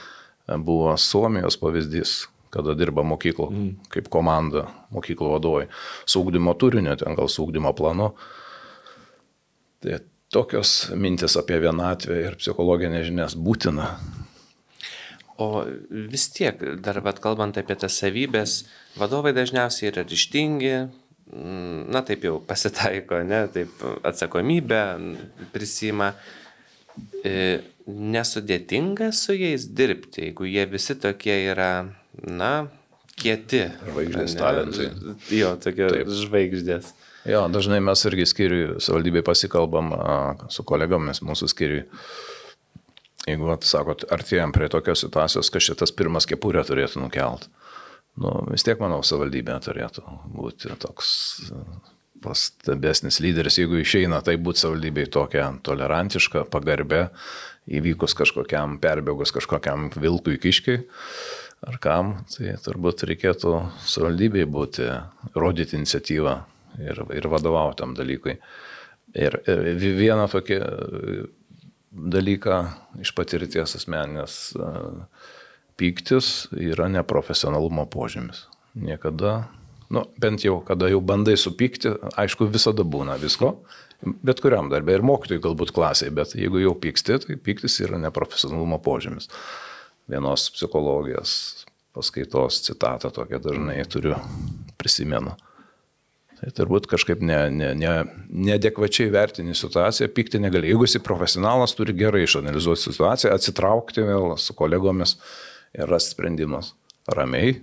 buvo 0.62 0.96
Suomijos 1.00 1.58
pavyzdys, 1.60 2.16
kada 2.54 2.76
dirba 2.78 3.04
mokyklų 3.06 3.48
mm. 3.52 3.70
kaip 3.92 4.10
komanda, 4.12 4.66
mokyklų 4.94 5.32
vadovai, 5.36 5.64
saugdymo 6.08 6.54
turinio, 6.58 6.96
ten 6.98 7.18
gal 7.18 7.30
saugdymo 7.32 7.74
planu. 7.76 8.12
Tai 9.84 9.98
tokios 10.32 10.92
mintis 10.98 11.36
apie 11.38 11.58
vienatvę 11.62 12.22
ir 12.24 12.38
psichologinės 12.40 13.10
žinias 13.10 13.36
būtina 13.38 13.90
O 15.38 15.64
vis 15.90 16.30
tiek, 16.32 16.60
dar 16.80 17.00
bet 17.04 17.20
kalbant 17.20 17.58
apie 17.60 17.76
tas 17.76 17.98
savybės, 18.00 18.62
vadovai 18.96 19.34
dažniausiai 19.36 19.90
yra 19.90 20.04
ryštingi, 20.08 20.74
mm, 21.28 21.80
na 21.92 22.00
taip 22.06 22.24
jau 22.24 22.38
pasitaiko, 22.40 23.20
ne, 23.28 23.42
taip 23.52 23.84
atsakomybę 24.06 24.82
prisima. 25.52 26.14
E, 27.20 27.60
nesudėtinga 27.86 29.10
su 29.14 29.36
jais 29.36 29.68
dirbti, 29.76 30.30
jeigu 30.30 30.48
jie 30.48 30.64
visi 30.70 30.96
tokie 30.98 31.36
yra, 31.52 31.70
na, 32.24 32.52
kieti. 33.20 33.66
Žvaigždės 33.90 34.36
talentai. 34.38 34.88
Jo, 35.36 35.52
tokie 35.60 35.90
taip. 35.92 36.14
žvaigždės. 36.22 36.94
Jo, 37.26 37.44
dažnai 37.50 37.82
mes 37.82 38.02
irgi 38.08 38.26
skiriui, 38.30 38.64
savivaldybei 38.82 39.24
pasikalbam 39.26 39.92
su 40.52 40.64
kolegomis 40.66 41.20
mūsų 41.26 41.50
skiriui 41.50 41.84
Jeigu, 43.26 43.48
at, 43.50 43.66
sakot, 43.66 44.04
artėjom 44.14 44.52
prie 44.54 44.68
tokios 44.70 45.02
situacijos, 45.02 45.50
kad 45.50 45.64
šitas 45.64 45.92
pirmas 45.94 46.28
kepurę 46.30 46.62
turėtų 46.66 47.02
nukelt, 47.02 47.48
nu, 48.22 48.32
vis 48.52 48.62
tiek, 48.66 48.78
manau, 48.78 49.00
savivaldybė 49.02 49.58
turėtų 49.64 50.04
būti 50.30 50.70
toks 50.82 51.08
e, 51.50 51.62
pastabesnis 52.22 53.18
lyderis, 53.24 53.58
jeigu 53.58 53.80
išeina, 53.82 54.20
tai 54.22 54.36
būti 54.38 54.62
savivaldybei 54.62 55.08
tokia 55.10 55.48
tolerantiška, 55.66 56.44
pagarbė, 56.52 57.08
įvykus 57.66 58.14
kažkokiam, 58.14 58.78
perbėgus 58.82 59.34
kažkokiam 59.34 59.90
vilkui 59.98 60.38
kiškiai 60.38 60.84
ar 61.66 61.80
kam, 61.82 62.12
tai 62.30 62.54
turbūt 62.62 63.02
reikėtų 63.10 63.56
savivaldybei 63.90 64.46
būti, 64.46 64.86
rodyti 65.34 65.78
iniciatyvą 65.80 66.36
ir, 66.84 67.02
ir 67.16 67.28
vadovauti 67.32 67.82
tam 67.82 67.96
dalykui. 67.98 68.36
Ir 69.16 69.38
vieną 69.80 70.26
tokį 70.28 70.60
dalyką 71.90 72.60
iš 73.04 73.12
patirties 73.16 73.76
asmenės. 73.78 74.56
Pyktis 75.76 76.48
yra 76.56 76.88
neprofesionalumo 76.88 77.84
požymis. 77.92 78.46
Niekada, 78.76 79.50
nu, 79.92 80.06
bent 80.20 80.44
jau, 80.44 80.58
kada 80.64 80.88
jau 80.88 81.02
bandai 81.04 81.36
supykti, 81.40 81.92
aišku, 82.16 82.48
visada 82.52 82.84
būna 82.84 83.18
visko, 83.20 83.58
Bet 84.04 84.42
kuriam 84.44 84.68
darbė 84.68 84.98
ir 84.98 85.04
mokytojai 85.06 85.42
galbūt 85.42 85.72
klasiai, 85.74 86.12
bet 86.14 86.34
jeigu 86.36 86.60
jau 86.60 86.74
pyksti, 86.78 87.16
tai 87.22 87.36
pyktis 87.40 87.78
yra 87.84 87.98
neprofesionalumo 88.00 88.78
požymis. 88.84 89.30
Vienos 90.10 90.50
psichologijos 90.52 91.64
paskaitos 91.96 92.60
citatą 92.66 93.10
tokią 93.14 93.40
dažnai 93.42 93.78
turiu, 93.88 94.18
prisimenu. 94.76 95.32
Tai 96.36 96.50
turbūt 96.52 96.84
kažkaip 96.90 97.22
ne, 97.24 97.38
ne, 97.48 97.70
ne, 97.78 97.92
neadekvačiai 98.28 99.08
vertini 99.12 99.54
situaciją, 99.56 100.10
pykti 100.12 100.40
negali. 100.42 100.68
Jeigu 100.68 100.84
esi 100.84 101.00
profesionalas, 101.04 101.72
turi 101.78 101.94
gerai 101.96 102.26
išanalizuoti 102.26 102.90
situaciją, 102.90 103.32
atsitraukti 103.32 104.04
vėl 104.04 104.34
su 104.40 104.56
kolegomis 104.58 105.16
ir 105.76 105.88
rasti 105.88 106.12
sprendimus. 106.12 106.74
Ramiai, 107.08 107.54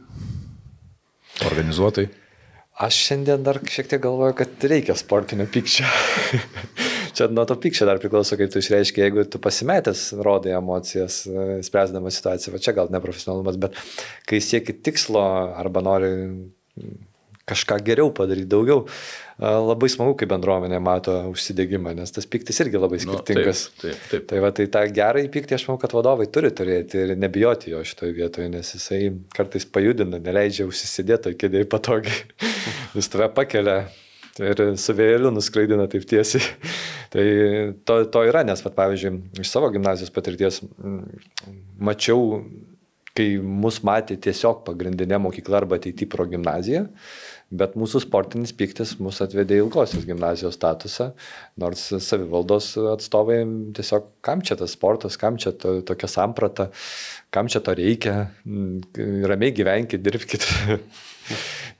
organizuotai. 1.45 2.07
Aš 2.81 2.97
šiandien 3.07 3.43
dar 3.45 3.59
šiek 3.69 3.91
tiek 3.91 4.01
galvoju, 4.01 4.33
kad 4.39 4.65
reikia 4.65 4.95
sportinio 4.97 5.45
pykčio. 5.53 5.85
Čia 7.13 7.27
nuo 7.29 7.45
to 7.45 7.59
pykčio 7.61 7.85
dar 7.85 7.99
priklauso, 8.01 8.33
kaip 8.39 8.49
tu 8.49 8.57
išreiškia, 8.57 9.05
jeigu 9.05 9.27
tu 9.29 9.37
pasimetęs 9.37 10.07
rodai 10.25 10.55
emocijas, 10.57 11.19
e, 11.29 11.59
spręsdamas 11.61 12.17
situaciją, 12.17 12.55
va 12.55 12.61
čia 12.65 12.73
gal 12.73 12.89
neprofesionalumas, 12.89 13.59
bet 13.61 13.77
kai 14.25 14.39
sieki 14.41 14.73
tikslo 14.81 15.21
arba 15.61 15.83
nori 15.85 16.09
kažką 17.49 17.79
geriau 17.83 18.11
padaryti, 18.15 18.47
daugiau. 18.51 18.85
Labai 19.41 19.89
smagu, 19.91 20.13
kai 20.19 20.27
bendruomenė 20.29 20.77
mato 20.83 21.15
užsidėgymą, 21.31 21.95
nes 21.97 22.13
tas 22.15 22.27
piktis 22.29 22.61
irgi 22.63 22.79
labai 22.79 23.01
skirtingas. 23.01 23.65
Nu, 23.65 23.81
taip, 23.81 23.97
taip, 23.97 24.05
taip. 24.11 24.27
Tai 24.29 24.43
va, 24.45 24.51
tai 24.55 24.67
tą 24.71 24.83
gerą 24.95 25.25
įpykti 25.25 25.57
aš 25.57 25.65
manau, 25.67 25.81
kad 25.81 25.95
vadovai 25.97 26.29
turi 26.31 26.53
turėti 26.55 27.01
ir 27.01 27.15
nebijoti 27.19 27.73
jo 27.73 27.81
šitoje 27.83 28.15
vietoje, 28.15 28.47
nes 28.53 28.71
jisai 28.77 29.01
kartais 29.35 29.67
pajudina, 29.67 30.21
neleidžia 30.23 30.69
užsisidėti 30.69 31.35
kėdėje 31.41 31.67
patogiai. 31.73 32.23
Jis 32.95 33.09
tave 33.11 33.27
pakelia 33.35 33.81
ir 34.41 34.63
su 34.81 34.95
vėliu 34.97 35.33
nuskraidina 35.33 35.89
taip 35.91 36.05
tiesiai. 36.09 36.45
tai 37.13 37.25
to, 37.85 37.99
to 38.13 38.23
yra, 38.29 38.45
nes, 38.47 38.61
pat, 38.65 38.77
pavyzdžiui, 38.77 39.41
iš 39.43 39.51
savo 39.51 39.69
gimnazijos 39.73 40.13
patirties 40.13 40.61
mačiau, 41.81 42.39
kai 43.13 43.27
mus 43.37 43.81
matė 43.85 44.17
tiesiog 44.17 44.63
pagrindinė 44.65 45.19
mokykla 45.21 45.61
arba 45.61 45.77
ateity 45.77 46.07
pro 46.09 46.25
gimnaziją, 46.29 46.87
bet 47.53 47.75
mūsų 47.79 48.03
sportinis 48.05 48.53
pyktis 48.57 48.95
mus 49.03 49.21
atvedė 49.23 49.59
ilgosios 49.61 50.05
gimnazijos 50.07 50.57
statusą, 50.57 51.11
nors 51.59 51.85
savivaldos 52.05 52.73
atstovai 52.95 53.41
tiesiog, 53.77 54.09
kam 54.25 54.43
čia 54.45 54.57
tas 54.59 54.75
sportas, 54.77 55.17
kam 55.21 55.37
čia 55.41 55.53
to, 55.57 55.79
tokia 55.85 56.09
samprata, 56.11 56.69
kam 57.33 57.49
čia 57.51 57.63
to 57.65 57.75
reikia, 57.77 58.15
ramiai 59.29 59.53
gyvenkite, 59.55 60.01
dirbkite. 60.03 60.79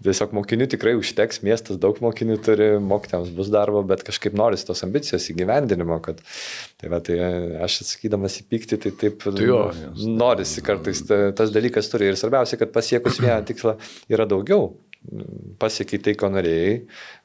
Tiesiog 0.03 0.34
mokinių 0.36 0.66
tikrai 0.72 0.93
užteks, 0.97 1.41
miestas 1.45 1.78
daug 1.80 1.99
mokinių 2.03 2.38
turi, 2.43 2.70
mokytėms 2.84 3.30
bus 3.36 3.49
darbo, 3.51 3.84
bet 3.88 4.03
kažkaip 4.07 4.36
norisi 4.36 4.66
tos 4.68 4.84
ambicijos 4.84 5.30
įgyvendinimo, 5.32 5.99
kad 6.03 6.20
tai, 6.80 6.89
va, 6.91 6.99
tai 7.03 7.18
aš 7.64 7.82
atsakydamas 7.86 8.39
į 8.41 8.47
pyktį, 8.51 8.80
tai 8.84 8.93
taip 9.03 9.24
tai 9.24 9.47
jo, 9.47 9.61
norisi 10.07 10.64
kartais, 10.66 11.03
ta, 11.07 11.20
tas 11.38 11.53
dalykas 11.55 11.91
turi 11.91 12.09
ir 12.11 12.20
svarbiausia, 12.20 12.59
kad 12.59 12.74
pasiekus 12.76 13.22
vieną 13.24 13.39
tikslą 13.47 13.78
yra 14.11 14.28
daugiau 14.28 14.74
pasiekiai 15.60 16.01
tai, 16.04 16.14
ko 16.20 16.30
norėjai, 16.32 16.76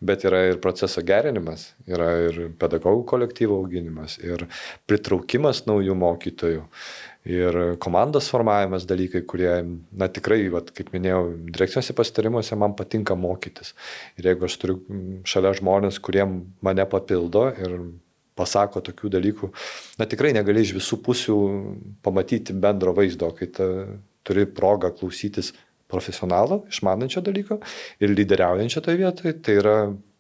bet 0.05 0.25
yra 0.27 0.45
ir 0.51 0.59
proceso 0.63 1.03
gerinimas, 1.07 1.71
yra 1.89 2.09
ir 2.27 2.41
pedagogų 2.59 3.05
kolektyvo 3.13 3.59
auginimas, 3.63 4.19
ir 4.23 4.47
pritraukimas 4.91 5.65
naujų 5.69 5.95
mokytojų, 5.99 6.65
ir 7.29 7.61
komandos 7.83 8.31
formavimas 8.33 8.87
dalykai, 8.89 9.23
kurie, 9.29 9.53
na 9.93 10.11
tikrai, 10.11 10.41
vat, 10.53 10.73
kaip 10.75 10.91
minėjau, 10.95 11.23
direkcijose 11.55 11.95
pasitarimuose 11.97 12.59
man 12.59 12.75
patinka 12.79 13.17
mokytis. 13.19 13.75
Ir 14.19 14.33
jeigu 14.33 14.49
aš 14.49 14.59
turiu 14.63 14.79
šalia 15.29 15.55
žmonės, 15.59 16.01
kurie 16.03 16.27
mane 16.65 16.87
papildo 16.91 17.49
ir 17.55 17.79
pasako 18.39 18.83
tokių 18.87 19.11
dalykų, 19.17 19.49
na 19.99 20.07
tikrai 20.07 20.31
negali 20.37 20.63
iš 20.63 20.77
visų 20.77 21.01
pusių 21.03 21.39
pamatyti 22.07 22.55
bendro 22.55 22.95
vaizdo, 22.95 23.33
kai 23.35 23.51
ta, 23.51 23.67
turi 24.29 24.45
progą 24.47 24.93
klausytis 24.95 25.55
profesionalo, 25.89 26.63
išmanančio 26.73 27.23
dalyko 27.25 27.61
ir 28.01 28.13
lyderiaujančio 28.13 28.83
toje 28.85 29.01
vietoje, 29.01 29.35
tai 29.43 29.59
yra 29.63 29.77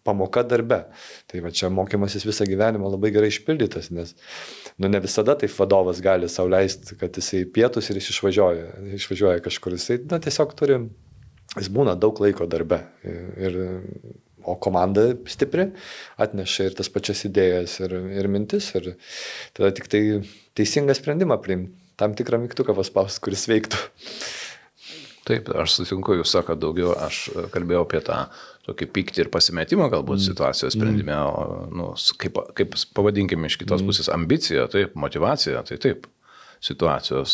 pamoka 0.09 0.43
darbe. 0.47 0.83
Tai 1.29 1.43
va 1.45 1.53
čia 1.55 1.71
mokymasis 1.73 2.25
visą 2.29 2.47
gyvenimą 2.49 2.93
labai 2.95 3.11
gerai 3.15 3.29
išpildytas, 3.33 3.91
nes 3.95 4.15
nu, 4.79 4.89
ne 4.89 5.01
visada 5.05 5.37
taip 5.39 5.53
vadovas 5.59 6.01
gali 6.05 6.31
sauliaisti, 6.33 6.97
kad 7.01 7.19
jisai 7.21 7.45
pietus 7.53 7.91
ir 7.91 8.01
jis 8.01 8.13
išvažiuoja, 8.15 8.71
išvažiuoja 9.01 9.45
kažkur. 9.45 9.77
Jisai 9.77 10.01
na, 10.09 10.21
tiesiog 10.25 10.55
turi, 10.59 10.81
jis 11.59 11.69
būna 11.75 11.99
daug 12.01 12.21
laiko 12.25 12.49
darbe. 12.49 12.81
Ir, 13.05 13.61
o 14.49 14.55
komanda 14.57 15.03
stipri 15.29 15.67
atneša 16.17 16.69
ir 16.69 16.77
tas 16.79 16.89
pačias 16.93 17.25
idėjas 17.29 17.75
ir, 17.83 17.95
ir 18.17 18.29
mintis 18.33 18.71
ir 18.79 18.95
tada 19.57 19.73
tik 19.77 19.91
tai 19.93 20.03
teisingą 20.57 20.95
sprendimą 20.97 21.37
priimti, 21.45 21.75
tam 22.01 22.15
tikrą 22.17 22.41
mygtuką 22.47 22.77
paspausti, 22.79 23.21
kuris 23.27 23.45
veiktų. 23.51 23.83
Taip, 25.29 25.51
aš 25.53 25.75
sutinku, 25.77 26.15
jūs 26.17 26.31
sakote 26.33 26.63
daugiau, 26.63 26.95
aš 27.05 27.27
kalbėjau 27.53 27.85
apie 27.85 28.01
tą 28.07 28.23
tokį 28.69 28.89
pyktį 28.97 29.25
ir 29.25 29.31
pasimetimą 29.33 29.89
galbūt 29.93 30.21
mm. 30.21 30.25
situacijos 30.25 30.77
sprendime, 30.77 31.15
mm. 31.15 31.29
o, 31.29 31.59
nu, 31.73 31.89
kaip, 32.21 32.41
kaip 32.57 32.77
pavadinkime 32.97 33.49
iš 33.49 33.59
kitos 33.61 33.83
mm. 33.83 33.91
pusės, 33.91 34.11
ambicija, 34.13 34.67
taip, 34.73 34.97
motivacija, 34.97 35.63
tai 35.69 35.79
taip, 35.83 36.09
situacijos, 36.65 37.33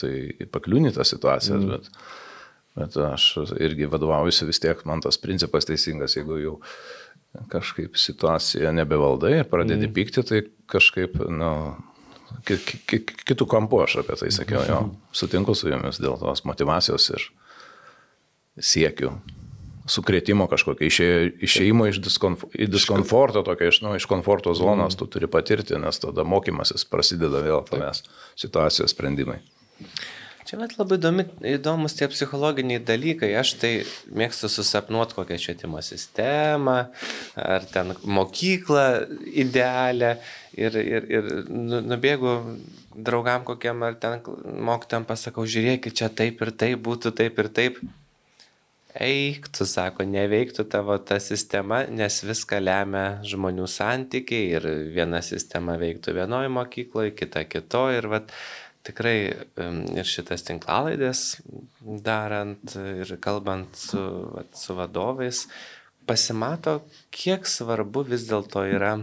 tai 0.00 0.12
pakliūni 0.52 0.92
tas 0.94 1.10
situacijas, 1.14 1.62
mm. 1.62 1.72
bet, 1.72 1.90
bet 2.76 3.00
aš 3.08 3.28
irgi 3.56 3.90
vadovaujuosi 3.90 4.48
vis 4.50 4.62
tiek, 4.62 4.82
man 4.88 5.02
tas 5.04 5.18
principas 5.22 5.68
teisingas, 5.68 6.18
jeigu 6.18 6.40
jau 6.42 6.56
kažkaip 7.52 7.98
situacija 8.00 8.72
nebevaldai 8.72 9.34
ir 9.40 9.50
pradedi 9.50 9.88
mm. 9.88 9.94
pykti, 9.96 10.26
tai 10.26 10.42
kažkaip, 10.70 11.18
nu, 11.30 11.52
kitų 12.46 13.48
kampų 13.50 13.82
aš 13.84 14.00
apie 14.02 14.18
tai 14.20 14.30
sakiau, 14.34 14.62
jo, 14.68 14.82
sutinku 15.16 15.54
su 15.54 15.70
jumis 15.70 16.00
dėl 16.02 16.18
tos 16.20 16.44
motivacijos 16.48 17.10
ir 17.14 17.26
siekių 18.56 19.14
sukrėtimo 19.86 20.48
kažkokio, 20.50 20.88
išėjimo 21.46 21.86
iš 21.90 22.00
diskonf 22.02 22.44
diskomforto, 22.56 23.42
tokio 23.46 23.70
iš, 23.70 23.80
nu, 23.84 23.94
iš 23.98 24.08
komforto 24.10 24.54
zonos 24.58 24.98
tu 24.98 25.06
turi 25.10 25.28
patirti, 25.30 25.78
nes 25.78 26.02
tada 26.02 26.26
mokymasis 26.26 26.86
prasideda 26.90 27.42
vėl 27.44 27.62
tavęs 27.68 28.02
situacijos 28.38 28.94
sprendimai. 28.96 29.38
Čia 30.46 30.60
net 30.60 30.76
labai 30.78 31.00
įdomi, 31.00 31.24
įdomus 31.56 31.96
tie 31.98 32.06
psichologiniai 32.06 32.78
dalykai. 32.86 33.32
Aš 33.40 33.56
tai 33.58 33.70
mėgstu 34.14 34.46
susapnuoti 34.52 35.16
kokią 35.18 35.40
švietimo 35.42 35.80
sistemą, 35.82 36.76
ar 37.34 37.66
ten 37.72 37.90
mokyklą 38.06 38.84
idealią 39.42 40.12
ir, 40.54 40.78
ir, 40.78 41.08
ir 41.10 41.30
nu, 41.50 41.82
nubėgu 41.82 42.36
draugam 42.94 43.42
kokiam 43.48 43.82
ar 43.88 43.98
ten 43.98 44.22
mokytam 44.44 45.06
pasakau, 45.08 45.48
žiūrėkit, 45.50 45.98
čia 45.98 46.12
taip 46.14 46.42
ir 46.46 46.54
taip 46.54 46.82
būtų, 46.86 47.16
taip 47.18 47.42
ir 47.42 47.50
taip. 47.58 47.80
Eik, 48.96 49.50
tu 49.52 49.66
sako, 49.68 50.06
neveiktų 50.08 50.64
tavo 50.72 50.94
ta 51.04 51.18
sistema, 51.20 51.82
nes 51.92 52.22
viską 52.24 52.62
lemia 52.62 53.02
žmonių 53.28 53.66
santykiai 53.68 54.46
ir 54.56 54.68
viena 54.94 55.20
sistema 55.20 55.74
veiktų 55.76 56.14
vienoje 56.16 56.48
mokykloje, 56.54 57.12
kita 57.18 57.42
kitoje 57.44 57.98
ir 58.00 58.08
vat, 58.14 58.32
tikrai 58.86 59.16
ir 59.96 60.06
šitas 60.06 60.46
tinklalaidės 60.46 61.24
darant 62.06 62.76
ir 62.76 63.16
kalbant 63.22 63.76
su, 63.78 64.00
vat, 64.34 64.54
su 64.56 64.76
vadovais, 64.78 65.46
pasimato, 66.06 66.80
kiek 67.10 67.46
svarbu 67.50 68.06
vis 68.06 68.26
dėlto 68.30 68.64
yra 68.70 68.96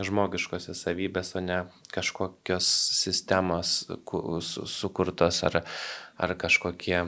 žmogiškosios 0.00 0.80
savybės, 0.86 1.34
o 1.36 1.42
ne 1.44 1.64
kažkokios 1.94 2.68
sistemos 2.96 3.82
sukurtos 4.70 5.42
ar, 5.46 5.60
ar 6.16 6.36
kažkokie 6.40 7.04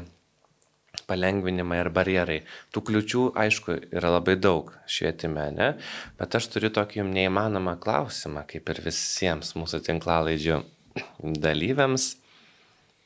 palengvinimai 1.08 1.80
ar 1.82 1.90
barjerai. 1.94 2.42
Tų 2.72 2.84
kliučių, 2.88 3.22
aišku, 3.44 3.78
yra 3.96 4.12
labai 4.12 4.36
daug 4.36 4.70
švietime, 4.86 5.48
ne? 5.56 5.70
Bet 6.20 6.36
aš 6.38 6.50
turiu 6.52 6.72
tokį 6.74 7.00
jums 7.00 7.16
neįmanomą 7.16 7.78
klausimą, 7.82 8.44
kaip 8.48 8.68
ir 8.72 8.82
visiems 8.84 9.54
mūsų 9.58 9.82
tinklalaidžių 9.88 10.60
dalyviams, 11.22 12.16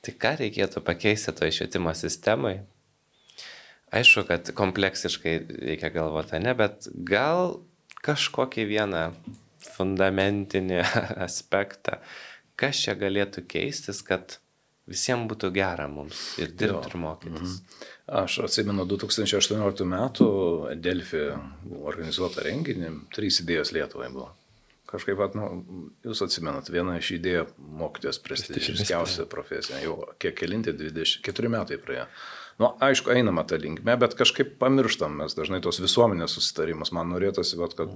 tai 0.05 0.15
ką 0.23 0.37
reikėtų 0.43 0.83
pakeisti 0.87 1.35
toje 1.37 1.59
švietimo 1.59 1.95
sistemoje? 1.97 2.65
Aišku, 3.95 4.27
kad 4.27 4.51
kompleksiškai 4.59 5.37
reikia 5.71 5.93
galvoti, 5.95 6.41
ne, 6.43 6.55
bet 6.59 6.89
gal 7.07 7.61
kažkokį 8.07 8.67
vieną 8.71 9.05
fundamentinį 9.77 10.83
aspektą, 11.27 12.01
kas 12.59 12.83
čia 12.83 12.97
galėtų 12.99 13.47
keistis, 13.51 14.03
kad 14.07 14.39
visiems 14.87 15.27
būtų 15.31 15.51
gera 15.55 15.89
mums 15.91 16.37
ir 16.41 16.53
dirbti 16.55 16.93
ir 16.93 16.99
mokytis. 17.03 17.59
Mhm. 17.59 17.85
Aš 18.23 18.39
atsimenu 18.47 18.87
2018 18.87 19.87
metų 19.91 20.29
Delfi 20.79 21.25
organizuotą 21.83 22.45
renginį, 22.47 22.93
trys 23.15 23.41
idėjos 23.43 23.75
Lietuvai 23.75 24.11
buvo. 24.15 24.31
Kažkaip, 24.91 25.19
vat, 25.19 25.37
nu, 25.39 25.47
jūs 26.07 26.23
atsimenat, 26.27 26.71
viena 26.73 26.97
iš 27.01 27.13
idėjų 27.19 27.45
mokytojas 27.81 28.19
prestižiškiausia 28.25 29.27
profesija, 29.31 29.81
jau 29.85 29.99
kiek 30.23 30.37
kelinti, 30.39 30.75
24 30.77 31.53
metai 31.53 31.79
praėjo. 31.83 32.07
Nu, 32.63 32.71
aišku, 32.81 33.13
einama 33.13 33.45
tą 33.45 33.59
linkmę, 33.61 33.99
bet 34.01 34.15
kažkaip 34.17 34.55
pamirštam 34.63 35.19
mes 35.21 35.35
dažnai 35.37 35.61
tos 35.65 35.77
visuomenės 35.83 36.39
susitarimus. 36.39 36.93
Man 36.97 37.11
norėtųsi, 37.13 37.59
vat, 37.61 37.75
kad 37.77 37.93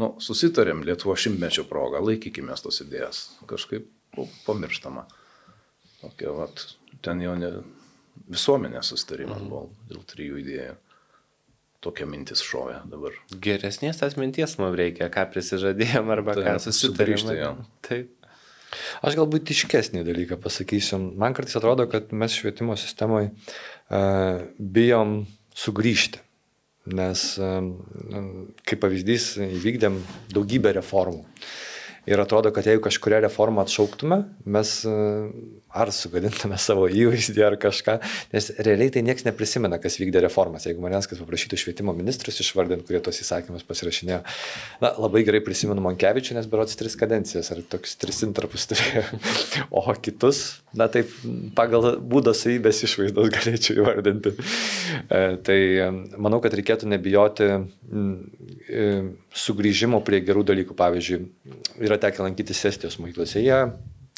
nu, 0.00 0.14
susitarėm 0.24 0.80
Lietuvo 0.88 1.16
šimtmečio 1.20 1.66
progą, 1.68 2.00
laikykime 2.06 2.56
tos 2.62 2.80
idėjas. 2.86 3.26
Kažkaip 3.50 3.90
pamirštama. 4.46 5.04
Tokia, 6.00 6.32
vat, 6.32 6.64
ten 7.04 7.20
jau 7.20 7.34
ne 7.36 7.52
visuomenės 8.30 8.94
susitarimas 8.94 9.42
buvo 9.44 9.66
dėl 9.90 10.06
trijų 10.08 10.40
idėjų 10.46 10.78
tokia 11.84 12.06
mintis 12.08 12.42
šovė 12.44 12.80
dabar. 12.90 13.16
Geresnės 13.42 14.00
tas 14.00 14.16
minties 14.20 14.56
mums 14.60 14.76
reikia, 14.78 15.10
ką 15.12 15.26
prisižadėjom 15.32 16.10
arba 16.16 16.36
Taip, 16.36 16.46
ką 16.46 16.56
susitarėm. 16.66 17.60
Taip. 17.86 18.16
Aš 19.02 19.16
galbūt 19.18 19.50
iškesnį 19.50 20.04
dalyką 20.06 20.38
pasakysiu. 20.42 21.00
Man 21.18 21.34
kartais 21.34 21.58
atrodo, 21.58 21.88
kad 21.90 22.12
mes 22.14 22.36
švietimo 22.36 22.76
sistemoje 22.78 23.32
uh, 23.32 24.44
bijom 24.58 25.24
sugrįžti. 25.58 26.22
Nes, 26.96 27.24
uh, 27.42 27.58
kaip 28.66 28.80
pavyzdys, 28.84 29.32
įvykdėm 29.58 29.98
daugybę 30.36 30.72
reformų. 30.78 31.26
Ir 32.08 32.22
atrodo, 32.22 32.52
kad 32.54 32.66
jeigu 32.66 32.82
kažkuria 32.86 33.20
reforma 33.24 33.64
atšauktume, 33.66 34.22
mes 34.48 34.76
uh, 34.88 35.28
ar 35.70 35.90
sugadintume 35.94 36.58
savo 36.66 36.86
įvaizdį 36.90 37.44
ar 37.46 37.56
kažką, 37.60 37.96
nes 38.34 38.50
realiai 38.58 38.90
tai 38.94 39.02
niekas 39.06 39.26
neprisimena, 39.26 39.78
kas 39.82 39.98
vykdė 40.00 40.24
reformas. 40.24 40.66
Jeigu 40.66 40.82
manęs 40.82 41.08
kas 41.10 41.20
paprašytų 41.22 41.58
švietimo 41.60 41.94
ministrus 41.96 42.40
išvardinti, 42.42 42.86
kurie 42.88 43.02
tos 43.04 43.20
įsakymus 43.22 43.66
pasirašinėjo, 43.68 44.20
na, 44.82 44.92
labai 44.98 45.22
gerai 45.26 45.42
prisimenu 45.44 45.82
Monkevičių, 45.84 46.36
nes 46.38 46.48
berots 46.50 46.78
tris 46.78 46.96
kadencijas 46.98 47.52
ar 47.54 47.62
toks 47.70 47.96
tris 48.00 48.22
intarpus 48.26 48.68
turėjo. 48.70 49.06
O 49.80 49.82
kitus, 50.02 50.60
na 50.76 50.86
taip, 50.92 51.10
pagal 51.56 51.96
būdo 52.10 52.32
savybės 52.36 52.82
išvaizdos 52.86 53.30
galėčiau 53.32 53.80
įvardinti. 53.80 54.32
E, 54.34 55.20
tai 55.46 55.58
e, 55.78 55.88
manau, 56.20 56.40
kad 56.42 56.54
reikėtų 56.56 56.88
nebijoti 56.90 57.48
mm, 57.50 58.10
e, 58.66 58.88
sugrįžimo 59.44 60.02
prie 60.06 60.22
gerų 60.26 60.44
dalykų. 60.50 60.76
Pavyzdžiui, 60.80 61.20
yra 61.90 62.00
tekę 62.00 62.24
lankytis 62.24 62.64
Estijos 62.70 62.98
mokyklose. 63.02 63.42
Jie 63.44 63.60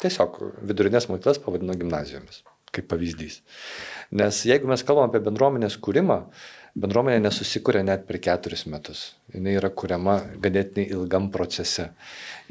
tiesiog 0.03 0.39
vidurinės 0.69 1.09
mokyklas 1.09 1.39
pavadino 1.43 1.75
gimnazijomis, 1.79 2.43
kaip 2.73 2.89
pavyzdys. 2.91 3.41
Nes 4.13 4.43
jeigu 4.47 4.69
mes 4.69 4.83
kalbam 4.85 5.09
apie 5.09 5.21
bendruomenės 5.25 5.79
kūrimą, 5.83 6.19
bendruomenė 6.79 7.21
nesusikūrė 7.27 7.83
net 7.85 8.07
per 8.07 8.19
keturis 8.23 8.65
metus. 8.69 9.05
Jis 9.33 9.47
yra 9.57 9.69
kuriama 9.69 10.19
ganėtinai 10.41 10.87
ilgam 10.95 11.29
procese. 11.33 11.91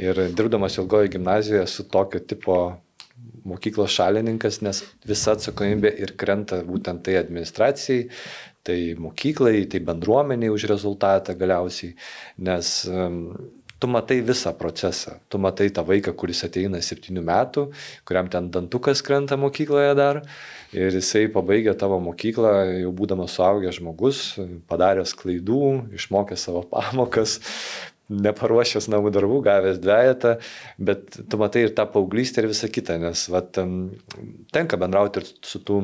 Ir 0.01 0.19
dirbdamas 0.31 0.79
ilgoje 0.79 1.13
gimnazijoje 1.17 1.67
su 1.71 1.87
tokio 1.91 2.23
tipo 2.23 2.59
mokyklos 3.47 3.95
šalininkas, 3.97 4.61
nes 4.63 4.83
visa 5.07 5.35
atsakomybė 5.37 5.91
ir 6.03 6.15
krenta 6.19 6.61
būtent 6.67 7.03
tai 7.07 7.17
administracijai, 7.19 8.07
tai 8.67 8.79
mokyklai, 8.99 9.65
tai 9.71 9.83
bendruomeniai 9.83 10.53
už 10.55 10.69
rezultatą 10.71 11.35
galiausiai, 11.39 11.97
nes 12.47 12.75
tu 13.83 13.89
matai 13.91 14.21
visą 14.23 14.53
procesą. 14.55 15.17
Tu 15.29 15.39
matai 15.43 15.67
tą 15.75 15.83
vaiką, 15.83 16.13
kuris 16.15 16.45
ateina 16.47 16.79
septynių 16.79 17.25
metų, 17.27 17.65
kuriam 18.07 18.29
ten 18.31 18.47
dantukas 18.55 19.03
krenta 19.03 19.35
mokykloje 19.41 19.97
dar. 19.99 20.21
Ir 20.71 20.95
jisai 20.95 21.25
pabaigia 21.35 21.75
tavo 21.79 21.99
mokyklą, 22.05 22.53
jau 22.85 22.93
būdamas 22.95 23.35
suaugęs 23.35 23.81
žmogus, 23.81 24.21
padaręs 24.71 25.17
klaidų, 25.19 25.65
išmokęs 25.99 26.47
savo 26.47 26.63
pamokas, 26.75 27.41
neparuošęs 28.13 28.87
namų 28.93 29.11
darbų, 29.17 29.41
gavęs 29.49 29.83
dviejatą, 29.83 30.37
bet 30.79 31.19
tu 31.27 31.43
matai 31.43 31.67
ir 31.67 31.75
tą 31.75 31.89
paauglystę 31.91 32.45
ir 32.45 32.53
visą 32.53 32.71
kitą, 32.71 33.01
nes 33.03 33.27
vat, 33.35 33.59
tenka 34.55 34.79
bendrauti 34.79 35.25
ir 35.25 35.31
su 35.43 35.59
tų 35.59 35.83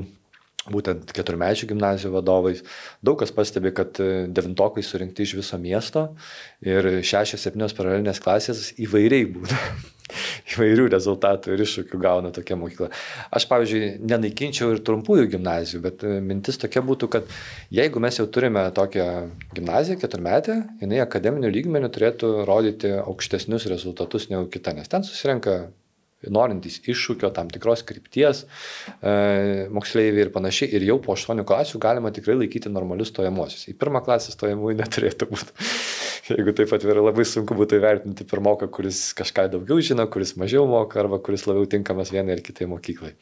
būtent 0.72 1.12
keturmečių 1.16 1.70
gimnazijų 1.72 2.14
vadovais. 2.14 2.64
Daug 3.04 3.18
kas 3.20 3.34
pastebi, 3.34 3.72
kad 3.76 4.00
e, 4.02 4.26
devintokai 4.32 4.84
surinkti 4.84 5.26
iš 5.26 5.36
viso 5.40 5.60
miesto 5.60 6.08
ir 6.64 6.90
šešios, 7.02 7.44
septynios 7.44 7.76
paralelinės 7.78 8.22
klasės 8.24 8.72
įvairiai 8.78 9.30
būna. 9.36 9.62
Įvairių 10.54 10.86
rezultatų 10.92 11.52
ir 11.52 11.62
iššūkių 11.64 11.98
gauna 12.00 12.30
tokia 12.32 12.56
mokykla. 12.56 12.88
Aš, 13.34 13.44
pavyzdžiui, 13.50 13.90
nenaikinčiau 14.08 14.70
ir 14.72 14.80
trumpųjų 14.86 15.26
gimnazijų, 15.34 15.82
bet 15.84 16.04
e, 16.06 16.14
mintis 16.24 16.60
tokia 16.60 16.82
būtų, 16.86 17.10
kad 17.12 17.34
jeigu 17.74 18.00
mes 18.00 18.20
jau 18.20 18.24
turime 18.32 18.64
tokią 18.76 19.08
gimnaziją, 19.56 19.98
keturmetę, 20.00 20.62
jinai 20.82 21.02
akademinių 21.04 21.52
lygmenių 21.52 21.92
turėtų 21.92 22.32
rodyti 22.48 22.94
aukštesnius 23.02 23.68
rezultatus 23.72 24.30
negu 24.32 24.48
kita, 24.52 24.72
nes 24.78 24.88
ten 24.88 25.04
susirenka 25.06 25.60
norintys 26.26 26.80
iššūkio, 26.88 27.30
tam 27.34 27.50
tikros 27.52 27.84
krypties 27.86 28.42
e, 28.42 29.68
moksleiviai 29.74 30.26
ir 30.26 30.32
panašiai. 30.34 30.72
Ir 30.74 30.88
jau 30.88 30.98
po 31.02 31.14
8 31.14 31.44
klasių 31.46 31.80
galima 31.82 32.10
tikrai 32.14 32.34
laikyti 32.40 32.72
normalius 32.72 33.12
stojamosius. 33.12 33.68
Į 33.70 33.76
pirmą 33.78 34.02
klasę 34.06 34.34
stojamųjų 34.34 34.80
neturėtų 34.80 35.30
būti. 35.30 35.54
Jeigu 36.32 36.56
taip 36.58 36.74
atvirai 36.74 37.04
labai 37.04 37.24
sunku 37.28 37.56
būtų 37.56 37.78
įvertinti 37.78 38.26
pirmoką, 38.28 38.68
kuris 38.74 39.12
kažką 39.16 39.46
daugiau 39.54 39.78
žino, 39.84 40.04
kuris 40.10 40.34
mažiau 40.40 40.66
moka 40.68 41.00
arba 41.00 41.22
kuris 41.22 41.46
labiau 41.48 41.70
tinkamas 41.70 42.12
vienai 42.12 42.36
ar 42.36 42.44
kitai 42.44 42.68
mokyklai. 42.68 43.14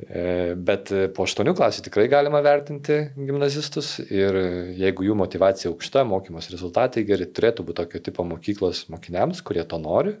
E, 0.00 0.54
bet 0.56 0.92
po 1.16 1.24
8 1.24 1.56
klasių 1.56 1.88
tikrai 1.88 2.06
galima 2.12 2.44
vertinti 2.44 3.00
gimnazistus 3.16 3.96
ir 4.06 4.36
jeigu 4.76 5.08
jų 5.08 5.16
motivacija 5.24 5.72
aukšta, 5.72 6.04
mokymos 6.08 6.52
rezultatai 6.52 7.04
geri, 7.08 7.28
turėtų 7.28 7.64
būti 7.64 7.80
tokio 7.82 8.04
tipo 8.04 8.28
mokyklos 8.28 8.86
mokiniams, 8.92 9.40
kurie 9.44 9.64
to 9.68 9.80
nori, 9.80 10.14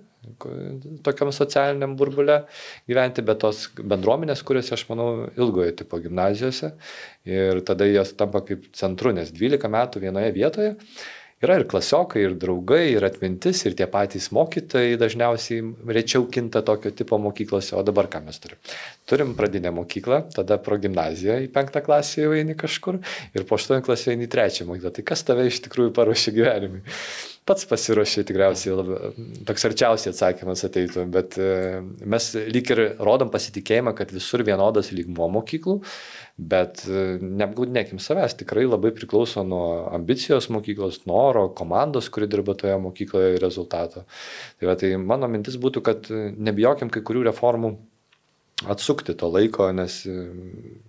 tokiam 1.04 1.30
socialiniam 1.32 1.94
burbulė 1.96 2.42
gyventi, 2.90 3.24
bet 3.24 3.40
tos 3.44 3.66
bendruomenės, 3.80 4.42
kuriuose 4.46 4.74
aš 4.76 4.84
manau 4.90 5.08
ilgojo 5.32 5.72
tipo 5.80 6.00
gimnazijose 6.02 6.74
ir 7.28 7.62
tada 7.66 7.88
jos 7.88 8.12
tampa 8.18 8.44
kaip 8.44 8.68
centru, 8.76 9.14
nes 9.16 9.32
12 9.32 9.72
metų 9.72 10.04
vienoje 10.04 10.34
vietoje 10.36 10.74
yra 11.40 11.56
ir 11.56 11.64
klasiokai, 11.68 12.20
ir 12.26 12.34
draugai, 12.36 12.82
ir 12.92 13.04
atmintis, 13.06 13.62
ir 13.64 13.72
tie 13.78 13.86
patys 13.88 14.28
mokytojai 14.36 14.98
dažniausiai 15.00 15.62
rečiau 15.96 16.26
kinta 16.32 16.60
tokio 16.66 16.92
tipo 16.92 17.16
mokyklose, 17.22 17.72
o 17.78 17.84
dabar 17.86 18.10
ką 18.12 18.20
mes 18.26 18.40
turim? 18.42 18.60
Turim 19.08 19.32
pradinę 19.38 19.72
mokyklą, 19.72 20.20
tada 20.36 20.60
pro 20.60 20.76
gimnaziją 20.80 21.38
į 21.46 21.48
penktą 21.54 21.80
klasę 21.86 22.26
jau 22.26 22.36
eini 22.36 22.56
kažkur 22.60 23.00
ir 23.32 23.48
po 23.48 23.56
aštuntą 23.56 23.80
klasę 23.88 24.12
eini 24.12 24.28
į 24.28 24.32
trečią 24.36 24.68
mokyklą. 24.68 24.92
Tai 24.98 25.06
kas 25.12 25.24
tave 25.24 25.48
iš 25.48 25.62
tikrųjų 25.64 25.94
paruošia 25.96 26.36
gyvenimui? 26.36 26.84
Pats 27.48 27.64
pasiruošė 27.66 28.22
tikriausiai, 28.28 28.74
labai, 28.76 28.96
toks 29.48 29.64
arčiausiai 29.66 30.12
atsakymas 30.12 30.60
ateitų, 30.66 31.06
bet 31.10 31.38
e, 31.40 31.80
mes 32.12 32.26
lyg 32.52 32.72
ir 32.74 32.82
rodom 33.00 33.30
pasitikėjimą, 33.32 33.94
kad 33.96 34.12
visur 34.12 34.44
vienodas 34.46 34.92
lygmuo 34.92 35.30
mokyklų, 35.38 35.78
bet 36.52 36.84
e, 36.84 37.04
neapgaudinėkim 37.24 38.02
savęs, 38.02 38.36
tikrai 38.42 38.66
labai 38.68 38.92
priklauso 38.96 39.42
nuo 39.46 39.64
ambicijos 39.96 40.50
mokyklos, 40.52 41.00
noro, 41.10 41.48
komandos, 41.56 42.12
kuri 42.12 42.28
dirba 42.30 42.54
toje 42.60 42.76
mokykloje 42.84 43.40
rezultato. 43.42 44.04
Tai, 44.60 44.70
va, 44.70 44.76
tai 44.78 44.92
mano 45.00 45.30
mintis 45.32 45.56
būtų, 45.60 45.84
kad 45.86 46.12
nebijokim 46.12 46.92
kai 46.92 47.02
kurių 47.08 47.24
reformų 47.32 47.72
atsukti 48.68 49.14
to 49.16 49.28
laiko, 49.32 49.70
nes 49.72 50.02
e, 50.04 50.14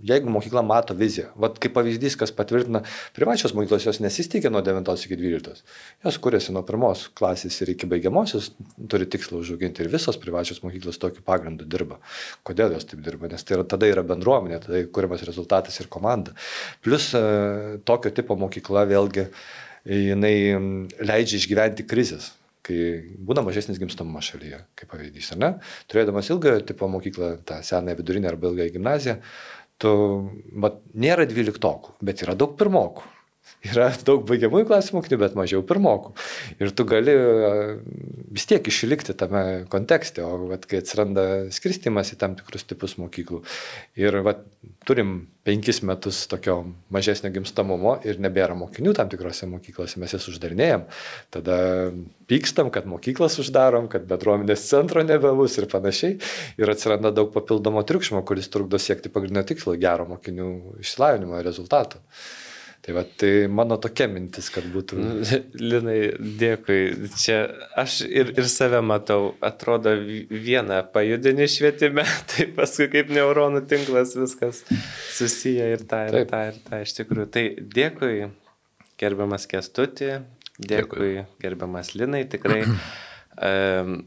jeigu 0.07 0.31
mokykla 0.33 0.63
mato 0.65 0.95
viziją, 0.97 1.29
vat 1.39 1.55
kaip 1.61 1.73
pavyzdys, 1.77 2.17
kas 2.19 2.33
patvirtina, 2.35 2.81
privačios 3.15 3.53
mokyklos 3.55 3.85
jos 3.87 4.01
nesisteigia 4.03 4.51
nuo 4.51 4.63
9 4.65 5.05
iki 5.05 5.17
12, 5.19 5.61
jos 6.03 6.17
kuriasi 6.23 6.55
nuo 6.55 6.65
pirmos 6.67 7.05
klasės 7.15 7.61
ir 7.63 7.71
iki 7.75 7.87
baigiamosios, 7.91 8.51
turi 8.91 9.07
tikslą 9.11 9.39
užauginti 9.39 9.85
ir 9.85 9.91
visos 9.93 10.19
privačios 10.19 10.59
mokyklos 10.65 10.99
tokiu 10.99 11.23
pagrindu 11.23 11.67
dirba. 11.69 12.01
Kodėl 12.47 12.75
jos 12.75 12.89
taip 12.89 13.05
dirba? 13.05 13.31
Nes 13.31 13.47
tai 13.47 13.59
yra, 13.59 13.67
tada 13.75 13.87
yra 13.87 14.03
bendruomenė, 14.03 14.59
tada 14.65 14.83
kuriamas 14.91 15.23
rezultatas 15.27 15.79
ir 15.79 15.87
komanda. 15.91 16.35
Plus 16.83 17.13
e, 17.15 17.23
tokio 17.87 18.11
tipo 18.11 18.35
mokykla 18.39 18.83
vėlgi 18.91 19.29
jinai 19.87 20.35
leidžia 20.99 21.39
išgyventi 21.39 21.87
krizės 21.87 22.33
kai 22.65 22.77
būna 23.17 23.43
mažesnis 23.45 23.79
gimstamumas 23.81 24.27
šalyje, 24.31 24.61
kaip 24.77 24.91
pavyzdys, 24.93 25.31
ar 25.35 25.41
ne? 25.41 25.49
Turėdamas 25.91 26.29
ilgą 26.33 26.59
tipo 26.67 26.89
mokyklą, 26.91 27.33
tą 27.47 27.61
senąją 27.65 27.97
vidurinę 28.01 28.29
arba 28.29 28.51
ilgąją 28.51 28.75
gimnaziją, 28.75 29.17
tu, 29.81 29.93
mat, 30.53 30.77
nėra 30.93 31.25
dvyliktokų, 31.29 31.97
bet 32.05 32.21
yra 32.25 32.37
daug 32.37 32.57
pirmokų. 32.59 33.07
Yra 33.61 33.91
daug 34.07 34.23
baigiamųjų 34.25 34.65
klasių 34.71 34.95
mokinių, 34.95 35.17
bet 35.21 35.35
mažiau 35.37 35.61
pirmokų. 35.67 36.15
Ir 36.63 36.71
tu 36.73 36.85
gali 36.89 37.13
vis 38.33 38.47
tiek 38.49 38.65
išlikti 38.65 39.13
tame 39.17 39.43
kontekste, 39.69 40.23
o 40.25 40.47
vat, 40.49 40.65
kai 40.69 40.79
atsiranda 40.81 41.25
skirstimas 41.53 42.09
į 42.15 42.17
tam 42.23 42.33
tikrus 42.39 42.65
tipus 42.65 42.97
mokyklų. 42.97 43.43
Ir 44.01 44.17
vat, 44.25 44.41
turim 44.89 45.13
penkis 45.45 45.83
metus 45.85 46.23
tokio 46.31 46.57
mažesnio 46.93 47.29
gimstamumo 47.37 47.99
ir 48.07 48.17
nebėra 48.21 48.57
mokinių 48.57 48.95
tam 48.97 49.13
tikrose 49.13 49.49
mokyklose, 49.51 50.01
mes 50.01 50.17
jas 50.17 50.25
uždarinėjom. 50.33 50.89
Tada 51.33 51.61
pykstam, 52.33 52.73
kad 52.73 52.89
mokyklas 52.89 53.37
uždarom, 53.45 53.91
kad 53.93 54.09
bendruomenės 54.09 54.65
centro 54.73 55.05
nebebus 55.05 55.61
ir 55.61 55.69
panašiai. 55.69 56.17
Ir 56.57 56.73
atsiranda 56.73 57.13
daug 57.13 57.29
papildomo 57.33 57.85
triukšmo, 57.85 58.25
kuris 58.25 58.49
trukdo 58.49 58.81
siekti 58.81 59.13
pagrindinio 59.13 59.45
tikslo- 59.45 59.77
gero 59.85 60.09
mokinių 60.09 60.81
išsilavinimo 60.81 61.45
rezultatų. 61.45 62.01
Tai, 62.81 62.93
va, 62.97 63.03
tai 63.05 63.45
mano 63.45 63.75
tokia 63.77 64.07
mintis, 64.09 64.47
kad 64.49 64.65
būtų. 64.73 64.97
Nu, 64.97 65.11
Linai, 65.71 65.99
dėkui. 66.41 66.79
Čia 67.13 67.43
aš 67.77 67.99
ir, 68.07 68.31
ir 68.33 68.47
save 68.49 68.79
matau, 68.81 69.35
atrodo 69.45 69.93
vieną 70.01 70.79
pajudinį 70.93 71.47
švietime, 71.55 72.07
tai 72.33 72.47
paskui 72.57 72.89
kaip 72.93 73.13
neuronų 73.13 73.61
tinklas 73.69 74.15
viskas 74.17 74.63
susiję 75.13 75.69
ir 75.75 75.85
tą, 75.85 76.07
ir 76.09 76.17
Taip. 76.17 76.33
tą, 76.33 76.41
ir 76.49 76.59
tą 76.65 76.81
iš 76.87 76.95
tikrųjų. 76.97 77.29
Tai 77.37 77.45
dėkui, 77.77 78.15
gerbiamas 79.01 79.45
Kestuti, 79.51 80.15
dėkui, 80.57 81.13
gerbiamas 81.43 81.93
Linai, 81.97 82.25
tikrai. 82.33 82.63
Um, 83.41 84.01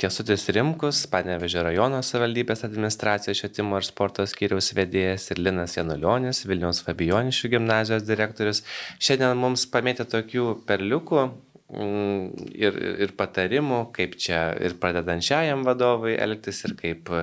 Kesutis 0.00 0.46
Rimkus, 0.56 1.02
Panevežė 1.12 1.60
rajono 1.66 1.98
savivaldybės 2.00 2.62
administracijos 2.64 3.42
švietimo 3.42 3.76
ir 3.76 3.84
sporto 3.84 4.24
skyriaus 4.24 4.70
vedėjas 4.72 5.26
ir 5.34 5.42
Linas 5.44 5.76
Janulionis, 5.76 6.40
Vilniaus 6.48 6.80
Fabijoniškių 6.86 7.50
gimnazijos 7.58 8.06
direktorius. 8.08 8.62
Šiandien 8.96 9.36
mums 9.36 9.66
pamėtė 9.68 10.06
tokių 10.08 10.46
perliukų 10.64 11.20
mm, 11.26 12.48
ir, 12.64 12.80
ir 13.04 13.14
patarimų, 13.20 13.82
kaip 13.98 14.16
čia 14.24 14.46
ir 14.56 14.78
pradedančiajam 14.80 15.66
vadovui 15.68 16.16
elgtis, 16.16 16.64
ir 16.64 16.78
kaip 16.80 17.12
e, 17.12 17.22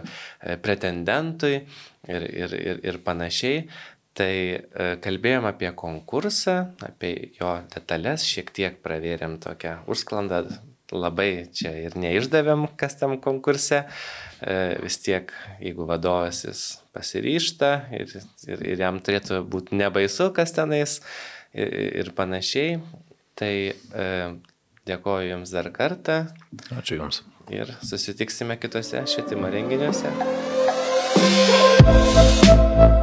pretendentui, 0.62 1.64
ir, 2.06 2.30
ir, 2.30 2.58
ir, 2.62 2.86
ir 2.94 3.04
panašiai. 3.10 3.66
Tai 4.18 4.32
e, 4.38 4.90
kalbėjom 5.02 5.50
apie 5.50 5.74
konkursą, 5.74 6.60
apie 6.86 7.16
jo 7.42 7.58
detalės, 7.74 8.30
šiek 8.30 8.54
tiek 8.54 8.82
pravėrėm 8.86 9.42
tokią 9.42 9.80
užsklandą 9.90 10.46
labai 10.96 11.48
čia 11.56 11.74
ir 11.82 11.98
neišdavėm, 12.00 12.68
kas 12.80 12.98
tam 13.00 13.18
konkurse. 13.24 13.84
E, 14.40 14.78
vis 14.84 15.00
tiek, 15.04 15.32
jeigu 15.64 15.88
vadovas 15.90 16.44
jis 16.46 16.62
pasiryšta 16.96 17.72
ir, 17.98 18.14
ir, 18.48 18.64
ir 18.74 18.84
jam 18.86 19.02
turėtų 19.04 19.42
būti 19.50 19.78
nebaisu, 19.80 20.30
kas 20.36 20.54
tenais 20.56 21.00
ir, 21.54 21.74
ir 22.04 22.14
panašiai. 22.18 22.78
Tai 23.38 23.54
e, 23.54 24.08
dėkoju 24.90 25.32
Jums 25.34 25.54
dar 25.54 25.70
kartą 25.74 26.24
Ačiū 26.74 27.02
Jums. 27.02 27.22
ir 27.54 27.74
susitiksime 27.86 28.58
kitose 28.62 29.04
švietimo 29.10 29.52
renginiuose. 29.54 30.14
Thank 32.18 32.92
you. 32.92 32.97